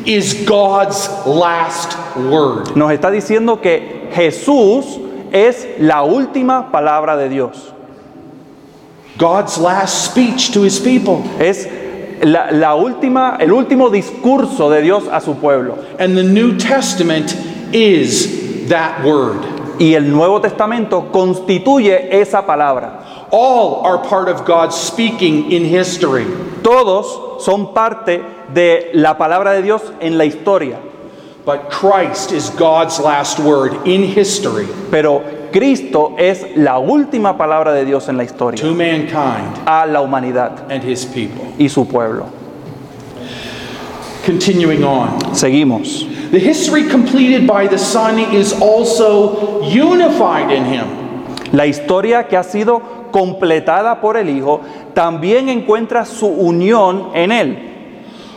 is 0.06 0.46
God's 0.46 1.10
last 1.26 1.98
word. 2.16 2.76
nos 2.76 2.92
está 2.92 3.10
diciendo 3.10 3.60
que 3.64 4.10
Jesús 4.14 5.00
es 5.32 5.68
la 5.80 6.04
última 6.04 6.72
palabra 6.72 7.18
de 7.18 7.30
Dios. 7.30 7.74
God's 9.18 9.58
last 9.58 10.06
speech 10.06 10.52
to 10.52 10.64
his 10.64 10.80
people. 10.80 11.24
Es 11.40 11.68
la, 12.22 12.52
la 12.52 12.76
última, 12.76 13.38
el 13.40 13.52
último 13.52 13.90
discurso 13.90 14.70
de 14.70 14.84
Dios 14.84 15.08
a 15.12 15.20
su 15.20 15.34
pueblo. 15.34 15.80
And 15.98 16.16
the 16.16 16.22
New 16.22 16.58
Testament 16.60 17.47
is 17.74 18.68
that 18.70 19.04
word. 19.04 19.44
Y 19.80 19.94
el 19.94 20.04
Nuevo 20.04 20.40
Testamento 20.42 21.12
constituye 21.12 22.12
esa 22.12 22.42
palabra. 22.42 23.28
All 23.32 23.86
are 23.86 23.98
part 24.08 24.30
of 24.30 24.46
God's 24.46 24.76
speaking 24.76 25.52
in 25.52 25.66
history. 25.66 26.26
Todos 26.64 27.44
son 27.44 27.74
parte 27.74 28.24
de 28.54 28.92
la 28.94 29.18
palabra 29.18 29.54
de 29.54 29.62
Dios 29.62 29.82
en 30.00 30.18
la 30.18 30.24
historia. 30.26 30.80
But 31.46 31.70
Christ 31.70 32.32
is 32.34 32.50
God's 32.50 33.00
last 33.00 33.40
word 33.40 33.88
in 33.88 34.04
history 34.04 34.68
Pero 34.92 35.24
Cristo 35.54 36.14
es 36.18 36.44
la 36.58 36.78
última 36.78 37.38
palabra 37.38 37.72
de 37.74 37.86
Dios 37.86 38.10
en 38.10 38.18
la 38.18 38.24
historia 38.26 38.62
to 38.62 38.76
mankind 38.76 39.58
a 39.66 39.88
la 39.88 40.02
humanidad 40.02 40.70
and 40.70 40.84
his 40.84 41.06
people. 41.06 41.46
y 41.58 41.70
su 41.70 41.86
pueblo. 41.86 42.30
Continuing 44.26 44.84
on. 44.84 45.20
Seguimos. 45.34 46.06
The 46.32 46.40
history 46.40 46.90
completed 46.90 47.48
by 47.48 47.68
the 47.68 47.78
Son 47.78 48.20
is 48.20 48.54
also 48.54 49.62
unified 49.64 50.52
in 50.52 50.66
him. 50.66 50.88
La 51.54 51.66
historia 51.66 52.28
que 52.28 52.36
ha 52.36 52.44
sido 52.44 52.82
completada 53.12 54.02
por 54.02 54.18
el 54.18 54.30
Hijo 54.30 54.62
también 54.94 55.48
encuentra 55.48 56.04
su 56.04 56.28
unión 56.28 57.12
en 57.14 57.32
Él. 57.32 57.58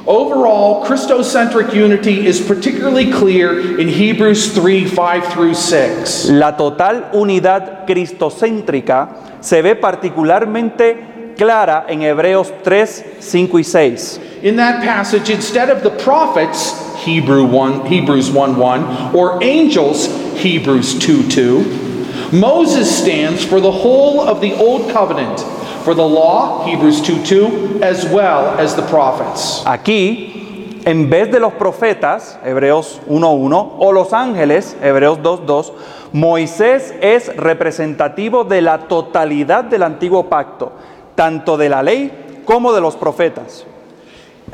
Overall, 0.06 0.84
Christocentric 0.86 1.74
unity 1.74 2.26
is 2.26 2.40
particularly 2.40 3.10
clear 3.10 3.78
in 3.78 3.88
Hebrews 3.88 4.54
3 4.54 4.86
5 4.86 5.34
through 5.34 5.54
6. 5.54 6.30
La 6.30 6.56
total 6.56 7.10
unidad 7.12 7.84
cristocéntrica 7.86 9.08
se 9.40 9.60
ve 9.62 9.76
particularmente 9.76 11.09
clara 11.40 11.86
en 11.88 12.02
Hebreos 12.02 12.52
3, 12.62 13.16
5 13.18 13.58
y 13.58 13.62
6. 13.62 14.20
In 14.42 14.56
that 14.56 14.82
passage, 14.82 15.30
instead 15.30 15.70
of 15.70 15.82
the 15.82 15.90
prophets, 16.04 16.74
Hebrew 16.96 17.46
1, 17.46 17.86
Hebrews 17.86 18.30
1 18.30 18.58
1, 18.58 19.14
or 19.16 19.42
angels, 19.42 20.06
Hebrews 20.36 20.98
2 20.98 21.28
2, 21.30 22.30
Moses 22.32 22.94
stands 22.94 23.42
for 23.42 23.58
the 23.58 23.72
whole 23.72 24.20
of 24.20 24.42
the 24.42 24.52
Old 24.56 24.92
Covenant, 24.92 25.40
for 25.82 25.94
the 25.94 26.06
law, 26.06 26.62
Hebrews 26.66 27.00
2 27.00 27.24
2, 27.24 27.82
as 27.82 28.04
well 28.04 28.58
as 28.60 28.76
the 28.76 28.82
prophets. 28.82 29.64
Aquí, 29.64 30.84
en 30.84 31.08
vez 31.08 31.32
de 31.32 31.40
los 31.40 31.54
profetas, 31.54 32.38
Hebreos 32.44 33.00
1.1, 33.08 33.76
o 33.78 33.92
los 33.92 34.12
ángeles, 34.12 34.76
Hebreos 34.82 35.18
2.2, 35.20 35.72
Moisés 36.12 36.94
es 37.00 37.34
representativo 37.34 38.44
de 38.44 38.60
la 38.60 38.88
totalidad 38.88 39.64
del 39.64 39.84
antiguo 39.84 40.28
pacto, 40.28 40.72
tanto 41.20 41.58
de 41.58 41.68
la 41.68 41.82
ley 41.82 42.10
como 42.46 42.72
de 42.72 42.80
los 42.80 42.96
profetas. 42.96 43.66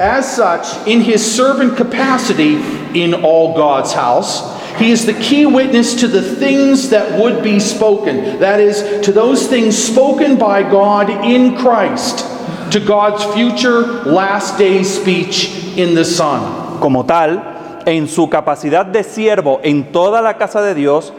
As 0.00 0.26
such, 0.26 0.66
in 0.88 1.00
his 1.00 1.22
servant 1.24 1.76
capacity 1.76 2.56
in 2.92 3.14
all 3.14 3.54
God's 3.54 3.92
house, 3.92 4.42
he 4.76 4.90
is 4.90 5.06
the 5.06 5.14
key 5.14 5.46
witness 5.46 5.94
to 6.00 6.08
the 6.08 6.20
things 6.20 6.90
that 6.90 7.20
would 7.20 7.40
be 7.44 7.60
spoken. 7.60 8.40
That 8.40 8.58
is, 8.58 8.82
to 9.06 9.12
those 9.12 9.46
things 9.46 9.78
spoken 9.78 10.36
by 10.38 10.64
God 10.64 11.08
in 11.24 11.56
Christ, 11.56 12.26
to 12.72 12.80
God's 12.80 13.24
future 13.32 14.02
last 14.02 14.58
day 14.58 14.82
speech 14.82 15.78
in 15.78 15.94
the 15.94 16.04
Son. 16.04 16.80
Como 16.80 17.04
tal, 17.04 17.84
en 17.86 18.08
su 18.08 18.28
capacidad 18.28 18.84
de 18.86 19.04
siervo 19.04 19.60
en 19.62 19.92
toda 19.92 20.20
la 20.20 20.34
casa 20.34 20.60
de 20.62 20.74
Dios, 20.74 21.12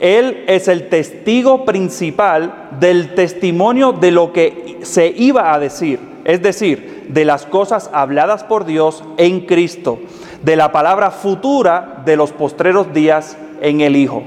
Él 0.00 0.44
es 0.46 0.68
el 0.68 0.88
testigo 0.88 1.64
principal 1.64 2.68
del 2.78 3.14
testimonio 3.14 3.92
de 3.92 4.10
lo 4.10 4.32
que 4.32 4.78
se 4.82 5.08
iba 5.08 5.52
a 5.52 5.58
decir, 5.58 5.98
es 6.24 6.42
decir, 6.42 7.06
de 7.08 7.24
las 7.24 7.46
cosas 7.46 7.90
habladas 7.92 8.44
por 8.44 8.64
Dios 8.64 9.02
en 9.16 9.40
Cristo, 9.40 9.98
de 10.42 10.56
la 10.56 10.70
palabra 10.70 11.10
futura 11.10 12.02
de 12.04 12.16
los 12.16 12.32
postreros 12.32 12.92
días 12.92 13.36
en 13.60 13.80
el 13.80 13.96
Hijo. 13.96 14.22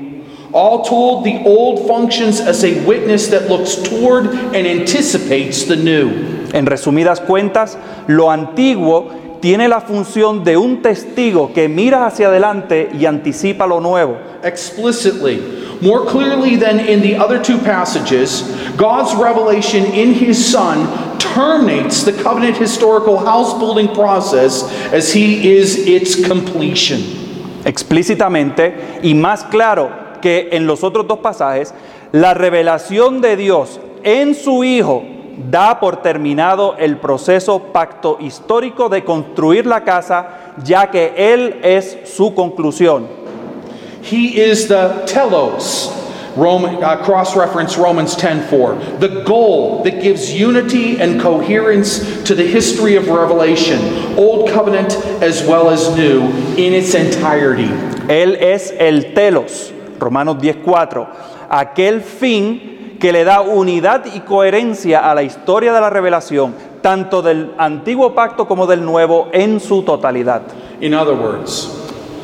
All 0.54 0.84
told, 0.84 1.24
the 1.24 1.42
old 1.46 1.88
functions 1.88 2.42
as 2.42 2.66
a 2.66 2.74
witness 2.86 3.30
that 3.30 3.48
looks 3.48 3.76
toward 3.78 4.34
and 4.54 4.68
anticipates 4.68 5.66
the 5.66 5.78
new. 5.78 6.10
En 6.52 6.66
resumidas 6.66 7.22
cuentas, 7.22 7.78
lo 8.08 8.30
antiguo 8.30 9.10
tiene 9.42 9.68
la 9.68 9.82
función 9.82 10.44
de 10.44 10.56
un 10.56 10.82
testigo 10.82 11.52
que 11.54 11.68
mira 11.68 12.06
hacia 12.06 12.28
adelante 12.28 12.90
y 12.98 13.06
anticipa 13.06 13.66
lo 13.68 13.82
nuevo. 13.82 14.18
explicitly, 14.44 15.40
more 15.82 16.06
clearly 16.06 16.56
than 16.56 16.80
in 16.80 17.02
the 17.02 17.16
other 17.16 17.40
two 17.42 17.58
passages, 17.60 18.44
God's 18.78 19.14
revelation 19.16 19.86
in 19.86 20.14
His 20.14 20.38
Son 20.44 20.88
terminates 21.20 22.04
the 22.04 22.14
covenant 22.24 22.58
historical 22.58 23.18
house 23.18 23.54
building 23.60 23.88
process 23.94 24.64
as 24.92 25.14
He 25.14 25.58
is 25.58 25.78
its 25.88 26.16
completion. 26.16 27.00
explícitamente 27.66 29.00
y 29.04 29.14
más 29.14 29.44
claro 29.44 29.92
que 30.22 30.50
en 30.52 30.66
los 30.66 30.84
otros 30.84 31.08
dos 31.08 31.20
pasajes, 31.20 31.74
la 32.12 32.34
revelación 32.34 33.22
de 33.22 33.38
Dios 33.38 33.80
en 34.04 34.34
su 34.36 34.64
Hijo 34.64 35.04
da 35.50 35.80
por 35.80 35.98
terminado 35.98 36.76
el 36.78 36.98
proceso 36.98 37.60
pacto 37.72 38.18
histórico 38.20 38.90
de 38.90 39.04
construir 39.04 39.66
la 39.66 39.84
casa, 39.84 40.54
ya 40.64 40.90
que 40.92 41.14
Él 41.16 41.60
es 41.64 41.98
su 42.06 42.34
conclusión. 42.34 43.08
He 44.04 44.42
is 44.42 44.68
the 44.68 45.04
telos, 45.06 45.92
Roman, 46.36 46.84
uh, 46.84 47.04
cross-reference 47.04 47.78
Romans 47.78 48.16
10:4. 48.16 49.00
The 49.00 49.24
goal 49.26 49.84
that 49.84 50.02
gives 50.02 50.34
unity 50.34 51.00
and 51.00 51.22
coherence 51.22 52.24
to 52.24 52.34
the 52.34 52.46
history 52.46 52.96
of 52.96 53.08
Revelation, 53.10 53.80
Old 54.18 54.50
Covenant 54.50 54.96
as 55.22 55.44
well 55.46 55.70
as 55.70 55.96
New, 55.96 56.32
in 56.58 56.74
its 56.74 56.96
entirety. 56.96 57.70
Él 58.08 58.36
es 58.42 58.74
el 58.80 59.14
telos, 59.14 59.72
Romanos 60.00 60.38
10:4, 60.42 61.08
aquel 61.50 62.02
fin 62.02 62.81
que 63.02 63.12
le 63.12 63.24
da 63.24 63.42
unidad 63.42 64.06
y 64.14 64.20
coherencia 64.20 65.10
a 65.10 65.16
la 65.16 65.24
historia 65.24 65.74
de 65.74 65.82
la 65.82 65.90
revelación, 65.90 66.54
tanto 66.82 67.22
del 67.22 67.52
antiguo 67.58 68.14
pacto 68.14 68.48
como 68.48 68.68
del 68.68 68.86
nuevo 68.86 69.30
en 69.34 69.60
su 69.60 69.82
totalidad. 69.82 70.44
In 70.80 70.94
other 70.94 71.16
words, 71.16 71.70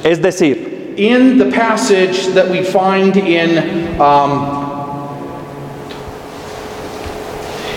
Es 0.04 0.22
decir, 0.22 0.94
in 0.96 1.38
the 1.40 1.46
passage 1.46 2.28
that 2.34 2.48
we 2.50 2.64
find 2.64 3.18
in 3.18 4.00
um, 4.00 4.66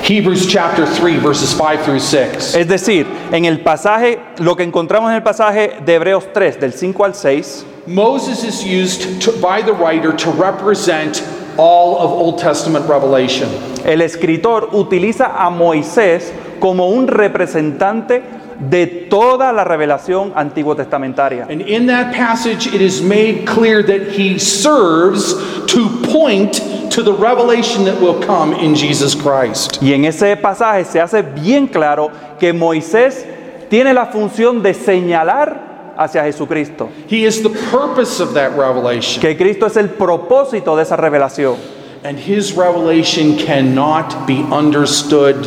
Hebrews 0.02 0.46
chapter 0.46 0.86
3, 0.86 1.16
verses 1.18 1.54
5 1.54 1.84
through 1.84 2.00
6, 2.00 2.54
es 2.54 2.66
decir, 2.68 3.06
en 3.32 3.46
el 3.46 3.60
pasaje, 3.60 4.18
lo 4.38 4.56
que 4.56 4.62
encontramos 4.62 5.08
en 5.10 5.16
el 5.16 5.22
pasaje 5.22 5.78
de 5.84 5.94
Hebreos 5.94 6.24
3 6.34 6.60
del 6.60 6.72
5 6.72 7.04
al 7.04 7.14
6, 7.14 7.64
Moses 7.86 8.44
is 8.44 8.62
used 8.62 9.22
to, 9.22 9.32
by 9.40 9.62
the 9.62 9.72
writer 9.72 10.12
to 10.12 10.30
represent 10.32 11.22
all 11.56 11.96
of 11.98 12.10
Old 12.12 12.38
Testament 12.38 12.88
revelation. 12.88 13.48
el 13.84 14.02
escritor 14.02 14.70
utiliza 14.72 15.32
a 15.36 15.50
Moisés 15.50 16.32
como 16.60 16.88
un 16.88 17.08
representante 17.08 18.22
de 18.60 18.86
toda 19.08 19.52
la 19.52 19.64
revelación 19.64 20.32
antiguo 20.36 20.76
testamentaria. 20.76 21.46
And 21.48 21.62
in 21.62 21.86
that 21.86 22.14
passage, 22.14 22.66
it 22.66 22.82
is 22.82 23.00
made 23.00 23.46
clear 23.46 23.82
that 23.82 24.12
he 24.12 24.38
serves 24.38 25.34
to 25.66 25.88
point 26.12 26.60
to 26.90 27.02
the 27.02 27.12
revelation 27.12 27.84
that 27.86 27.98
will 28.00 28.20
come 28.20 28.52
in 28.54 28.74
Jesus 28.74 29.14
Christ. 29.14 29.78
Y 29.80 29.94
en 29.94 30.04
ese 30.04 30.36
pasaje 30.36 30.84
se 30.84 31.00
hace 31.00 31.22
bien 31.22 31.66
claro 31.66 32.10
que 32.38 32.52
Moisés 32.52 33.24
tiene 33.70 33.94
la 33.94 34.06
función 34.06 34.62
de 34.62 34.74
señalar 34.74 35.69
hacia 36.00 36.22
Jesucristo, 36.24 36.88
He 37.08 37.24
is 37.26 37.42
the 37.42 37.50
purpose 37.70 38.20
of 38.20 38.32
that 38.34 38.56
revelation. 38.56 39.20
que 39.20 39.36
Cristo 39.36 39.66
es 39.66 39.76
el 39.76 39.90
propósito 39.90 40.74
de 40.76 40.82
esa 40.82 40.96
revelación. 40.96 41.56
And 42.02 42.18
his 42.18 42.54
revelation 42.56 43.36
cannot 43.36 44.26
be 44.26 44.40
understood 44.50 45.44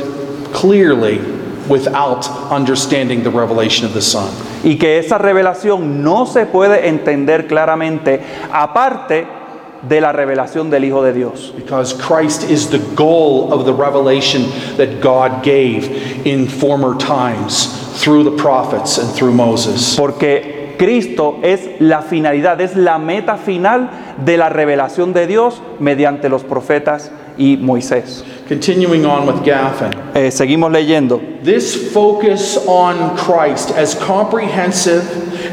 clearly 0.53 1.17
without 1.67 2.27
understanding 2.51 3.23
the 3.23 3.31
revelation 3.31 3.85
of 3.87 3.93
the 3.93 4.01
Son. 4.01 4.29
Y 4.63 4.75
que 4.77 4.99
esa 4.99 5.17
revelación 5.17 6.03
no 6.03 6.25
se 6.25 6.45
puede 6.45 6.87
entender 6.87 7.47
claramente 7.47 8.21
aparte 8.51 9.25
de 9.87 10.01
la 10.01 10.11
revelación 10.11 10.69
del 10.69 10.85
Hijo 10.85 11.03
de 11.03 11.13
Dios. 11.13 11.53
Because 11.55 11.93
Christ 11.93 12.49
is 12.49 12.69
the 12.69 12.79
goal 12.95 13.51
of 13.51 13.65
the 13.65 13.73
revelation 13.73 14.43
that 14.77 15.01
God 15.01 15.43
gave 15.43 16.25
in 16.25 16.47
former 16.47 16.97
times 16.97 17.67
through 18.01 18.23
the 18.23 18.35
prophets 18.35 18.97
and 18.97 19.09
through 19.13 19.33
Moses. 19.33 19.95
Porque 19.95 20.75
Cristo 20.77 21.39
es 21.43 21.69
la 21.79 22.01
finalidad, 22.01 22.59
es 22.61 22.75
la 22.75 22.97
meta 22.97 23.37
final 23.37 23.89
de 24.23 24.37
la 24.37 24.49
revelación 24.49 25.13
de 25.13 25.27
Dios 25.27 25.61
mediante 25.79 26.29
los 26.29 26.43
profetas 26.43 27.11
y 27.37 27.57
Moisés. 27.57 28.23
Continuing 28.47 29.05
on 29.05 29.25
with 29.25 29.45
Gaffin. 29.45 29.93
Eh, 30.15 30.29
seguimos 30.29 30.69
leyendo. 30.69 31.41
This 31.41 31.93
focus 31.93 32.57
on 32.67 33.15
Christ 33.15 33.71
as 33.71 33.95
comprehensive 33.95 35.03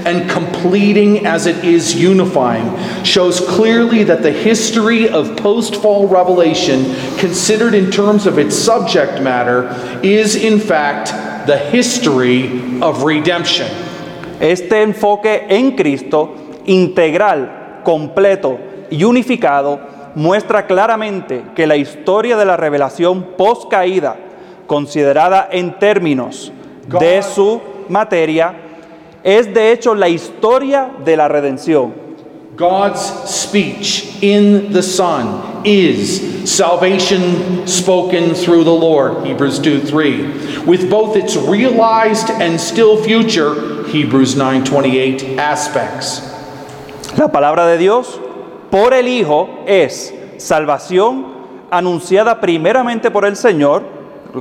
and 0.05 0.29
completing 0.29 1.25
as 1.25 1.47
it 1.47 1.65
is 1.65 1.95
unifying 1.95 2.77
shows 3.05 3.41
clearly 3.41 4.03
that 4.05 4.23
the 4.23 4.33
history 4.33 5.09
of 5.09 5.37
post 5.37 5.77
fall 5.77 6.09
revelation, 6.09 6.85
considered 7.17 7.75
in 7.75 7.93
terms 7.93 8.27
of 8.27 8.39
its 8.39 8.57
subject 8.57 9.23
matter, 9.23 9.69
is 10.03 10.35
in 10.35 10.59
fact 10.59 11.13
the 11.47 11.59
history 11.59 12.81
of 12.83 13.05
redemption. 13.05 13.69
Este 14.41 14.83
enfoque 14.83 15.47
en 15.49 15.77
Cristo, 15.77 16.35
integral, 16.67 17.83
completo 17.85 18.59
y 18.91 19.05
unificado, 19.05 20.00
muestra 20.15 20.67
claramente 20.67 21.43
que 21.55 21.67
la 21.67 21.77
historia 21.77 22.37
de 22.37 22.45
la 22.45 22.57
revelación 22.57 23.23
post-caída, 23.37 24.17
considerada 24.67 25.49
en 25.51 25.79
términos 25.79 26.53
de 26.87 27.23
su 27.23 27.61
materia, 27.89 28.55
es 29.23 29.53
de 29.53 29.73
hecho 29.73 29.95
la 29.95 30.09
historia 30.09 30.91
de 31.05 31.17
la 31.17 31.29
redención. 31.29 32.11
God's 32.57 33.01
speech 33.31 34.23
in 34.23 34.73
the 34.73 34.83
Son 34.83 35.63
is 35.65 36.45
salvation 36.45 37.67
spoken 37.67 38.35
through 38.35 38.65
the 38.65 38.71
Lord, 38.71 39.25
Hebrews 39.25 39.59
2 39.61 39.81
3, 39.81 40.65
with 40.67 40.91
both 40.91 41.17
its 41.17 41.37
realized 41.37 42.29
and 42.29 42.61
still 42.61 43.03
future, 43.03 43.85
Hebrews 43.89 44.37
9 44.37 44.65
28, 44.65 45.39
aspects. 45.39 46.21
La 47.17 47.29
palabra 47.29 47.67
de 47.67 47.79
Dios 47.79 48.21
por 48.71 48.95
el 48.95 49.09
Hijo 49.09 49.49
es 49.67 50.15
salvación 50.39 51.27
anunciada 51.71 52.41
primeramente 52.41 53.11
por 53.11 53.25
el 53.25 53.37
Señor, 53.37 53.83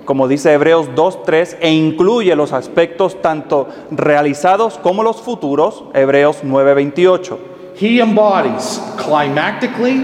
como 0.05 0.27
dice 0.27 0.53
Hebreos 0.53 0.89
2.3, 0.95 1.57
e 1.61 1.71
incluye 1.71 2.35
los 2.35 2.53
aspectos 2.53 3.21
tanto 3.21 3.67
realizados 3.91 4.77
como 4.77 5.03
los 5.03 5.21
futuros, 5.21 5.83
Hebreos 5.93 6.43
9.28. 6.43 7.37
He 7.79 7.99
embodies 8.01 8.81
climactically 8.97 9.97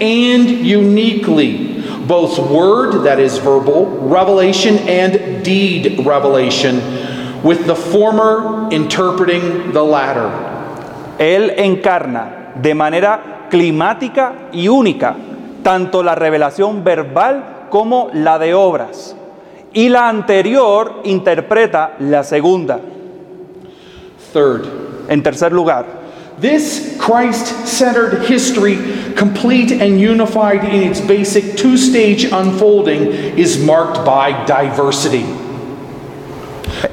and 0.00 0.48
uniquely 0.64 1.82
both 2.06 2.38
word, 2.38 3.04
that 3.04 3.20
is 3.20 3.38
verbal, 3.38 3.86
revelation, 4.08 4.78
and 4.88 5.44
deed 5.44 6.04
revelation, 6.04 6.80
with 7.44 7.66
the 7.66 7.74
former 7.74 8.68
interpreting 8.72 9.72
the 9.72 9.82
latter. 9.82 10.28
Él 11.18 11.54
encarna 11.56 12.52
de 12.60 12.74
manera 12.74 13.39
climática 13.50 14.48
y 14.52 14.68
única 14.68 15.16
tanto 15.62 16.02
la 16.02 16.14
revelación 16.14 16.82
verbal 16.82 17.66
como 17.68 18.10
la 18.14 18.38
de 18.38 18.54
obras. 18.54 19.14
Y 19.72 19.88
la 19.88 20.08
anterior 20.08 21.02
interpreta 21.04 21.96
la 21.98 22.24
segunda. 22.24 22.80
Third, 24.32 24.66
En 25.08 25.22
tercer 25.22 25.52
lugar, 25.52 26.00
This 26.40 26.96
Christ 26.98 27.68
centered 27.68 28.22
history, 28.22 28.76
complete 29.14 29.72
and 29.72 30.00
unified 30.00 30.64
in 30.64 30.82
its 30.90 30.98
basic 30.98 31.58
two 31.58 31.76
stage 31.76 32.24
unfolding, 32.24 33.12
is 33.36 33.62
marked 33.62 34.06
by 34.06 34.46
diversity. 34.46 35.26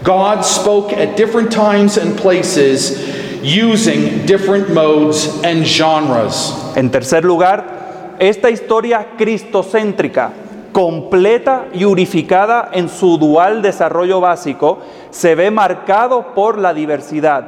God 0.04 0.42
spoke 0.42 0.92
at 0.92 1.16
different 1.16 1.50
times 1.50 1.96
and 1.96 2.18
places 2.18 3.17
using 3.44 4.26
different 4.26 4.70
modes 4.70 5.40
and 5.44 5.66
genres. 5.66 6.54
En 6.76 6.90
tercer 6.90 7.24
lugar, 7.24 8.16
esta 8.20 8.50
historia 8.50 9.10
cristocéntrica, 9.18 10.32
completa 10.72 11.68
y 11.74 11.86
unificada 11.86 12.70
en 12.74 12.90
su 12.90 13.18
dual 13.18 13.62
desarrollo 13.62 14.22
básico, 14.22 14.80
se 15.10 15.36
ve 15.36 15.52
marcado 15.52 16.34
por 16.34 16.58
la 16.58 16.74
diversidad, 16.74 17.46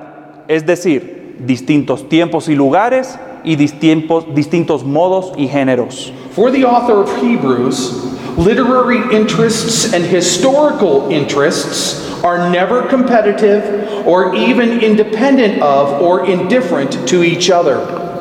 es 0.47 0.65
decir, 0.65 1.37
distintos 1.39 2.09
tiempos 2.09 2.49
y 2.49 2.55
lugares 2.55 3.17
y 3.43 3.55
distintos, 3.55 4.33
distintos 4.33 4.83
modos 4.83 5.31
y 5.37 5.47
géneros. 5.47 6.11
For 6.35 6.51
the 6.51 6.63
author 6.65 6.97
of 6.97 7.09
Hebrews, 7.21 8.08
literary 8.39 9.13
interests 9.13 9.93
and 9.93 10.05
historical 10.05 11.09
interests 11.11 12.09
are 12.23 12.49
never 12.49 12.87
competitive 12.87 14.07
or 14.07 14.33
even 14.33 14.79
independent 14.79 15.61
of 15.61 16.01
or 16.01 16.25
indifferent 16.25 17.07
to 17.07 17.23
each 17.23 17.49
other. 17.49 17.77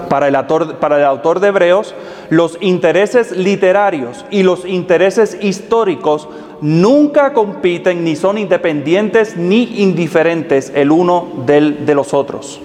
Para 0.08 0.28
el, 0.28 0.36
autor, 0.36 0.78
para 0.80 0.96
el 0.96 1.04
autor 1.04 1.38
de 1.38 1.48
Hebreos, 1.48 1.94
los 2.30 2.56
intereses 2.60 3.30
literarios 3.32 4.24
y 4.30 4.42
los 4.42 4.64
intereses 4.64 5.38
históricos 5.40 6.28
nunca 6.60 7.32
compiten 7.32 8.04
ni 8.04 8.16
son 8.16 8.38
independientes 8.38 9.36
ni 9.36 9.82
indiferentes 9.82 10.72
el 10.74 10.90
uno 10.90 11.28
del, 11.46 11.86
de 11.86 11.94
los 11.94 12.12
otros. 12.14 12.60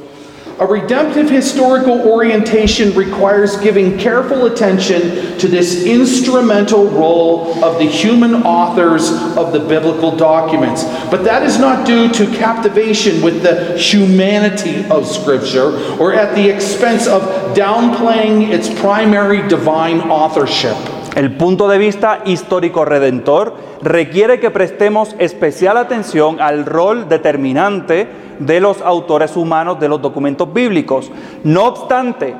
A 0.59 0.67
redemptive 0.67 1.31
historical 1.31 2.01
orientation 2.01 2.93
requires 2.93 3.57
giving 3.57 3.97
careful 3.97 4.45
attention 4.45 5.37
to 5.39 5.47
this 5.47 5.83
instrumental 5.83 6.87
role 6.89 7.63
of 7.63 7.79
the 7.79 7.85
human 7.85 8.43
authors 8.43 9.11
of 9.35 9.51
the 9.51 9.59
biblical 9.59 10.15
documents. 10.15 10.83
But 11.09 11.23
that 11.23 11.41
is 11.41 11.57
not 11.57 11.87
due 11.87 12.07
to 12.13 12.27
captivation 12.37 13.23
with 13.23 13.41
the 13.41 13.75
humanity 13.79 14.85
of 14.85 15.07
Scripture 15.07 15.75
or 15.99 16.13
at 16.13 16.35
the 16.35 16.47
expense 16.47 17.07
of 17.07 17.23
downplaying 17.57 18.49
its 18.49 18.71
primary 18.79 19.47
divine 19.47 20.01
authorship. 20.01 20.77
El 21.15 21.37
punto 21.37 21.67
de 21.67 21.77
vista 21.77 22.21
histórico 22.25 22.85
redentor 22.85 23.53
requiere 23.83 24.39
que 24.39 24.49
prestemos 24.49 25.15
especial 25.19 25.77
atención 25.77 26.41
al 26.41 26.65
rol 26.65 27.07
determinante 27.07 28.07
de 28.39 28.59
los 28.59 28.81
autores 28.81 29.37
humanos 29.37 29.79
de 29.79 29.89
los 29.89 30.01
documentos 30.01 30.51
bíblicos. 30.51 31.11
No 31.43 31.65
obstante, 31.65 32.35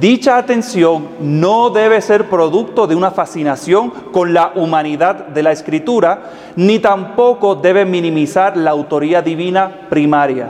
Dicha 0.00 0.38
atención 0.38 1.08
no 1.20 1.70
debe 1.70 2.00
ser 2.00 2.28
producto 2.28 2.86
de 2.86 2.96
una 2.96 3.10
fascinación 3.10 3.90
con 4.12 4.32
la 4.32 4.52
humanidad 4.56 5.28
de 5.28 5.42
la 5.42 5.52
escritura, 5.52 6.32
ni 6.56 6.78
tampoco 6.80 7.54
debe 7.54 7.84
minimizar 7.84 8.56
la 8.56 8.70
autoría 8.70 9.22
divina 9.22 9.70
primaria. 9.90 10.48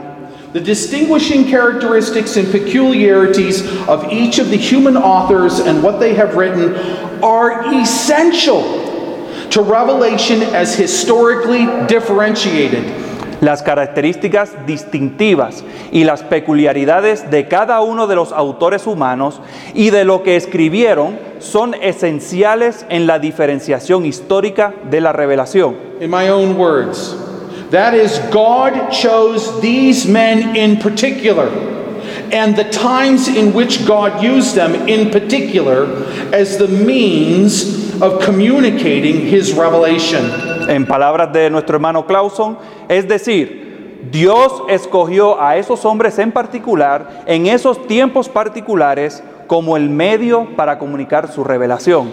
The 0.53 0.61
distinguishing 0.61 1.45
characteristics 1.45 2.37
and 2.37 2.49
peculiarities 2.49 3.61
of 3.87 4.05
each 4.09 4.39
of 4.39 4.49
the 4.49 4.57
human 4.57 4.95
authors 4.95 5.59
and 5.59 5.83
what 5.83 5.99
they 5.99 6.15
have 6.15 6.35
written 6.35 6.73
are 7.25 7.73
essential 7.73 8.61
to 9.49 9.61
Revelation 9.61 10.43
as 10.53 10.75
historically 10.75 11.65
differentiated. 11.87 12.83
Las 13.41 13.63
características 13.63 14.65
distintivas 14.65 15.63
y 15.91 16.03
las 16.03 16.23
peculiaridades 16.23 17.29
de 17.29 17.47
cada 17.47 17.81
uno 17.81 18.07
de 18.07 18.15
los 18.15 18.31
autores 18.31 18.87
humanos 18.87 19.41
y 19.73 19.89
de 19.89 20.05
lo 20.05 20.23
que 20.23 20.35
escribieron 20.35 21.19
son 21.39 21.73
esenciales 21.73 22.85
en 22.89 23.07
la 23.07 23.19
diferenciación 23.19 24.05
histórica 24.05 24.73
de 24.89 25.01
la 25.01 25.11
revelación. 25.11 25.75
In 25.99 26.09
my 26.09 26.29
own 26.29 26.57
words, 26.57 27.15
that 27.71 27.93
is, 27.93 28.19
God 28.31 28.89
chose 28.91 29.59
these 29.61 30.07
men 30.07 30.55
in 30.55 30.77
particular 30.77 31.49
and 32.31 32.55
the 32.55 32.63
times 32.65 33.27
in 33.27 33.53
which 33.53 33.85
God 33.85 34.21
used 34.21 34.55
them 34.55 34.87
in 34.87 35.11
particular 35.11 35.85
as 36.33 36.57
the 36.57 36.67
means 36.67 38.01
of 38.01 38.21
communicating 38.21 39.21
His 39.27 39.53
revelation. 39.53 40.23
En 40.69 40.85
palabras 40.85 41.31
de 41.31 41.49
nuestro 41.49 41.75
hermano 41.75 42.05
Clauson, 42.05 42.57
es 42.89 43.05
decir, 43.07 44.09
Dios 44.11 44.63
escogió 44.69 45.41
a 45.41 45.57
esos 45.57 45.83
hombres 45.85 46.19
en 46.19 46.31
particular, 46.31 47.23
en 47.25 47.47
esos 47.47 47.87
tiempos 47.87 48.29
particulares, 48.29 49.23
como 49.47 49.77
el 49.77 49.89
medio 49.89 50.55
para 50.55 50.77
comunicar 50.77 51.31
su 51.31 51.43
revelación. 51.43 52.11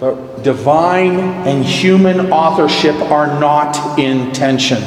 But 0.00 0.42
divine 0.42 1.20
and 1.46 1.64
human 1.64 2.32
authorship 2.32 2.94
are 3.10 3.38
not 3.38 3.98
in 3.98 4.32
tension. 4.32 4.78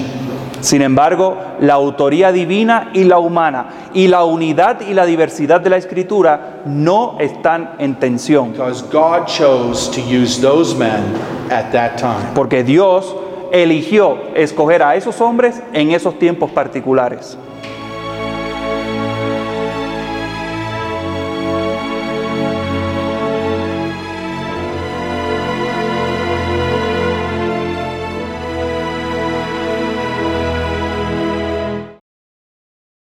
Sin 0.63 0.81
embargo, 0.81 1.35
la 1.59 1.73
autoría 1.73 2.31
divina 2.31 2.89
y 2.93 3.03
la 3.03 3.19
humana 3.19 3.65
y 3.93 4.07
la 4.07 4.23
unidad 4.23 4.79
y 4.79 4.93
la 4.93 5.05
diversidad 5.05 5.59
de 5.59 5.69
la 5.69 5.75
escritura 5.75 6.61
no 6.65 7.17
están 7.19 7.71
en 7.79 7.95
tensión, 7.99 8.53
Because 8.53 8.81
God 8.89 9.25
chose 9.27 9.91
to 9.91 9.99
use 9.99 10.39
those 10.41 10.73
men 10.73 11.03
at 11.51 11.69
that 11.73 11.97
time. 11.97 12.31
porque 12.33 12.63
Dios 12.63 13.13
eligió 13.51 14.17
escoger 14.35 14.81
a 14.83 14.95
esos 14.95 15.19
hombres 15.19 15.61
en 15.73 15.91
esos 15.91 16.17
tiempos 16.17 16.49
particulares. 16.51 17.37